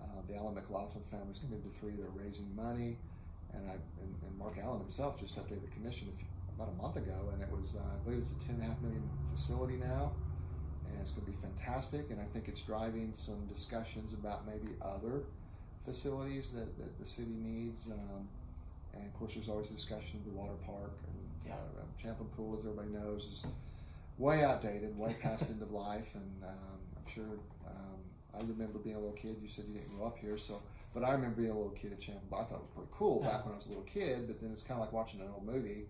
[0.00, 1.94] Uh, the Alan McLaughlin family's committed to three.
[1.96, 2.96] They're raising money,
[3.52, 6.06] and I and, and Mark Allen himself just updated the commission
[6.58, 8.66] about a month ago, and it was uh, I believe it's a ten and a
[8.66, 9.02] half million
[9.32, 10.12] facility now,
[10.90, 12.10] and it's going to be fantastic.
[12.10, 15.22] And I think it's driving some discussions about maybe other
[15.84, 17.86] facilities that, that the city needs.
[17.86, 18.28] Um,
[18.94, 21.54] and of course, there's always a discussion of the water park and Yeah.
[21.54, 23.44] uh, Champlin Pool, as everybody knows, is
[24.18, 28.00] way outdated, way past end of life, and um, I'm sure um,
[28.34, 29.36] I remember being a little kid.
[29.40, 30.60] You said you didn't grow up here, so
[30.92, 32.26] but I remember being a little kid at Champlin.
[32.32, 34.26] I thought it was pretty cool back when I was a little kid.
[34.26, 35.84] But then it's kind of like watching an old movie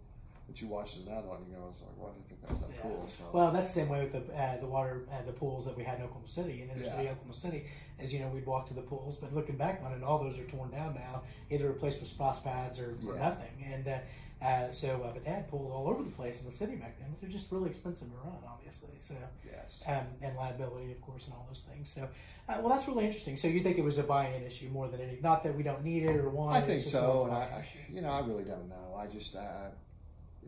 [0.49, 2.25] that you watch as an adult, and you go, "I was like, why do you
[2.27, 2.83] think that was that Yeah.
[2.83, 5.67] cool?" So Well, that's the same way with the uh, the water uh, the pools
[5.67, 6.97] that we had in Oklahoma City and in inner Yeah.
[6.97, 7.65] city Oklahoma City.
[7.99, 10.39] As you know, we'd walk to the pools, but looking back on it, all those
[10.39, 13.29] are torn down now, either replaced with splash pads or, or Yeah.
[13.29, 13.65] nothing.
[13.73, 13.99] And uh,
[14.41, 16.97] uh, so, uh, but they had pools all over the place in the city back
[17.01, 17.09] then.
[17.11, 18.91] But they're just really expensive to run, obviously.
[19.01, 19.15] So.
[19.45, 21.91] yes, Um, and liability, of course, and all those things.
[21.93, 22.03] So,
[22.49, 23.37] uh, well, that's really interesting.
[23.37, 25.19] So, you think it was a buy-in issue more than any?
[25.21, 26.67] Not that we don't need it or want I it.
[26.67, 27.25] think it's just more so.
[27.25, 28.95] And a I, buy-in I, you know, I really don't know.
[28.97, 29.71] I just, uh,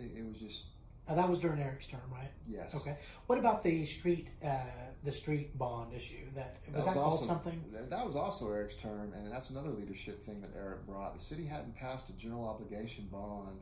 [0.01, 0.64] it, it was just
[1.09, 2.30] Uh, that was during Eric's term, right?
[2.48, 2.74] yes.
[2.74, 2.96] Okay.
[3.26, 4.62] What about the street, uh,
[5.05, 6.26] the street bond issue?
[6.34, 7.64] That was that, called also, something?
[7.88, 11.16] That was also Eric's term, and that's another leadership thing that Eric brought.
[11.18, 13.59] The city hadn't passed a general obligation bond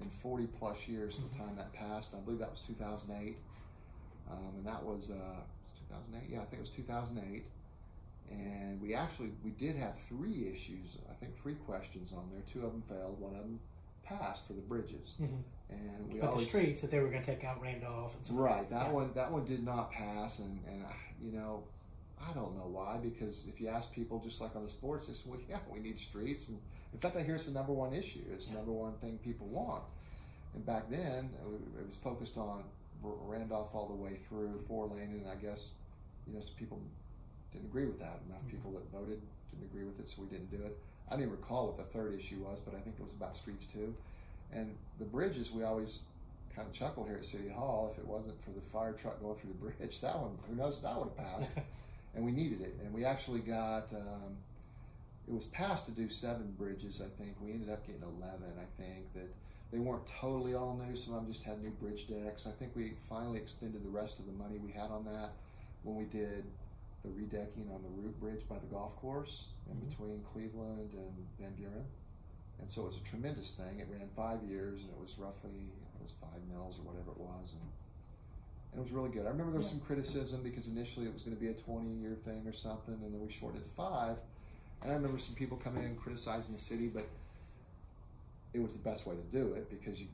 [0.00, 1.38] in 40 plus years at the Mhm.
[1.46, 2.14] time that passed.
[2.14, 3.36] I believe that was 2008,
[4.30, 5.40] um, and that was uh,
[5.88, 6.30] 2008.
[6.30, 7.44] Yeah, I think it was 2008.
[8.30, 10.98] And we actually we did have three issues.
[11.10, 12.42] I think three questions on there.
[12.42, 13.18] Two of them failed.
[13.20, 13.60] One of them
[14.02, 15.16] passed for the bridges.
[15.18, 15.42] Mhm.
[15.70, 18.36] And we But the streets that they were going to take out Randolph and stuff.
[18.38, 18.70] Right.
[18.70, 18.92] That Yeah.
[18.92, 19.12] one.
[19.14, 21.64] That one did not pass, and and I- you know,
[22.20, 22.96] I don't know why.
[22.98, 25.80] Because if you ask people, just like on the sports, they say, well, yeah, we
[25.80, 26.58] need streets, and
[26.92, 28.22] in fact, I hear it's the number one issue.
[28.32, 29.84] It's the number one thing people want.
[30.54, 31.30] And back then,
[31.78, 32.64] it was focused on
[33.02, 35.70] Randolph all the way through four lane, and I guess
[36.26, 36.80] you know some people
[37.52, 38.20] didn't agree with that.
[38.26, 38.50] Enough Mhm.
[38.50, 40.78] people that voted didn't agree with it, so we didn't do it.
[41.08, 43.36] I don't even recall what the third issue was, but I think it was about
[43.36, 43.94] streets too.
[44.52, 46.00] And the bridges, we always
[46.54, 47.90] kind of chuckle here at City Hall.
[47.92, 50.80] If it wasn't for the fire truck going through the bridge, that one, who knows,
[50.82, 51.50] that would have passed.
[52.14, 52.76] and we needed it.
[52.84, 54.36] And we actually got, um,
[55.28, 57.34] it was passed to do seven bridges, I think.
[57.40, 59.28] We ended up getting 11, I think, that
[59.70, 60.96] they weren't totally all new.
[60.96, 62.46] Some of them just had new bridge decks.
[62.46, 65.32] I think we finally expended the rest of the money we had on that
[65.82, 66.44] when we did
[67.04, 69.88] the redecking on the Root Bridge by the golf course in Mhm.
[69.90, 71.84] between Cleveland and Van Buren.
[72.60, 73.80] And so it was a tremendous thing.
[73.80, 75.50] It ran five years, and it was roughly
[75.96, 77.62] it was five mils or whatever it was, and,
[78.72, 79.26] and it was really good.
[79.26, 79.78] I remember there was Yeah.
[79.78, 83.12] some criticism because initially it was going to be a twenty-year thing or something, and
[83.14, 84.16] then we shortened it to five.
[84.82, 87.06] And I remember some people coming in criticizing the city, but
[88.54, 90.06] it was the best way to do it because you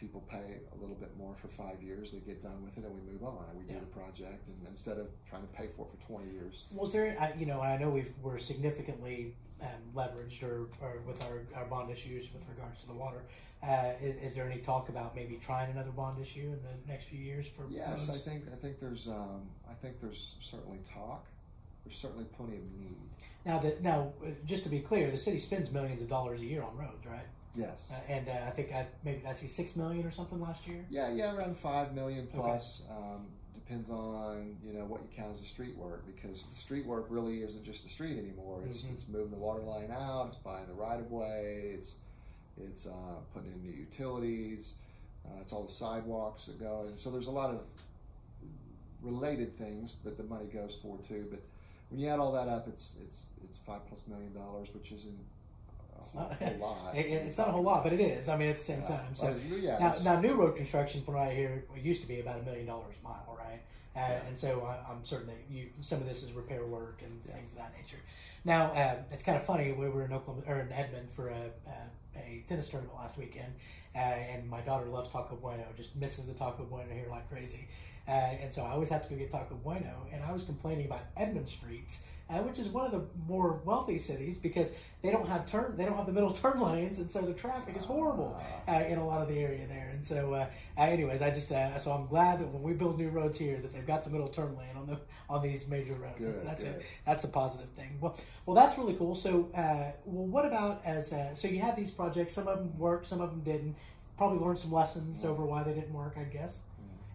[0.00, 2.10] people pay a little bit more for five years.
[2.12, 3.80] They get done with it, and we move on, and we do Yeah.
[3.80, 6.64] the project, and instead of trying to pay for it for 20 years.
[6.72, 11.22] Was there, I- you know, I know we've, we're significantly um, leveraged or, or with
[11.22, 13.22] our, our bond issues with regards to the water.
[13.62, 17.04] Uh, is, is there any talk about maybe trying another bond issue in the next
[17.04, 18.08] few years for Yes?
[18.08, 21.26] I think I think there's um, I think there's certainly talk.
[21.84, 22.96] There's certainly plenty of need.
[23.44, 24.14] Now that now,
[24.46, 27.26] just to be clear, the city spends millions of dollars a year on roads, right?
[27.54, 27.90] Yes.
[27.92, 30.84] Uh, and uh, I think I maybe I see six million or something last year.
[30.88, 32.82] Yeah, yeah, around five million plus.
[32.90, 36.86] Um, depends on you know what you count as a street work because the street
[36.86, 38.62] work really isn't just the street anymore.
[38.68, 38.94] It's Mhm.
[38.94, 40.26] it's moving the water line out.
[40.28, 41.72] It's buying the right of way.
[41.74, 41.96] It's
[42.60, 44.74] it's uh, putting in new utilities.
[45.26, 46.84] Uh, it's all the sidewalks that go.
[46.86, 47.60] And so there's a lot of
[49.02, 51.26] related things that the money goes for too.
[51.30, 51.40] But
[51.88, 55.18] when you add all that up, it's it's it's five plus million dollars, which isn't
[56.00, 56.94] It's not- whole lot.
[56.96, 58.28] It, it's not a whole lot, but it is.
[58.28, 58.88] I mean, at the same Yeah.
[58.88, 59.14] time.
[59.14, 62.08] So Uh, yeah, now, now, new road construction from what I hear it used to
[62.08, 63.60] be about a million dollars a mile, right?
[63.96, 64.26] Uh, Yeah.
[64.28, 67.52] And so I, I'm certain that you some of this is repair work and things
[67.52, 67.98] of that nature.
[68.44, 69.72] Now uh, it's kind of funny.
[69.72, 73.52] We were in Oklahoma or in Edmond for a, a, a tennis tournament last weekend,
[73.94, 77.68] uh, and my daughter loves Taco Bueno, just misses the Taco Bueno here like crazy.
[78.08, 80.86] Uh, and so I always have to go get Taco Bueno, and I was complaining
[80.86, 82.00] about Edmond streets.
[82.38, 84.72] Which is one of the more wealthy cities because
[85.02, 87.76] they don't have turn they don't have the middle turn lanes and so the traffic
[87.76, 89.90] is horrible uh, in a lot of the area there.
[89.92, 90.46] And so, uh,
[90.78, 93.58] uh, anyways, I just uh, so I'm glad that when we build new roads here,
[93.58, 96.18] that they've got the middle turn lane on the on these major roads.
[96.18, 96.76] Good, that's good.
[96.76, 97.98] a that's a positive thing.
[98.00, 98.16] Well,
[98.46, 99.14] well, that's really cool.
[99.14, 102.34] So, uh, well, what about as uh, so you had these projects?
[102.34, 103.76] Some of them worked, some of them didn't.
[104.16, 106.58] Probably learned some lessons over why they didn't work, I guess.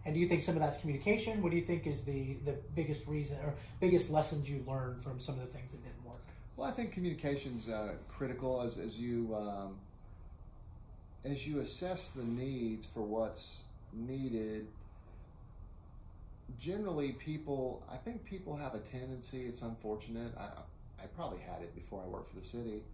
[0.06, 1.42] And do you think some of that's communication?
[1.42, 5.18] What do you think is the the biggest reason or biggest lessons you learned from
[5.18, 6.22] some of the things that didn't work?
[6.56, 9.78] Well, I think communication's uh, critical as, as you um,
[11.24, 14.68] as you assess the needs for what's needed.
[16.60, 19.44] Generally, people I think people have a tendency.
[19.44, 20.32] It's unfortunate.
[20.38, 22.84] I I probably had it before I worked for the city.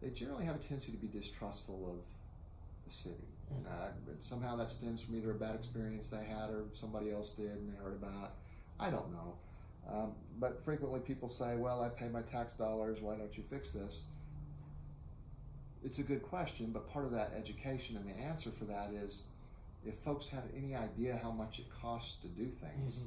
[0.00, 3.33] They generally have a tendency to be distrustful of the city.
[3.50, 7.10] And, uh, but somehow that stems from either a bad experience they had or somebody
[7.12, 8.32] else did and they heard about.
[8.80, 9.34] I don't know.
[9.90, 13.70] Um, but frequently people say, well, I pay my tax dollars, why don't you fix
[13.70, 14.02] this?
[15.84, 19.24] It's a good question, but part of that education and the answer for that is
[19.86, 23.02] if folks had any idea how much it costs to do things,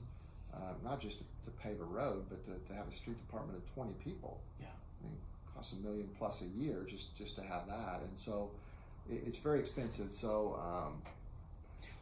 [0.53, 3.57] uh, not just to, to pave a road, but to, to have a street department
[3.57, 4.39] of 20 people.
[4.59, 4.67] Yeah.
[4.67, 8.01] I mean, it costs a million plus a year just, just to have that.
[8.07, 8.66] And so it,
[9.09, 10.13] it's very expensive.
[10.13, 11.01] So, um,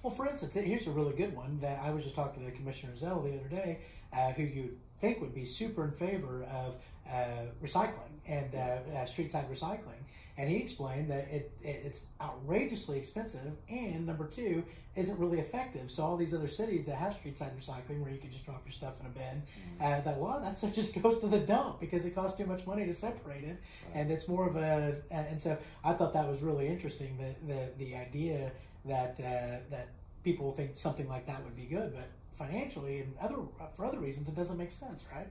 [0.03, 2.95] Well, for instance, here's a really good one that I was just talking to Commissioner
[2.95, 3.80] Zell the other day,
[4.14, 6.76] uh, who you'd think would be super in favor of
[7.10, 10.05] uh, recycling and uh, uh, street side recycling.
[10.38, 14.63] And he explained that it, it, it's outrageously expensive, and number two,
[14.95, 15.91] isn't really effective.
[15.91, 18.61] So all these other cities that have street side recycling, where you can just drop
[18.65, 19.43] your stuff in a bin,
[19.81, 22.38] uh, that a lot of that stuff just goes to the dump because it costs
[22.38, 23.61] too much money to separate it,
[23.93, 24.95] and it's more of a.
[25.11, 27.17] And so I thought that was really interesting.
[27.17, 28.51] The the, the idea
[28.86, 29.89] that uh, that
[30.23, 33.36] people think something like that would be good, but financially and other
[33.75, 35.27] for other reasons, it doesn't make sense, right?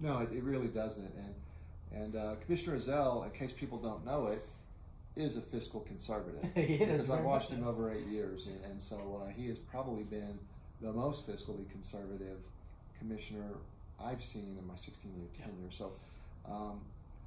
[0.00, 1.14] No, it, it really doesn't.
[1.16, 1.34] And
[1.94, 4.42] and uh, Commissioner Ezzell, in case people don't know it,
[5.16, 6.44] is a fiscal conservative.
[6.54, 9.58] He is, because I've watched him over eight years, and, and so uh, he has
[9.58, 10.38] probably been
[10.80, 12.38] the most fiscally conservative
[12.98, 13.58] commissioner
[14.02, 15.70] I've seen in my 16 year tenure.
[15.70, 15.92] So.
[16.50, 16.80] Um,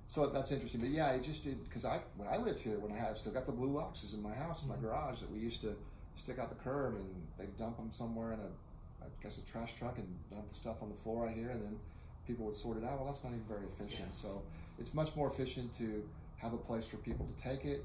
[0.10, 2.94] so that's interesting, but yeah, it just did because I when I lived here when
[2.94, 4.82] I had still got the blue boxes in my house, in my Mhm.
[4.84, 5.76] garage that we used to
[6.16, 8.48] stick out the curb and they dump them somewhere in a
[9.04, 11.62] I guess a trash truck and dump the stuff on the floor right here, and
[11.62, 11.80] then
[12.26, 13.00] people would sort it out.
[13.00, 14.08] Well, that's not even very efficient.
[14.08, 14.12] Yeah.
[14.16, 14.44] So
[14.80, 16.04] it's much more efficient to
[16.38, 17.84] have a place for people to take it.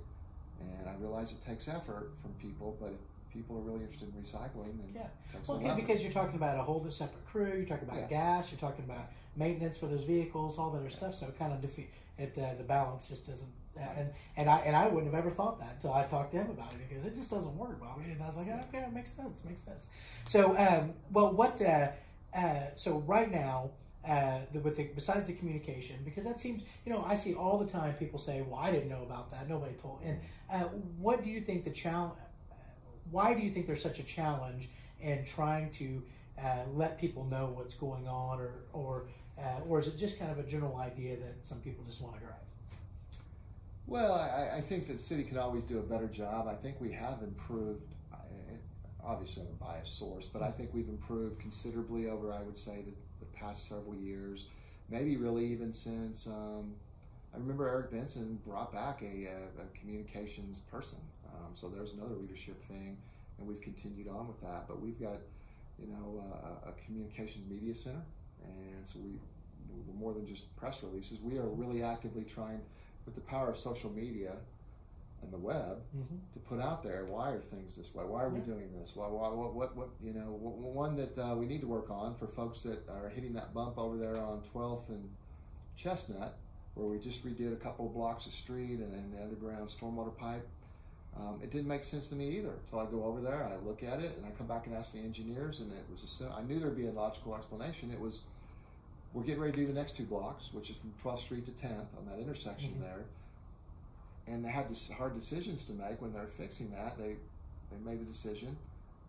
[0.61, 4.22] And I realize it takes effort from people, but if people are really interested in
[4.22, 5.09] recycling, then Yeah.
[5.49, 8.09] Well, okay, because you're talking about a whole separate crew, you're talking about Yeah.
[8.09, 11.14] gas, you're talking about maintenance for those vehicles, all that other stuff.
[11.14, 12.36] So it kind of defeat it.
[12.38, 13.51] Uh, the balance just doesn't.
[13.74, 16.38] Uh, and and I and I wouldn't have ever thought that until I talked to
[16.38, 18.11] him about it because it just doesn't work, Bobby.
[18.11, 19.86] And I was like, oh, okay, it makes sense, makes sense.
[20.26, 21.61] So, um, well, what?
[21.61, 21.88] Uh,
[22.36, 23.70] uh, so right now.
[24.09, 27.57] Uh, the, with the, besides the communication, because that seems, you know, I see all
[27.59, 29.48] the time people say, "Well, I didn't know about that.
[29.48, 30.18] Nobody told." And
[30.53, 30.64] uh,
[30.98, 32.14] what do you think the challenge?
[33.12, 36.03] Why do you think there's such a challenge in trying to
[36.42, 39.05] uh, let people know what's going on, or or
[39.38, 42.14] uh, or is it just kind of a general idea that some people just want
[42.14, 42.38] to gripe?
[43.86, 46.48] Well, I, I think that city can always do a better job.
[46.48, 47.94] I think we have improved.
[48.12, 48.16] I-
[49.05, 52.82] Obviously, I'm a biased source, but I think we've improved considerably over, I would say,
[52.86, 52.92] the
[53.43, 54.47] past several years.
[54.88, 56.74] Maybe really even since um,
[57.34, 60.99] I remember Eric Benson brought back a, a, a communications person.
[61.34, 62.97] Um, so there's another leadership thing.
[63.38, 64.68] and we've continued on with that.
[64.68, 65.16] But we've got,
[65.78, 68.03] you know, uh, a communications media center,
[68.45, 69.12] and so we
[69.86, 71.20] we're more than just press releases.
[71.20, 72.61] We are really actively trying,
[73.07, 74.34] with the power of social media
[75.23, 76.16] and the web, Mm-hmm.
[76.35, 78.05] to put out there why are things this way?
[78.05, 78.47] Why are we Yeah.
[78.47, 78.93] doing this?
[78.95, 82.14] Why, why, what, what, what, you know, one that uh, we need to work on
[82.16, 85.09] for folks that are hitting that bump over there on 12th and
[85.77, 86.37] Chestnut,
[86.75, 90.47] where we just redid a couple of blocks of street and an underground stormwater pipe.
[91.16, 93.83] Um, it didn't make sense to me either until I go over there, I look
[93.83, 96.43] at it, and I come back and ask the engineers, and it was a, I
[96.43, 97.91] knew there'd be a logical explanation.
[97.91, 98.20] It was
[99.12, 101.51] we're getting ready to do the next two blocks, which is from 12th Street to
[101.66, 102.81] 10th on that intersection Mhm.
[102.81, 103.05] there.
[104.27, 104.66] And they had
[104.97, 106.97] hard decisions to make when they're fixing that.
[106.99, 107.16] They
[107.70, 108.57] they made the decision.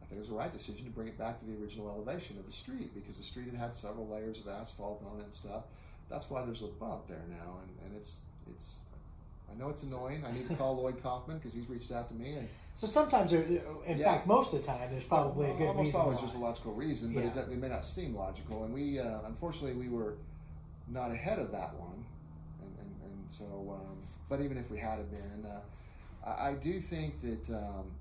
[0.02, 2.38] I think it was the right decision to bring it back to the original elevation
[2.38, 5.34] of the street because the street had had several layers of asphalt on it and
[5.34, 5.64] stuff.
[6.10, 8.18] That's why there's a bump there now, and, and it's
[8.50, 8.78] it's.
[9.54, 10.24] I know it's annoying.
[10.28, 13.30] I need to call Lloyd Kaufman because he's reached out to me, and So sometimes,
[13.30, 13.44] there,
[13.86, 14.14] in Yeah.
[14.16, 16.02] fact, most of the time, there's probably a good almost reason.
[16.02, 16.22] always why.
[16.26, 17.34] there's a logical reason, but it, Yeah.
[17.34, 18.64] doesn't- it may not seem logical.
[18.64, 20.16] And we, uh, unfortunately, we were
[20.88, 22.04] not ahead of that one,
[22.62, 23.46] and, and, and so.
[23.46, 23.98] Um,
[24.34, 25.60] but even if we had have been, uh,
[26.28, 27.92] I, I do think that um,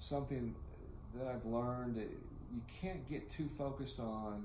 [0.00, 0.54] something
[1.14, 2.02] that I've learned, uh,
[2.52, 4.44] you can't get too focused on.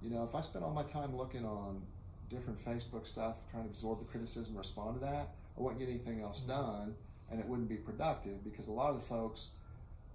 [0.00, 1.82] You know, if I spend all my time looking on
[2.30, 6.20] different Facebook stuff, trying to absorb the criticism, respond to that, I wouldn't get anything
[6.20, 6.46] else Mhm.
[6.48, 6.94] done,
[7.32, 9.50] and it wouldn't be productive because a lot of the folks,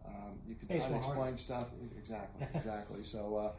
[0.05, 1.67] um, you could They try to explain stuff.
[1.81, 3.03] e, Exactly, exactly.
[3.03, 3.51] So, uh,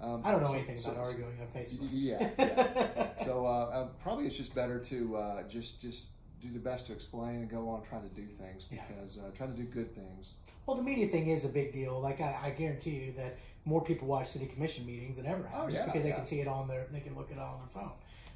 [0.00, 1.88] um, I don't know so- anything so- about so- arguing on Facebook.
[1.92, 3.08] Yeah, yeah.
[3.24, 6.06] so uh, uh, probably it's just better to uh, just just
[6.40, 8.82] do the best to explain and go on trying to do things Yeah.
[8.88, 10.34] because uh, trying to do good things.
[10.66, 12.00] Well, the media thing is a big deal.
[12.00, 15.62] Like I, I guarantee you that more people watch city commission meetings than ever have,
[15.62, 17.58] Oh, just yeah, because they can see it on their, they can look it on
[17.58, 17.90] their phone,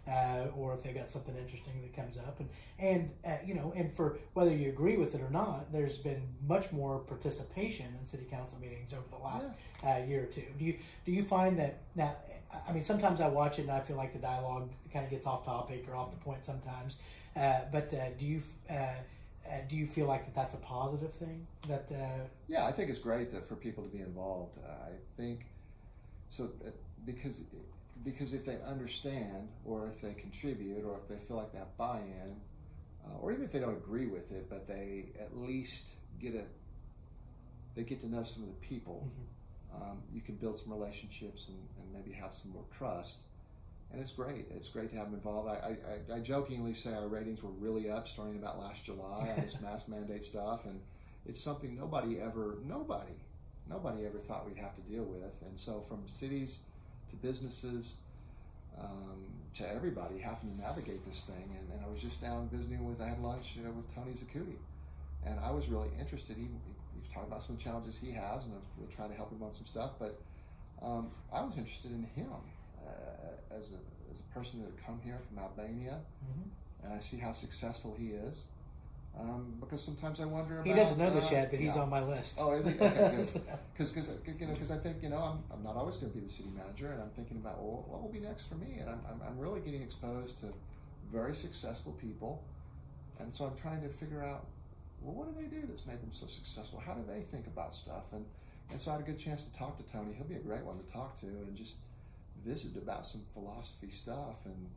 [0.09, 2.49] uh, or if they've got something interesting that comes up, and
[2.79, 6.23] and uh, you know, and for whether you agree with it or not, there's been
[6.47, 9.49] much more participation in city council meetings over the last
[9.87, 10.45] uh, year or two.
[10.59, 12.17] Do you do you find that now?
[12.69, 15.27] I mean, sometimes I watch it and I feel like the dialogue kind of gets
[15.27, 16.97] off topic or off the point sometimes.
[17.35, 21.13] Uh, but uh, do you uh, uh, do you feel like that that's a positive
[21.15, 21.47] thing?
[21.69, 24.59] That uh, Yeah, I think it's great that for people to be involved.
[24.59, 25.47] Uh, I think
[26.31, 26.51] so
[27.05, 27.41] because
[28.05, 32.37] because if they understand or if they contribute or if they feel like have buy-in
[33.05, 35.87] uh, or even if they don't agree with it, but they at least
[36.21, 36.43] get a
[37.75, 39.09] they get to know some of the people.
[39.75, 43.21] Um, you can build some relationships and, and maybe have some more trust.
[43.91, 44.47] And it's great.
[44.51, 45.49] It's great to have them involved.
[45.49, 45.77] I,
[46.13, 49.59] I, I jokingly say our ratings were really up starting about last July on this
[49.63, 50.81] mask mandate stuff, and
[51.27, 53.13] it's something nobody ever, nobody,
[53.69, 55.33] nobody ever thought we'd have to deal with.
[55.47, 56.61] And so, from cities
[57.13, 57.97] to businesses
[58.79, 61.49] um, to everybody having to navigate this thing.
[61.59, 64.57] And, and I was just down visiting with, I had lunch uh, with Tony Zacuti,
[65.25, 66.37] and I was really interested.
[66.37, 69.31] He, he was talking about some challenges he has, and I was trying to help
[69.31, 69.93] him on some stuff.
[69.99, 70.21] But
[70.83, 72.29] um, I was interested in him
[72.85, 73.81] uh, as a
[74.13, 76.85] as a person that had come here from Albania, Mhm.
[76.85, 78.47] and I see how successful he is.
[79.19, 80.67] Um, because sometimes I wonder about.
[80.67, 82.37] he doesn't know this uh, yet, but he's on my list.
[82.39, 82.73] Oh, is he?
[82.73, 83.11] Okay,
[83.73, 86.19] Because, because, you know, because I think, you know, I'm, I'm not always going to
[86.19, 88.79] be the city manager, and I'm thinking about, well, what will be next for me?
[88.81, 90.47] And I'm, I'm, I'm really getting exposed to
[91.13, 92.43] very successful people,
[93.21, 94.47] and so I'm trying to figure out,
[95.03, 96.81] well, what do they do that's made them so successful?
[96.85, 98.05] How do they think about stuff?
[98.13, 98.25] And
[98.71, 100.15] and so I had a good chance to talk to Tony.
[100.15, 101.77] He'll be a great one to talk to, and just
[102.47, 104.47] visit about some philosophy stuff.
[104.47, 104.71] And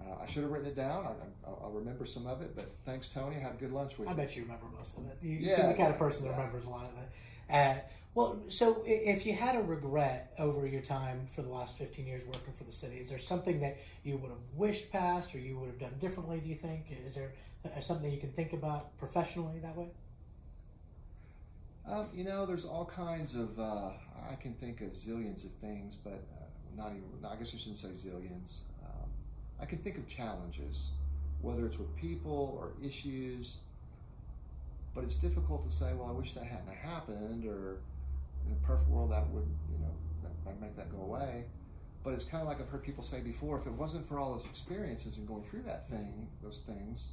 [0.00, 1.06] uh, I should have written it down.
[1.06, 1.10] I,
[1.48, 3.36] I, I'll remember some of it, but thanks, Tony.
[3.36, 4.16] I had a good lunch with I you.
[4.16, 5.18] I bet you remember most of it.
[5.22, 6.36] You, Yeah, seem the kind of person that yeah.
[6.36, 7.08] remembers a lot of it.
[7.54, 7.80] Uh,
[8.14, 12.22] well, so if you had a regret over your time for the last 15 years
[12.26, 15.58] working for the city, is there something that you would have wished past or you
[15.58, 16.86] would have done differently, do you think?
[17.06, 17.32] Is there
[17.64, 19.88] uh, something you can think about professionally that way?
[21.88, 23.58] Um, you know, there's all kinds of.
[23.58, 23.90] Uh,
[24.30, 26.44] I can think of zillions of things, but uh,
[26.76, 27.04] not even.
[27.24, 28.60] I guess I shouldn't say zillions.
[29.60, 30.90] I can think of challenges,
[31.40, 33.58] whether it's with people or issues.
[34.94, 35.92] But it's difficult to say.
[35.94, 37.78] Well, I wish that hadn't happened, or
[38.46, 39.92] in a perfect world that would, you know,
[40.22, 41.44] that might make that go away.
[42.02, 43.58] But it's kind of like I've heard people say before.
[43.58, 47.10] If it wasn't for all those experiences and going through that thing, those things,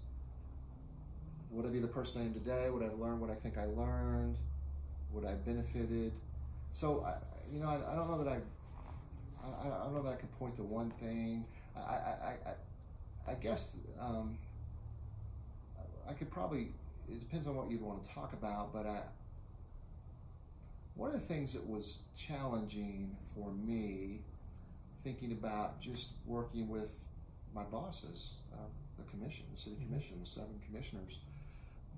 [1.51, 2.69] would I be the person I am today?
[2.69, 4.37] Would I have learned what I think I learned?
[5.11, 6.13] Would I have benefited?
[6.73, 7.15] So, I,
[7.51, 8.37] you know, I, I don't know that I,
[9.43, 11.45] I, I don't know that I could point to one thing.
[11.75, 14.37] I, I, I, guess um,
[16.09, 16.69] I could probably.
[17.09, 19.01] It depends on what you'd want to talk about, but I.
[20.95, 24.19] One of the things that was challenging for me,
[25.03, 26.89] thinking about just working with
[27.55, 28.57] my bosses, uh,
[28.97, 29.87] the commission, the city Mhm.
[29.87, 31.19] commission, the seven commissioners,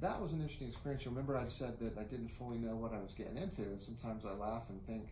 [0.01, 1.03] that was an interesting experience.
[1.03, 3.79] You remember I said that I didn't fully know what I was getting into, and
[3.79, 5.09] sometimes I laugh and think,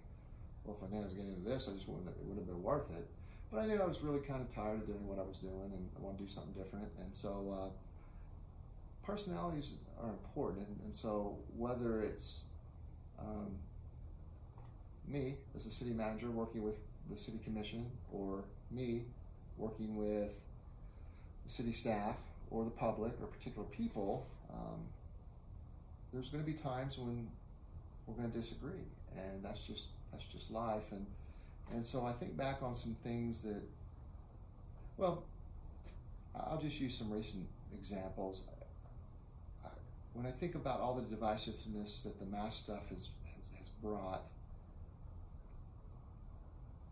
[0.64, 2.08] well, if I knew I was getting into this, I just wouldn't.
[2.10, 3.08] It would have been worth it.
[3.54, 5.72] But I knew I was really kind of tired of doing what I was doing,
[5.74, 6.88] and I want to do something different.
[7.00, 12.46] And so, uh, personalities are important, and, and so whether it's
[13.20, 13.52] um,
[15.08, 16.78] me as a city manager working with
[17.12, 19.04] the city commission, or me
[19.58, 20.32] working with
[21.46, 22.16] the city staff,
[22.50, 24.80] or the public, or particular people, um,
[26.12, 27.28] there's going to be times when
[28.08, 30.92] we're going to disagree, and that's just that's just life.
[30.92, 31.06] And
[31.72, 33.62] and so I think back on some things that,
[34.98, 35.24] well,
[36.36, 38.44] I'll just use some recent examples.
[40.14, 43.10] When I think about all the divisiveness that the mask stuff has,
[43.58, 44.22] has, brought,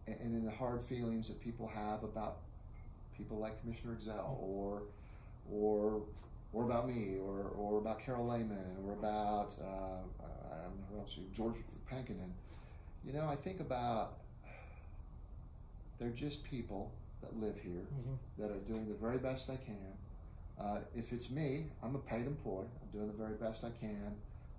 [0.07, 2.37] and, in the hard feelings that people have about
[3.15, 4.81] people like Commissioner Ezzell or
[5.49, 6.01] or
[6.53, 10.99] or about me, or, or about Carol Lehman, or about uh, I don't know who
[10.99, 11.55] else, George
[11.89, 12.31] Pankonin.
[13.05, 14.17] You know, I think about
[16.01, 16.91] they're just people
[17.21, 18.41] that live here mm-hmm.
[18.41, 19.77] that are doing the very best they can.
[20.59, 22.65] Uh, if it's me, I'm a paid employee.
[22.81, 24.11] I'm doing the very best I can.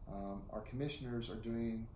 [0.08, 1.86] Um, our commissioners are doing.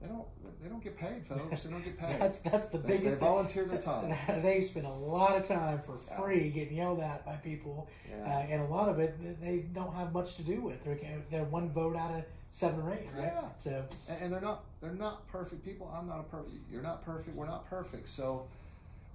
[0.00, 0.26] They don't.
[0.62, 1.64] They don't get paid, folks.
[1.64, 2.20] They don't get paid.
[2.20, 3.18] that's that's the they, biggest.
[3.18, 4.14] They volunteer their time.
[4.42, 6.50] they spend a lot of time for free yeah.
[6.50, 8.24] getting yelled at by people, yeah.
[8.24, 10.82] uh, and a lot of it they don't have much to do with.
[10.84, 10.98] They're,
[11.30, 13.32] they're one vote out of seven or eight, right?
[13.34, 13.48] Yeah.
[13.58, 15.92] So, and, and they're not they're not perfect people.
[15.96, 16.56] I'm not a perfect.
[16.70, 17.36] You're not perfect.
[17.36, 18.08] We're not perfect.
[18.08, 18.46] So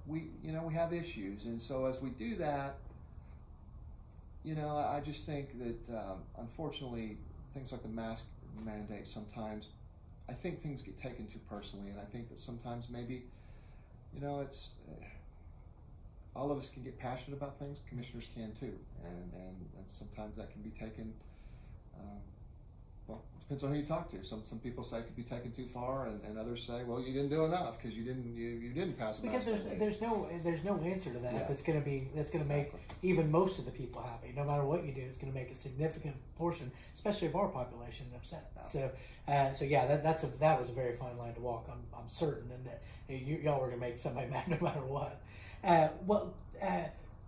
[0.08, 2.78] we you know we have issues, and so as we do that,
[4.44, 7.18] you know, I just think that um, unfortunately
[7.54, 8.26] things like the mask
[8.64, 9.70] mandate sometimes,
[10.28, 13.24] I think things get taken too personally, and I think that sometimes maybe,
[14.14, 14.72] you know, it's.
[14.90, 15.06] Uh,
[16.36, 17.82] all of us can get passionate about things.
[17.90, 18.74] Commissioners can too,
[19.04, 21.12] and and, and sometimes that can be taken
[22.00, 22.22] um,
[23.50, 24.24] depends on who you talk to.
[24.24, 27.02] Some some people say it could be taken too far, and, and others say, well,
[27.02, 29.24] you didn't do enough because you didn't you, you didn't pass it.
[29.24, 31.46] Because there's there's no there's no answer to that yeah.
[31.48, 32.72] that's going to be that's going to make
[33.02, 34.34] even most of the people happy.
[34.36, 37.48] No matter what you do, it's going to make a significant portion, especially of our
[37.48, 38.52] population, upset.
[38.68, 38.92] So
[39.28, 41.68] uh, so yeah, that that's a that was a very fine line to walk.
[41.72, 44.82] I'm I'm certain, and that you, y'all were going to make somebody mad no matter
[44.82, 45.22] what.
[45.64, 46.36] Uh, well.
[46.62, 46.84] Uh,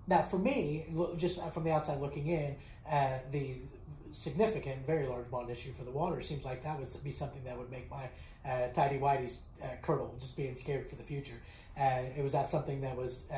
[0.07, 2.55] now, for me, just from the outside looking in,
[2.91, 3.57] uh, the
[4.14, 7.57] significant, very large bond issue for the water, seems like that would be something that
[7.57, 8.09] would make my
[8.49, 11.39] uh, tidy whities uh, curdle, just being scared for the future.
[11.80, 13.36] Uh, it was that something that was, uh,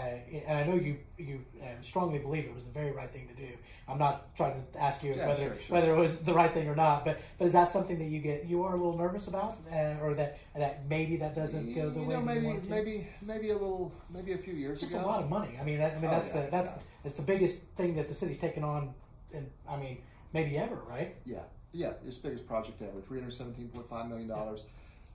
[0.47, 3.35] and I know you you uh, strongly believe it was the very right thing to
[3.35, 3.47] do.
[3.87, 5.75] I'm not trying to ask you yeah, whether sure, sure.
[5.75, 8.19] whether it was the right thing or not, but but is that something that you
[8.19, 11.91] get you are a little nervous about, uh, or that that maybe that doesn't go
[11.91, 12.69] the you way know, maybe you want to?
[12.71, 15.01] maybe maybe a little maybe a few years just ago.
[15.01, 15.55] a lot of money.
[15.61, 16.83] I mean, that, I mean oh, that's yeah, the that's yeah.
[17.03, 18.95] that's the biggest thing that the city's taken on,
[19.31, 19.99] and I mean
[20.33, 21.15] maybe ever, right?
[21.25, 24.63] Yeah, yeah, it's biggest project ever, three hundred seventeen point five million dollars.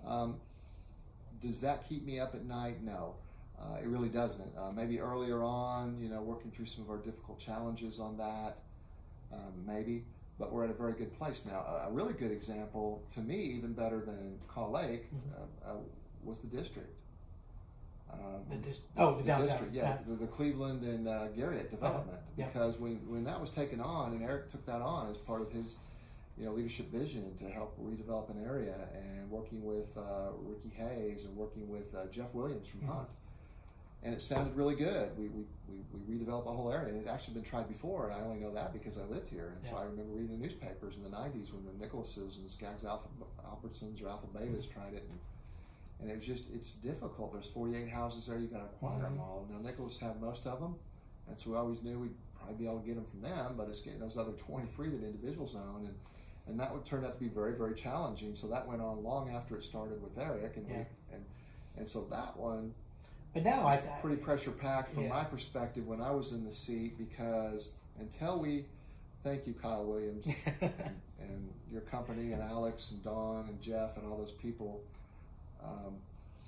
[0.07, 0.37] Um,
[1.43, 2.83] does that keep me up at night?
[2.83, 3.15] No,
[3.61, 4.53] uh, it really doesn't.
[4.57, 8.59] Uh, maybe earlier on, you know, working through some of our difficult challenges on that,
[9.33, 10.05] um, maybe.
[10.39, 11.65] But we're at a very good place now.
[11.87, 15.69] A, really good example, to me, even better than Kaw Lake, mm-hmm.
[15.69, 15.77] uh, uh
[16.23, 16.95] was the district.
[18.13, 19.49] Um, the dis- oh, the, the downtown.
[19.49, 22.19] district, yeah, the, the, Cleveland and uh, Garriott development.
[22.19, 22.47] Uh-huh.
[22.47, 22.81] Because yeah.
[22.81, 25.77] when, when that was taken on, and Eric took that on as part of his,
[26.39, 31.25] you know, leadership vision to help redevelop an area, and working with uh, Ricky Hayes
[31.25, 32.93] and working with uh, Jeff Williams from mm-hmm.
[32.93, 33.09] Hunt,
[34.03, 35.11] and it sounded really good.
[35.19, 38.09] We, we, we, we redeveloped a whole area, and it had actually been tried before,
[38.09, 39.53] and I only know that because I lived here.
[39.57, 39.71] And yeah.
[39.71, 42.85] so I remember reading the newspapers in the '90s when the Nicholases and the Skaggs
[42.85, 43.09] Alpha
[43.45, 44.81] Albertsons or Alpha Betas mm-hmm.
[44.81, 45.05] tried it.
[45.11, 45.19] And,
[46.01, 47.33] and it was just it's difficult.
[47.33, 48.39] There's 48 houses there.
[48.39, 49.15] You got to acquire mm-hmm.
[49.15, 49.47] them all.
[49.51, 50.77] Now Nicholas had most of them,
[51.29, 53.55] and so we always knew we'd probably be able to get them from them.
[53.57, 55.95] But it's getting those other 23 that individuals own, and
[56.47, 58.35] and that would turn out to be very very challenging.
[58.35, 60.77] So that went on long after it started with Eric, and yeah.
[60.77, 61.25] we, and
[61.77, 62.73] and so that one.
[63.35, 65.11] But now I th- pretty pressure packed from yeah.
[65.11, 68.65] my perspective when I was in the seat because until we
[69.23, 70.27] thank you Kyle Williams
[70.61, 70.73] and,
[71.21, 74.81] and your company and Alex and Don and Jeff and all those people
[75.63, 75.95] um,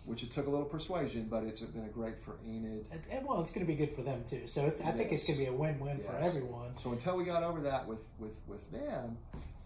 [0.05, 2.85] which it took a little persuasion, but it's been a great for Enid.
[2.91, 4.47] And, and well, it's going to be good for them too.
[4.47, 6.07] So it's, I think it's going to be a win-win yes.
[6.07, 6.77] for everyone.
[6.79, 9.19] So until we got over that with with with them,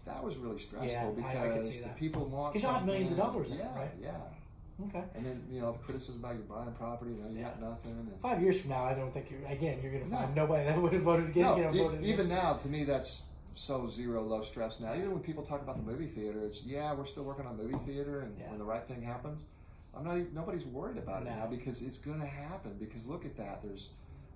[0.05, 2.53] that was really stressful yeah, because the people want.
[2.53, 3.91] Because have millions of dollars yeah, it, right?
[4.01, 4.11] Yeah.
[4.87, 5.03] Okay.
[5.15, 7.43] And then you know the criticism about you buying property, you know you yeah.
[7.43, 7.91] got nothing.
[7.91, 9.79] And, Five years from now, I don't think you're again.
[9.81, 10.43] You're going to find no.
[10.43, 11.37] nobody that would have voted against.
[11.37, 13.23] No, you know, voted even now, to me, that's
[13.55, 14.93] so zero low stress now.
[14.93, 17.79] Even when people talk about the movie theater, it's yeah, we're still working on movie
[17.85, 18.49] theater, and yeah.
[18.49, 19.45] when the right thing happens,
[19.97, 21.35] I'm not even, nobody's worried about it no.
[21.35, 22.75] now because it's going to happen.
[22.79, 23.61] Because look at that.
[23.63, 23.89] There's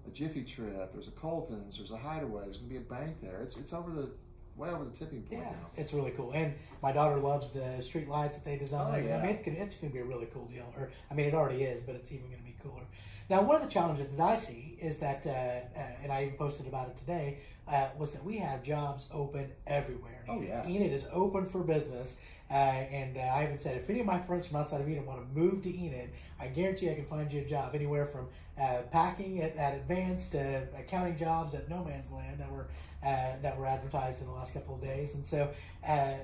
[0.07, 0.91] a Jiffy Trip.
[0.93, 1.77] There's a Colton's.
[1.77, 2.43] There's a Hideaway.
[2.45, 3.41] There's going to be a bank there.
[3.41, 4.09] It's it's over the
[4.55, 5.69] way over the tipping point Yeah, now.
[5.77, 6.31] it's really cool.
[6.33, 8.95] And my daughter loves the street lights that they designed.
[8.95, 9.17] Oh, yeah.
[9.17, 10.71] I mean, it's gonna, it's gonna be a really cool deal.
[10.77, 12.83] Or, I mean, it already is, but it's even gonna be cooler.
[13.29, 16.35] Now, one of the challenges that I see is that, uh, uh, and I even
[16.35, 17.37] posted about it today,
[17.67, 20.25] uh, was that we have jobs open everywhere.
[20.27, 20.67] Oh, yeah.
[20.67, 22.17] Enid is open for business.
[22.49, 25.05] Uh, and uh, I even said, if any of my friends from outside of Enid
[25.05, 28.27] want to move to Enid, I guarantee I can find you a job anywhere from
[28.59, 32.67] uh, packing at, at Advanced to accounting jobs at No Man's Land that were
[33.05, 35.13] uh, that were advertised in the last couple of days.
[35.13, 35.49] And so,
[35.87, 36.15] uh, uh,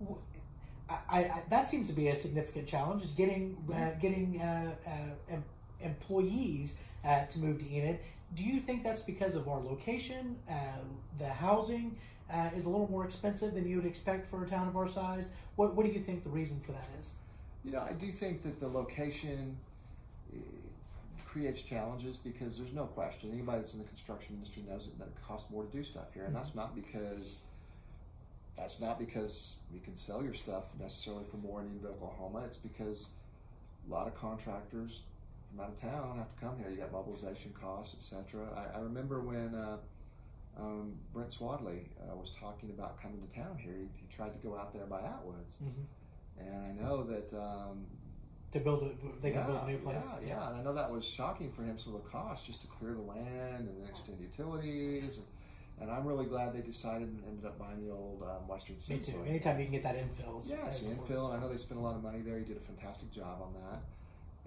[0.00, 0.20] w-
[0.88, 5.34] I, I, that seems to be a significant challenge: is getting uh, getting uh, uh,
[5.80, 6.74] employees
[7.04, 8.00] uh, to move to Enid.
[8.34, 10.54] Do you think that's because of our location, uh,
[11.18, 11.96] the housing?
[12.30, 14.86] Uh, is a little more expensive than you would expect for a town of our
[14.86, 15.30] size.
[15.56, 17.14] What, what do you think the reason for that is?
[17.64, 19.56] You know, I do think that the location
[20.34, 20.38] eh,
[21.26, 23.30] creates challenges because there's no question.
[23.32, 26.12] Anybody that's in the construction industry knows it, that it costs more to do stuff
[26.12, 27.38] here, and that's not because
[28.58, 32.42] that's not because we can sell your stuff necessarily for more in Enid, Oklahoma.
[32.44, 33.08] It's because
[33.88, 35.00] a lot of contractors
[35.58, 36.70] from out of town have to come here.
[36.70, 38.46] You got mobilization costs, etc.
[38.56, 39.54] I, I remember when.
[39.54, 39.76] Uh,
[40.60, 43.74] um, Brent Swadley uh, was talking about coming to town here.
[43.78, 46.44] He, he tried to go out there by Atwoods, Mm-hmm.
[46.48, 47.86] and I know that um,
[48.52, 50.02] To build a, they can build a new place.
[50.20, 51.78] yeah, yeah, and I know that was shocking for him.
[51.78, 55.26] Some of the costs just to clear the land and then extend utilities, and,
[55.80, 58.98] and I'm really glad they decided and ended up buying the old um, Western Me
[58.98, 59.22] too.
[59.28, 60.42] Anytime you can get that infill.
[60.44, 62.36] Yeah, it's the infill, and I know they spent a lot of money there.
[62.36, 63.78] He did a fantastic job on that,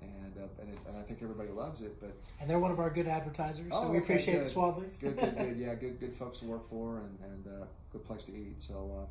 [0.01, 1.99] and uh, and, it, and I think everybody loves it.
[1.99, 4.47] But And they're one of our good advertisers, so Oh, we okay, appreciate good.
[4.47, 4.99] the Swadleys.
[4.99, 5.57] good, good, good.
[5.59, 8.55] Yeah, good, good folks to work for, and and uh, good place to eat.
[8.61, 9.05] So, uh,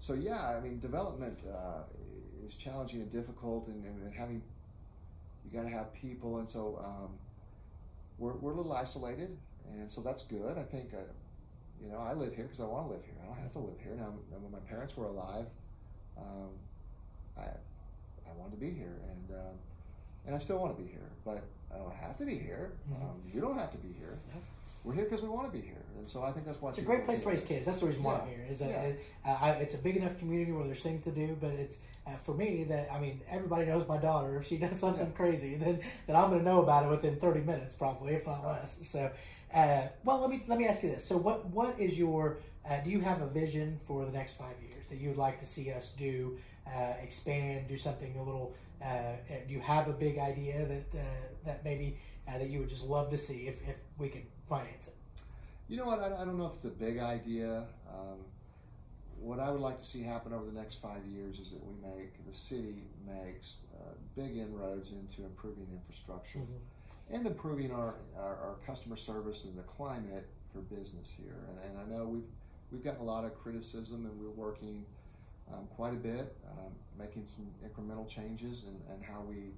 [0.00, 1.82] so yeah, I mean, development uh,
[2.46, 4.42] is challenging and difficult, and, and, and having
[5.44, 7.10] you got to have people, and so um,
[8.18, 9.36] we're we're a little isolated,
[9.72, 10.56] and so that's good.
[10.58, 10.92] I think.
[10.94, 11.02] Uh,
[11.82, 13.14] you know, I live here because I want to live here.
[13.22, 14.12] I don't have to live here now.
[14.38, 15.46] When my parents were alive,
[16.18, 16.50] um,
[17.38, 17.44] I
[18.28, 19.54] I wanted to be here, and um,
[20.26, 21.42] and I still want to be here, but
[21.74, 22.72] I don't have to be here.
[22.90, 23.02] Mhm.
[23.02, 24.18] Um, you don't have to be here.
[24.28, 24.40] Yeah.
[24.82, 26.78] We're here because we want to be here, and so I think that's why It's
[26.78, 27.66] a great place to raise kids.
[27.66, 28.46] That's the reason why I'm here.
[28.48, 28.82] Is that Yeah.
[28.82, 31.76] it, uh, I, it's a big enough community where there's things to do, but it's
[32.06, 34.38] uh, for me that I mean everybody knows my daughter.
[34.38, 35.12] If she does something Yeah.
[35.12, 38.42] crazy, then then I'm going to know about it within 30 minutes, probably, if not
[38.42, 38.52] Right.
[38.62, 38.78] less.
[38.88, 39.10] So,
[39.52, 41.04] uh, well, let me let me ask you this.
[41.04, 44.56] So, what what is your uh, do you have a vision for the next five
[44.66, 48.54] years that you would like to see us do, uh, expand, do something a little?
[48.82, 49.16] Uh,
[49.46, 51.02] do you have a big idea that uh,
[51.44, 51.98] that maybe
[52.28, 54.94] uh, that you would just love to see if, if we could finance it?
[55.68, 56.00] You know what?
[56.00, 57.64] I, I don't know if it's a big idea.
[57.88, 58.18] Um,
[59.20, 61.74] what I would like to see happen over the next five years is that we
[61.82, 67.14] make the city makes uh, big inroads into improving infrastructure Mhm.
[67.14, 71.36] and improving our, our, our customer service and the climate for business here.
[71.50, 72.24] And, and I know we've
[72.72, 74.86] we've gotten a lot of criticism, and we're working
[75.52, 79.52] um, quite a bit, um, making some incremental changes in, in how we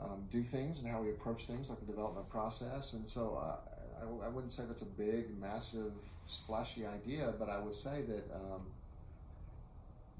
[0.00, 2.92] um, do things and how we approach things, like the development process.
[2.94, 3.56] And so uh,
[4.02, 5.92] I, I wouldn't say that's a big, massive,
[6.26, 8.62] splashy idea, but I would say that um,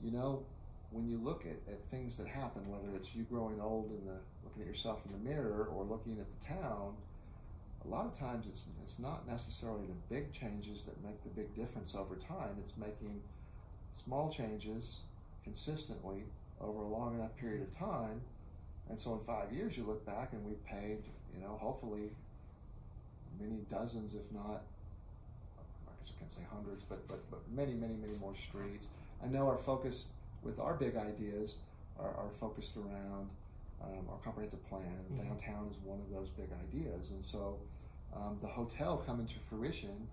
[0.03, 0.45] you know
[0.91, 4.19] when you look at, at things that happen, whether it's you growing old and the
[4.45, 6.95] looking at yourself in the mirror or looking at the town,
[7.85, 11.55] a lot of times it's it's not necessarily the big changes that make the big
[11.57, 12.57] difference over time.
[12.61, 13.21] It's making
[14.05, 15.01] small changes
[15.45, 16.25] consistently
[16.61, 18.21] over a long enough period of time.
[18.89, 21.03] And so in five years you look back and we've paid,
[21.35, 22.11] you know, hopefully
[23.41, 24.63] many dozens, if not
[25.59, 28.89] I guess I can't say hundreds, but but, but many, many, many more streets.
[29.23, 30.09] I know our focus
[30.43, 31.57] with our big ideas
[31.99, 33.29] are, are focused around
[33.83, 35.29] um, our comprehensive plan, and Mhm.
[35.29, 37.11] downtown is one of those big ideas.
[37.13, 37.59] And so,
[38.15, 40.09] um, the hotel coming to fruition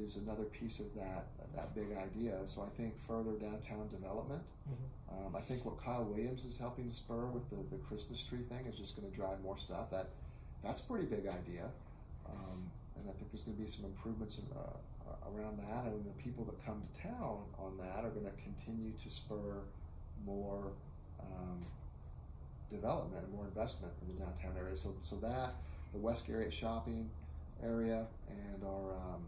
[0.00, 2.38] is another piece of that that big idea.
[2.46, 4.42] So I think further downtown development.
[4.70, 5.26] Mhm.
[5.26, 8.42] Um, I think what Kyle Williams is helping to spur with the, the Christmas tree
[8.48, 9.90] thing is just going to drive more stuff.
[9.90, 10.08] That
[10.62, 11.68] that's a pretty big idea,
[12.26, 15.84] um, and I think there's going to be some improvements in, uh, around that.
[15.92, 19.60] And the people that come to town on that are going to continue to spur
[20.24, 20.72] more
[21.20, 21.66] um,
[22.70, 24.76] development and more investment in the downtown area.
[24.76, 25.54] So, so that
[25.92, 27.10] the West Garriott shopping
[27.62, 29.22] area and our um,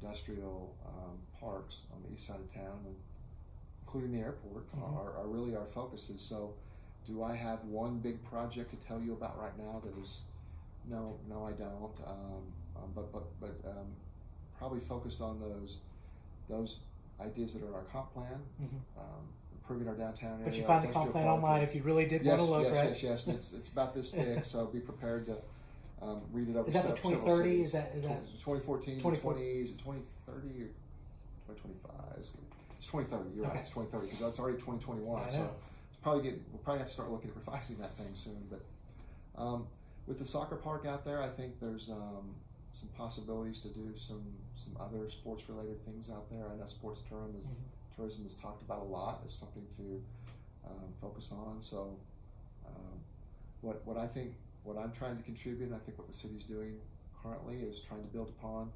[0.00, 2.94] industrial um, parks on the east side of town, and
[3.82, 4.96] including the airport, Mhm.
[4.96, 6.20] are, are really our focuses.
[6.20, 6.54] So,
[7.06, 10.22] do I have one big project to tell you about right now that is?
[10.88, 11.92] No, no, I don't.
[12.06, 12.42] Um,
[12.76, 13.86] um, but but but um,
[14.58, 15.80] probably focused on those
[16.48, 16.78] those
[17.20, 18.80] ideas that are in our comp plan, Mhm.
[19.00, 20.44] um, improving our downtown area.
[20.44, 22.62] But you find the comp plan online if you really did Yes, want to look,
[22.64, 22.88] yes, right?
[22.90, 23.26] yes, yes.
[23.28, 25.38] It's, it's about this thick, so be prepared to
[26.02, 26.68] um, read it over.
[26.68, 27.62] Is that the 2030?
[27.62, 29.38] Is that- is that- 2014, 2040?
[29.40, 32.18] 20, is it 2030 or 2025.
[32.18, 32.32] It's,
[32.78, 33.30] it's 2030.
[33.34, 33.54] You're Okay.
[33.54, 33.60] right.
[33.62, 35.22] It's 2030 because it's already 2021.
[35.22, 35.42] I So
[35.90, 38.46] it's probably get, we'll probably have to start looking at revising that thing soon.
[38.50, 38.62] But
[39.40, 39.66] um,
[40.06, 42.34] with the soccer park out there, I think there's um,
[42.72, 44.22] some possibilities to do some
[44.54, 46.46] some other sports related things out there.
[46.50, 47.96] I know sports tourism is Mhm.
[47.96, 50.02] tourism is talked about a lot as something to
[50.66, 51.60] um, focus on.
[51.62, 51.96] So
[52.66, 53.00] um,
[53.60, 54.34] what what I think
[54.66, 56.76] what I'm trying to contribute, and I think what the city's doing
[57.22, 58.70] currently is trying to build upon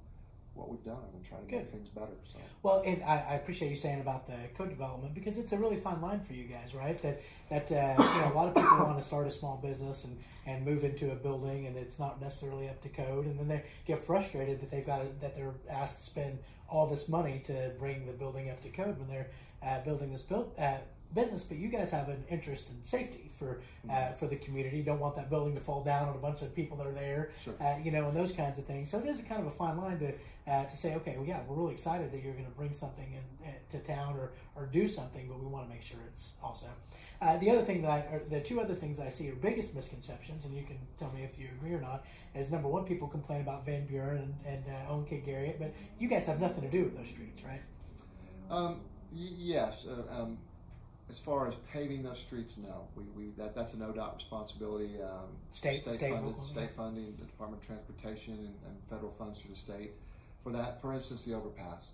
[0.54, 2.12] what we've done and trying to make things better.
[2.32, 5.58] So Well, and I, I appreciate you saying about the code development because it's a
[5.58, 7.00] really fine line for you guys, right?
[7.02, 10.04] That that uh, you know a lot of people want to start a small business
[10.04, 13.48] and and move into a building, and it's not necessarily up to code, and then
[13.48, 16.38] they get frustrated that they've got that they're asked to spend
[16.68, 19.30] all this money to bring the building up to code when they're
[19.62, 20.78] uh, building this build, uh,
[21.14, 21.44] business.
[21.44, 23.60] But you guys have an interest in safety for
[23.90, 24.78] uh, for the community.
[24.78, 26.92] You don't want that building to fall down on a bunch of people that are
[26.92, 27.54] there sure.
[27.60, 28.90] uh, you know, and those kinds of things.
[28.90, 30.12] So it is a kind of a fine line to
[30.50, 33.06] uh, to say, okay, well, yeah, we're really excited that you're going to bring something
[33.12, 36.32] in, uh, to town or, or do something, but we want to make sure it's
[36.42, 36.66] also.
[37.20, 39.74] Uh, the other thing that I, or the two other things I see are biggest
[39.74, 42.04] misconceptions, and you can tell me if you agree or not,
[42.34, 45.22] is number one, people complain about Van Buren and, and uh, Owen K.
[45.24, 47.60] Garriott, but you guys have nothing to do with those streets, right?
[48.50, 48.80] Um,
[49.12, 49.86] y- yes.
[50.10, 50.38] Um,
[51.10, 52.86] as far as paving those streets, no.
[52.96, 55.02] We, we that that's an ODOT responsibility.
[55.02, 56.76] Um, State- state, funded, local, state yeah.
[56.76, 59.92] funding, the Department of Transportation, and, and federal funds through the state.
[60.42, 61.90] For that, for instance, the overpass.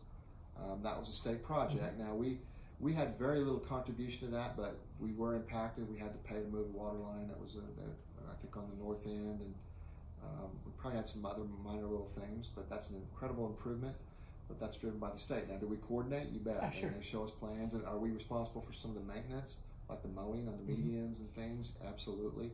[0.58, 1.98] Um, that was a state project.
[1.98, 2.06] Mm-hmm.
[2.06, 2.38] Now we
[2.78, 5.90] we had very little contribution to that, but we were impacted.
[5.90, 8.56] We had to pay to move a water line that was, a, a, I think,
[8.56, 9.54] on the north end, and
[10.22, 12.48] um, we probably had some other minor little things.
[12.54, 13.96] But that's an incredible improvement.
[14.48, 15.48] But that's driven by the state.
[15.50, 16.28] Now, do we coordinate?
[16.32, 16.72] You bet.
[16.74, 16.88] Sure.
[16.88, 19.56] And they show us plans, and are we responsible for some of the maintenance,
[19.88, 20.84] like the mowing on the Mhm.
[20.84, 21.72] medians and things?
[21.86, 22.52] Absolutely,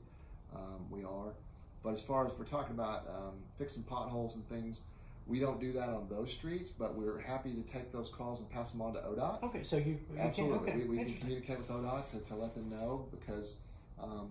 [0.55, 1.35] um, we are.
[1.83, 4.83] But as far as we're talking about um, fixing potholes and things,
[5.27, 6.71] we don't do that on those streets.
[6.71, 9.43] But we're happy to take those calls and pass them on to ODOT.
[9.43, 12.37] Okay, so you, you Absolutely, Can, okay, we, we can communicate with ODOT to, to
[12.37, 13.55] let them know because
[14.03, 14.31] um,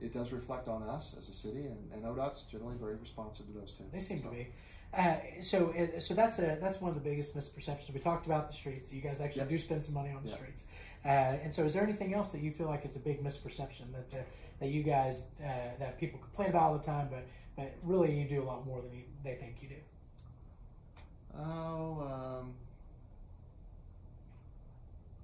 [0.00, 3.52] it does reflect on us as a city, and, and ODOT's generally very responsive to
[3.52, 3.84] those too.
[3.92, 4.48] They seem So, to be.
[4.96, 7.92] Uh, so, uh, so that's a that's one of the biggest misperceptions.
[7.92, 8.92] We talked about the streets.
[8.92, 9.48] You guys actually Yep.
[9.48, 10.38] do spend some money on the Yep.
[10.38, 10.64] streets.
[11.04, 13.92] Uh, and so, is there anything else that you feel like is a big misperception
[13.92, 14.22] that uh,
[14.60, 15.46] that you guys uh,
[15.78, 17.24] that people complain about all the time, but
[17.56, 19.74] but really you do a lot more than you, they think you do?
[21.36, 22.54] Oh, um,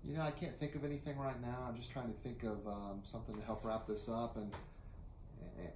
[0.04, 1.66] you know, I can't think of anything right now.
[1.68, 4.52] I'm just trying to think of um, something to help wrap this up, and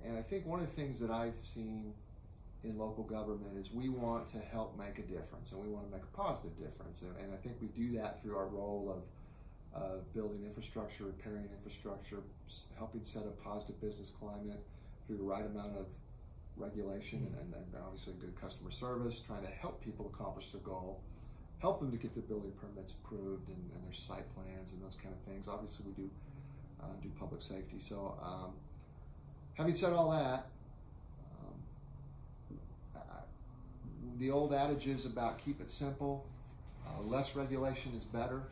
[0.05, 1.95] and I think one of the things that I've seen
[2.65, 5.93] in local government is we want to help make a difference, and we want to
[5.93, 9.03] make a positive difference, and, and I think we do that through our role of
[9.75, 12.19] uh, building infrastructure, repairing infrastructure,
[12.79, 14.63] helping set a positive business climate
[15.07, 15.87] through the right amount of
[16.57, 21.01] regulation and, and obviously good customer service, trying to help people accomplish their goal,
[21.59, 24.97] help them to get their building permits approved and, and their site plans and those
[25.03, 25.49] kind of things.
[25.49, 26.11] Obviously, we do
[26.83, 27.79] uh, do public safety.
[27.79, 28.53] So, um,
[29.55, 30.47] having said all that,
[31.41, 32.59] um,
[32.97, 33.01] I-
[34.19, 36.27] the old adages about keep it simple,
[36.87, 38.43] uh, less regulation is better.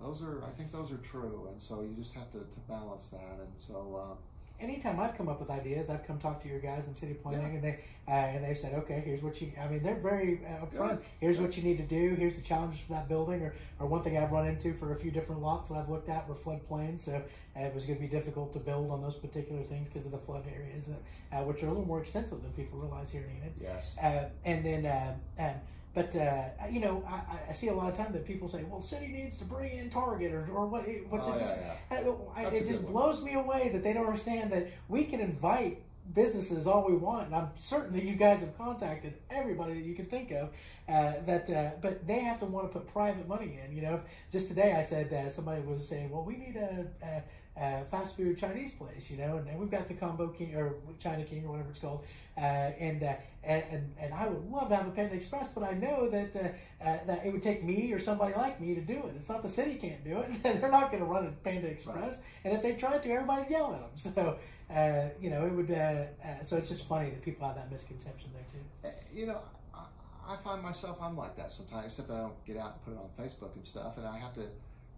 [0.00, 3.08] Those are, I think, those are true, and so you just have to, to balance
[3.08, 3.38] that.
[3.40, 4.14] And so, uh,
[4.58, 7.56] Anytime I've come up with ideas, I've come talk to your guys in city planning,
[7.56, 7.78] and they
[8.08, 9.52] uh, and they've said, okay, here's what you.
[9.60, 11.00] I mean, they're very uh, upfront.
[11.20, 12.14] Here's what you need to do.
[12.14, 14.96] Here's the challenges for that building, or, or one thing I've run into for a
[14.96, 17.22] few different lots that I've looked at were floodplains, so
[17.56, 20.12] uh, it was going to be difficult to build on those particular things because of
[20.12, 20.88] the flood areas,
[21.32, 23.52] uh, which are a little more extensive than people realize here in Enid.
[23.60, 25.54] yes, Uh, and then, uh, um,
[25.96, 28.82] but uh, you know, I, I see a lot of time that people say, "Well,
[28.82, 31.56] city needs to bring in Target or, or what?" Which Oh, is yeah, just,
[31.90, 31.96] yeah.
[32.36, 35.82] I- I- it just blows me away that they don't understand that we can invite
[36.14, 37.26] businesses all we want.
[37.26, 40.50] And I'm certain that you guys have contacted everybody that you can think of.
[40.88, 43.74] Uh, that, uh, but they have to want to put private money in.
[43.74, 44.00] You know,
[44.30, 47.22] just today I said uh, somebody was saying, "Well, we need a." a
[47.60, 50.74] uh, fast food Chinese place, you know, and, and we've got the Combo King or
[50.98, 52.04] China King or whatever it's called,
[52.36, 53.14] uh, and, uh,
[53.44, 56.84] and and I would love to have a Panda Express, but I know that uh,
[56.86, 59.14] uh, that it would take me or somebody like me to do it.
[59.16, 62.20] It's not the city can't do it; they're not going to run a Panda Express,
[62.44, 64.14] and if they tried to, everybody would yell at them.
[64.14, 64.38] So
[64.74, 65.70] uh, you know, it would.
[65.70, 69.16] Uh, uh, so it's just funny that people have that misconception there too.
[69.16, 69.40] You know,
[69.72, 72.92] I, I find myself I'm like that sometimes, except I don't get out and put
[72.94, 74.46] it on Facebook and stuff, and I have to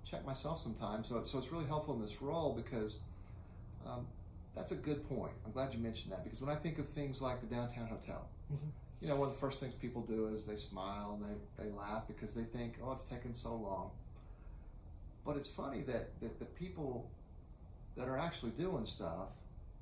[0.08, 1.08] check myself sometimes.
[1.08, 2.98] So, so it's really helpful in this role because
[3.86, 4.06] um,
[4.54, 5.32] that's a good point.
[5.44, 8.26] I'm glad you mentioned that because when I think of things like the downtown hotel,
[8.52, 8.56] Mhm.
[9.00, 11.70] you know, one of the first things people do is they smile and they, they
[11.76, 13.90] laugh because they think, oh, it's taken so long.
[15.24, 17.10] But it's funny that, that the people
[17.96, 19.28] that are actually doing stuff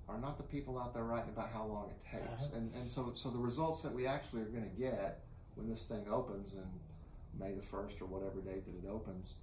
[0.09, 2.47] are not the people out there writing about how long it takes.
[2.49, 2.57] Uh-huh.
[2.57, 5.21] And, and so, so the results that we actually are going to get
[5.55, 6.65] when this thing opens in
[7.39, 9.35] May the first or whatever date that it opens,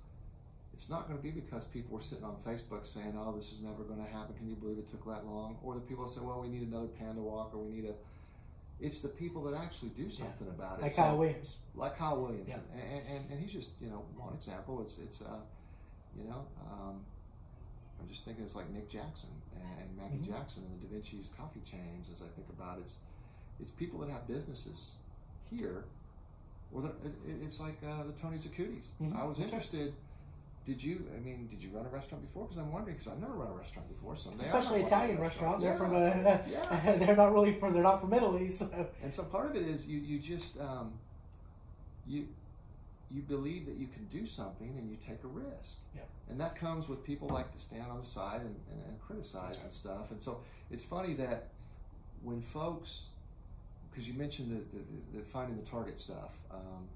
[0.74, 3.62] it's not going to be because people were sitting on Facebook saying, "Oh, this is
[3.62, 4.36] never going to happen.
[4.36, 6.88] Can you believe it took that long?" Or the people say, "Well, we need another
[6.88, 7.94] panda walk, or we need a."
[8.82, 10.54] It's the people that actually do something yeah.
[10.54, 10.82] about it.
[10.82, 11.58] Like so, Kyle Williams.
[11.76, 12.58] Like Kyle Williams, yeah.
[12.74, 14.82] and, and, and he's just you know one example.
[14.82, 15.40] It's it's uh,
[16.18, 17.06] you know um,
[18.02, 20.34] I'm just thinking it's like Nick Jackson and, Maggie mm-hmm.
[20.34, 22.10] Jackson and the Da Vinci's coffee chains.
[22.12, 22.98] As I think about it, it's
[23.62, 24.95] it's people that have businesses
[25.52, 25.86] here,
[26.74, 28.88] or the, it, it's like uh, the Tony Zaccutis.
[29.00, 29.16] Mm-hmm.
[29.16, 29.86] I was That's interested.
[29.86, 29.94] Right
[30.65, 31.06] did you?
[31.15, 32.45] I mean, did you run a restaurant before?
[32.45, 34.15] Because I'm wondering because I've never run a restaurant before.
[34.15, 36.41] So especially Italian restaurant, they're from a.
[36.49, 36.95] Yeah.
[36.99, 37.73] they're not really from.
[37.73, 38.49] They're not from Italy.
[38.49, 38.69] So.
[39.03, 39.99] And so part of it is you.
[39.99, 40.94] You just um,
[42.07, 42.27] you
[43.11, 45.80] you believe that you can do something and you take a risk.
[45.95, 46.02] Yeah.
[46.30, 49.61] And that comes with people like to stand on the side and, and, and criticize
[49.64, 50.10] and stuff.
[50.10, 50.40] And so
[50.72, 51.49] it's funny that
[52.23, 53.10] when folks,
[53.91, 56.31] because you mentioned the, the, the, finding the target stuff.
[56.49, 56.88] Um,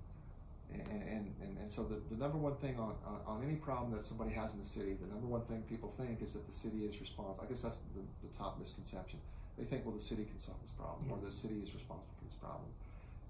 [0.74, 3.92] and, and, and, and, so the, the number one thing on, on, on, any problem
[3.96, 6.54] that somebody has in the city, the number one thing people think is that the
[6.54, 7.46] city is responsible.
[7.46, 9.20] I guess that's the, the top misconception.
[9.58, 12.26] They think, well, the city can solve this problem, or the city is responsible for
[12.26, 12.70] this problem.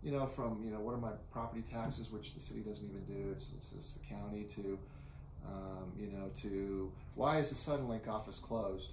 [0.03, 3.03] You know, from, you know, what are my property taxes, which the city doesn't even
[3.05, 4.77] do, it's, it's, it's the county, to,
[5.45, 8.89] um, you know, to why is the Suddenlink office closed?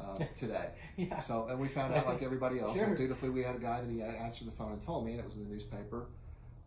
[0.00, 0.68] Uh, today.
[0.96, 1.20] yeah.
[1.22, 2.76] So, and we found out like everybody else.
[2.76, 2.84] Sure.
[2.84, 5.18] And dutifully, we had a guy that he answered the phone and told me, and
[5.18, 6.06] it was in the newspaper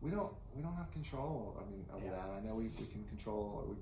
[0.02, 1.58] we don't we don't have control.
[1.60, 2.12] I mean, over yeah.
[2.12, 2.30] that.
[2.38, 3.66] I know we, we can control.
[3.70, 3.76] We,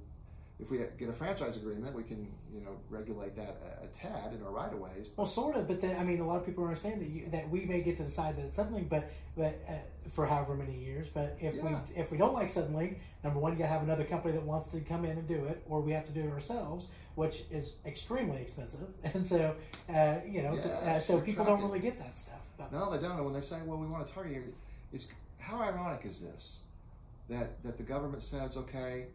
[0.62, 4.34] if we get a franchise agreement, we can you know regulate that a, a tad
[4.34, 5.10] in our right of ways.
[5.16, 7.50] Well, sort of, but then I mean, a lot of people understand that you, that
[7.50, 9.74] we may get to decide that it's Suddenlink, but but uh,
[10.12, 11.08] for however many years.
[11.14, 11.62] But if yeah.
[11.64, 14.44] we if we don't like Suddenlink, number one, you got to have another company that
[14.44, 17.44] wants to come in and do it, or we have to do it ourselves, which
[17.50, 18.82] is extremely expensive.
[19.14, 19.56] And so
[19.88, 22.42] uh, you know, yeah, uh, so people don't really get that stuff.
[22.58, 22.74] But.
[22.74, 23.16] No, they don't.
[23.16, 24.54] And when they say, "Well, we want to target you,"
[24.92, 25.08] it's
[25.40, 26.60] how ironic is this?
[27.30, 29.08] That that the government says, okay,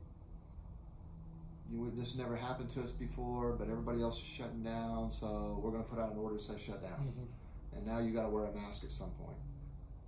[1.71, 5.71] you, this never happened to us before, but everybody else is shutting down, so we're
[5.71, 6.93] going to put out an order to say shut down.
[6.93, 7.77] Mm-hmm.
[7.77, 9.37] And now you got to wear a mask at some point.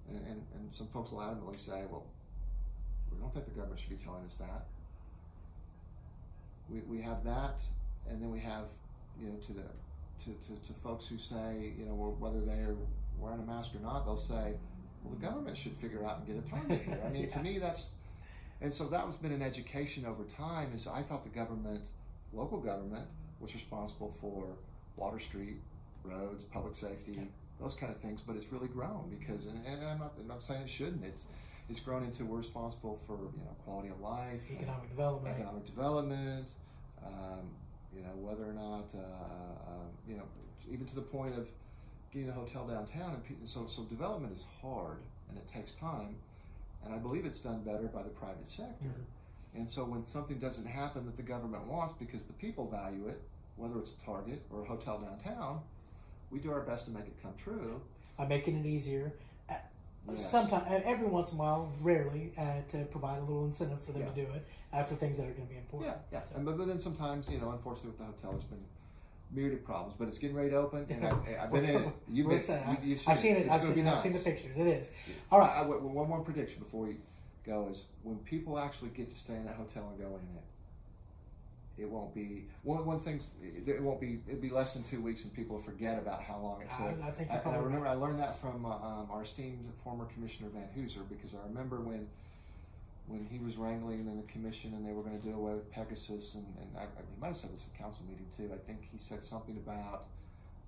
[0.08, 2.06] And, and, and some folks will adamantly say, well,
[3.10, 4.66] we don't think the government should be telling us that.
[6.68, 7.60] We, we have that,
[8.08, 8.66] and then we have,
[9.20, 9.62] you know, to the
[10.24, 12.74] to, to, to folks who say, you know, whether they're
[13.18, 14.54] wearing a mask or not, they'll say,
[15.06, 17.00] well, the government should figure out and get a permit.
[17.04, 17.36] I mean, yeah.
[17.36, 17.88] to me, that's,
[18.60, 20.72] and so that was been an education over time.
[20.74, 21.84] Is I thought the government,
[22.32, 23.06] local government,
[23.40, 24.46] was responsible for
[24.96, 25.60] Water Street,
[26.04, 27.22] roads, public safety, yeah.
[27.60, 28.20] those kind of things.
[28.26, 31.04] But it's really grown because, and, and I'm, not, I'm not saying it shouldn't.
[31.04, 31.22] It's
[31.68, 36.50] it's grown into we're responsible for you know quality of life, economic development, economic development.
[37.04, 37.50] Um,
[37.94, 40.24] you know whether or not uh, uh, you know
[40.70, 41.48] even to the point of
[42.12, 46.16] getting a hotel downtown, and so so development is hard and it takes time,
[46.84, 48.84] and I believe it's done better by the private sector.
[48.84, 49.58] Mm-hmm.
[49.58, 53.20] And so when something doesn't happen that the government wants because the people value it,
[53.56, 55.60] whether it's a Target or a hotel downtown,
[56.30, 57.80] we do our best to make it come true.
[58.18, 59.12] By making it easier.
[59.48, 59.54] Uh,
[60.10, 60.30] yes.
[60.30, 64.02] Sometimes, every once in a while, rarely, uh, to provide a little incentive for them
[64.02, 64.08] yeah.
[64.08, 65.94] to do it uh, for things that are going to be important.
[66.12, 66.24] Yeah, yeah.
[66.24, 66.36] So.
[66.36, 68.64] And, but, but then sometimes, you know, unfortunately with the hotel, there's been
[69.30, 71.08] myriad of problems, but it's getting ready to open, and I,
[71.40, 71.92] have been in it.
[72.08, 72.42] You've been,
[72.82, 73.46] you, have seen I've seen it.
[73.46, 73.52] it.
[73.52, 73.94] I've, seen, nice.
[73.94, 74.56] I've seen, the pictures.
[74.56, 74.90] It is.
[75.30, 75.50] All right.
[75.50, 76.96] I, I, one more prediction before we
[77.44, 80.42] go is when people actually get to stay in that hotel and go in it,
[81.78, 83.20] it won't be one one thing.
[83.66, 84.20] It won't be.
[84.26, 87.04] It'll be less than two weeks, and people forget about how long it took.
[87.04, 87.30] I, I think.
[87.30, 87.86] I, I remember.
[87.86, 91.80] I learned that from uh, um, our esteemed former Commissioner Van Hooser because I remember
[91.80, 92.06] when
[93.06, 95.70] when he was wrangling in the commission and they were going to do away with
[95.70, 98.50] Pegasus, and, and I, I, he might have said this at council meeting too.
[98.52, 100.06] I think he said something about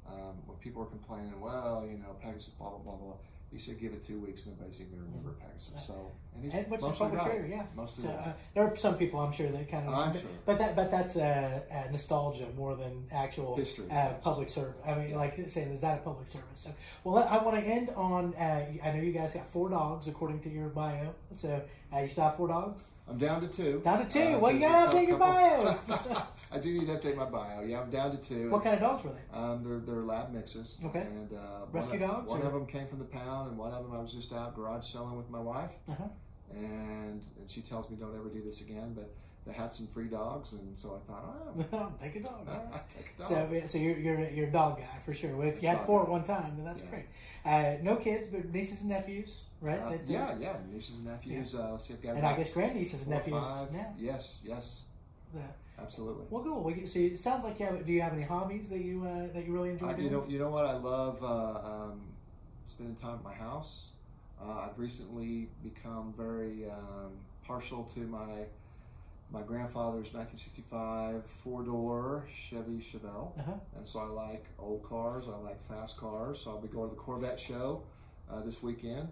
[0.06, 3.16] um, when people were complaining, well, you know, Pegasus, blah blah blah blah.
[3.50, 6.52] He said, "Give it two weeks, nobody's even going to remember Pegasus." So, and he's
[6.52, 7.30] and mostly right.
[7.30, 7.62] True, yeah.
[7.74, 10.30] Mostly so, uh, there are some people I'm sure that kind of, I'm but, sure.
[10.44, 14.14] but that but that's uh, uh, nostalgia more than actual history, uh, yes.
[14.22, 14.76] public service.
[14.86, 15.16] I mean, yeah.
[15.16, 16.46] like saying, is that a public service?
[16.54, 18.34] So, well, I want to end on.
[18.34, 21.14] Uh, I know you guys got four dogs according to your bio.
[21.32, 21.62] So,
[21.94, 22.84] uh, you still have four dogs?
[23.08, 23.80] I'm down to two.
[23.82, 24.38] Down to two.
[24.38, 25.78] well, you gotta update your bio.
[26.50, 27.62] I do need to update my bio.
[27.62, 28.50] Yeah, I'm down to two.
[28.50, 29.38] What kind of dogs were they?
[29.38, 30.78] Um, they're they're lab mixes.
[30.84, 31.00] Okay.
[31.00, 32.28] And uh, rescue one, dogs.
[32.30, 32.46] One or?
[32.46, 34.86] of them came from the pound, and one of them I was just out garage
[34.86, 35.70] selling with my wife.
[35.88, 36.04] Uh-huh.
[36.54, 39.10] And, and she tells me don't ever do this again, but
[39.46, 42.46] they had some free dogs, and so I thought, oh, take a dog.
[42.88, 43.28] take a dog.
[43.28, 45.36] So, so you're you're you're a dog guy for sure.
[45.36, 46.90] Well, if you had four at one time, then that's yeah.
[46.90, 47.06] great.
[47.44, 49.80] Uh, no kids, but nieces and nephews, right?
[49.80, 51.54] Uh, yeah, yeah, nieces and nephews.
[51.54, 51.60] Yeah.
[51.60, 53.44] Uh, see, I've got and I guess grandnieces and nephews.
[53.72, 53.86] Yeah.
[53.98, 54.82] Yes, yes.
[55.80, 56.24] Absolutely.
[56.30, 56.62] Well, cool.
[56.62, 57.86] Well, so it sounds like you have.
[57.86, 59.94] Do you have any hobbies that you uh, that you really enjoy?
[59.96, 62.00] you know, you know what I love uh, um,
[62.66, 63.88] spending time at my house.
[64.42, 67.12] Uh, I've recently become very um,
[67.44, 68.44] partial to my
[69.30, 73.52] my grandfather's 1965 four door Chevy Chevelle, Uh-huh.
[73.76, 75.24] and so I like old cars.
[75.28, 76.40] I like fast cars.
[76.40, 77.82] So I'll be going to the Corvette show
[78.30, 79.08] uh, this weekend.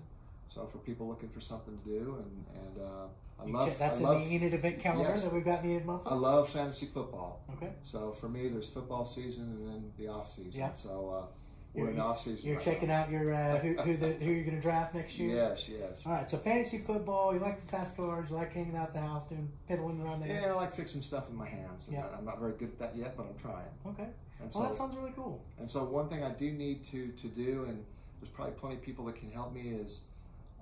[0.57, 3.79] So for people looking for something to do, and and uh, I You love check-
[3.79, 5.23] that's I in love the Enid event calendar Yes.
[5.25, 6.03] that we've got in Enid month.
[6.07, 7.43] I love fantasy football.
[7.57, 7.73] Okay.
[7.83, 10.59] So for me, there's football season and then the off season.
[10.59, 10.73] Yeah.
[10.73, 11.27] So uh,
[11.75, 12.41] we're in off season.
[12.47, 13.03] You're right checking now.
[13.03, 15.37] out your uh, who who, the, who you're going to draft next year.
[15.37, 16.07] Yes, yes.
[16.07, 16.31] All right.
[16.31, 17.35] So fantasy football.
[17.35, 18.31] You like the fast cars.
[18.31, 20.31] You like hanging out at the house, doing piddling around there.
[20.41, 21.89] Yeah, I like fixing stuff in my hands.
[21.89, 22.07] And Yeah.
[22.17, 23.69] I'm not very good at that yet, but I'm trying.
[23.89, 24.09] Okay.
[24.41, 25.43] And Well, that sounds really cool.
[25.59, 27.85] and so one thing I do need to to do, and
[28.23, 30.01] there's probably plenty of people that can help me, is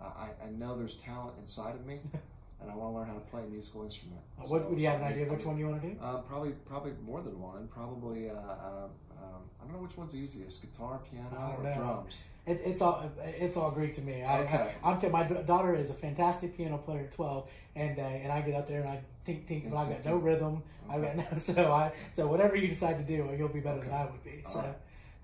[0.01, 2.01] I, I know there's talent inside of me,
[2.61, 4.21] and I want to learn how to play a musical instrument.
[4.39, 5.89] Uh, So- what do you have so an idea of which one you want to
[5.89, 5.97] do?
[6.01, 7.69] Uh, probably, probably more than one.
[7.69, 8.89] Probably, uh, uh,
[9.23, 11.75] um, I don't know which one's easiest: guitar, piano, or know.
[11.75, 12.15] drums.
[12.47, 14.23] It, it's all it's all Greek to me.
[14.23, 14.75] I, Okay.
[14.83, 18.31] I, am t- my daughter is a fantastic piano player at 12, and uh, and
[18.31, 20.63] I get up there and I tink tink, but I've got no rhythm.
[20.91, 23.93] I've got no so I so whatever you decide to do, you'll be better than
[23.93, 24.43] I would be.
[24.53, 24.59] So.
[24.59, 24.75] Right.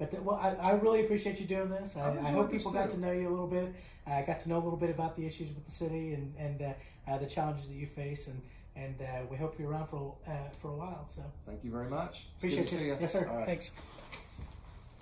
[0.00, 1.96] But uh, well, I, I really appreciate you doing this.
[1.96, 3.72] I, I hope people got to know you a little bit.
[4.06, 6.62] I got to know a little bit about the issues with the city and and
[6.62, 6.72] uh,
[7.06, 8.40] uh, the challenges that you face, and
[8.74, 11.06] and uh, we hope you're around for uh, for a while.
[11.14, 12.26] So Thank you very much.
[12.38, 12.78] Appreciate you.
[12.78, 12.96] you.
[12.98, 13.28] Yes, sir.
[13.30, 13.46] Right.
[13.46, 13.72] Thanks.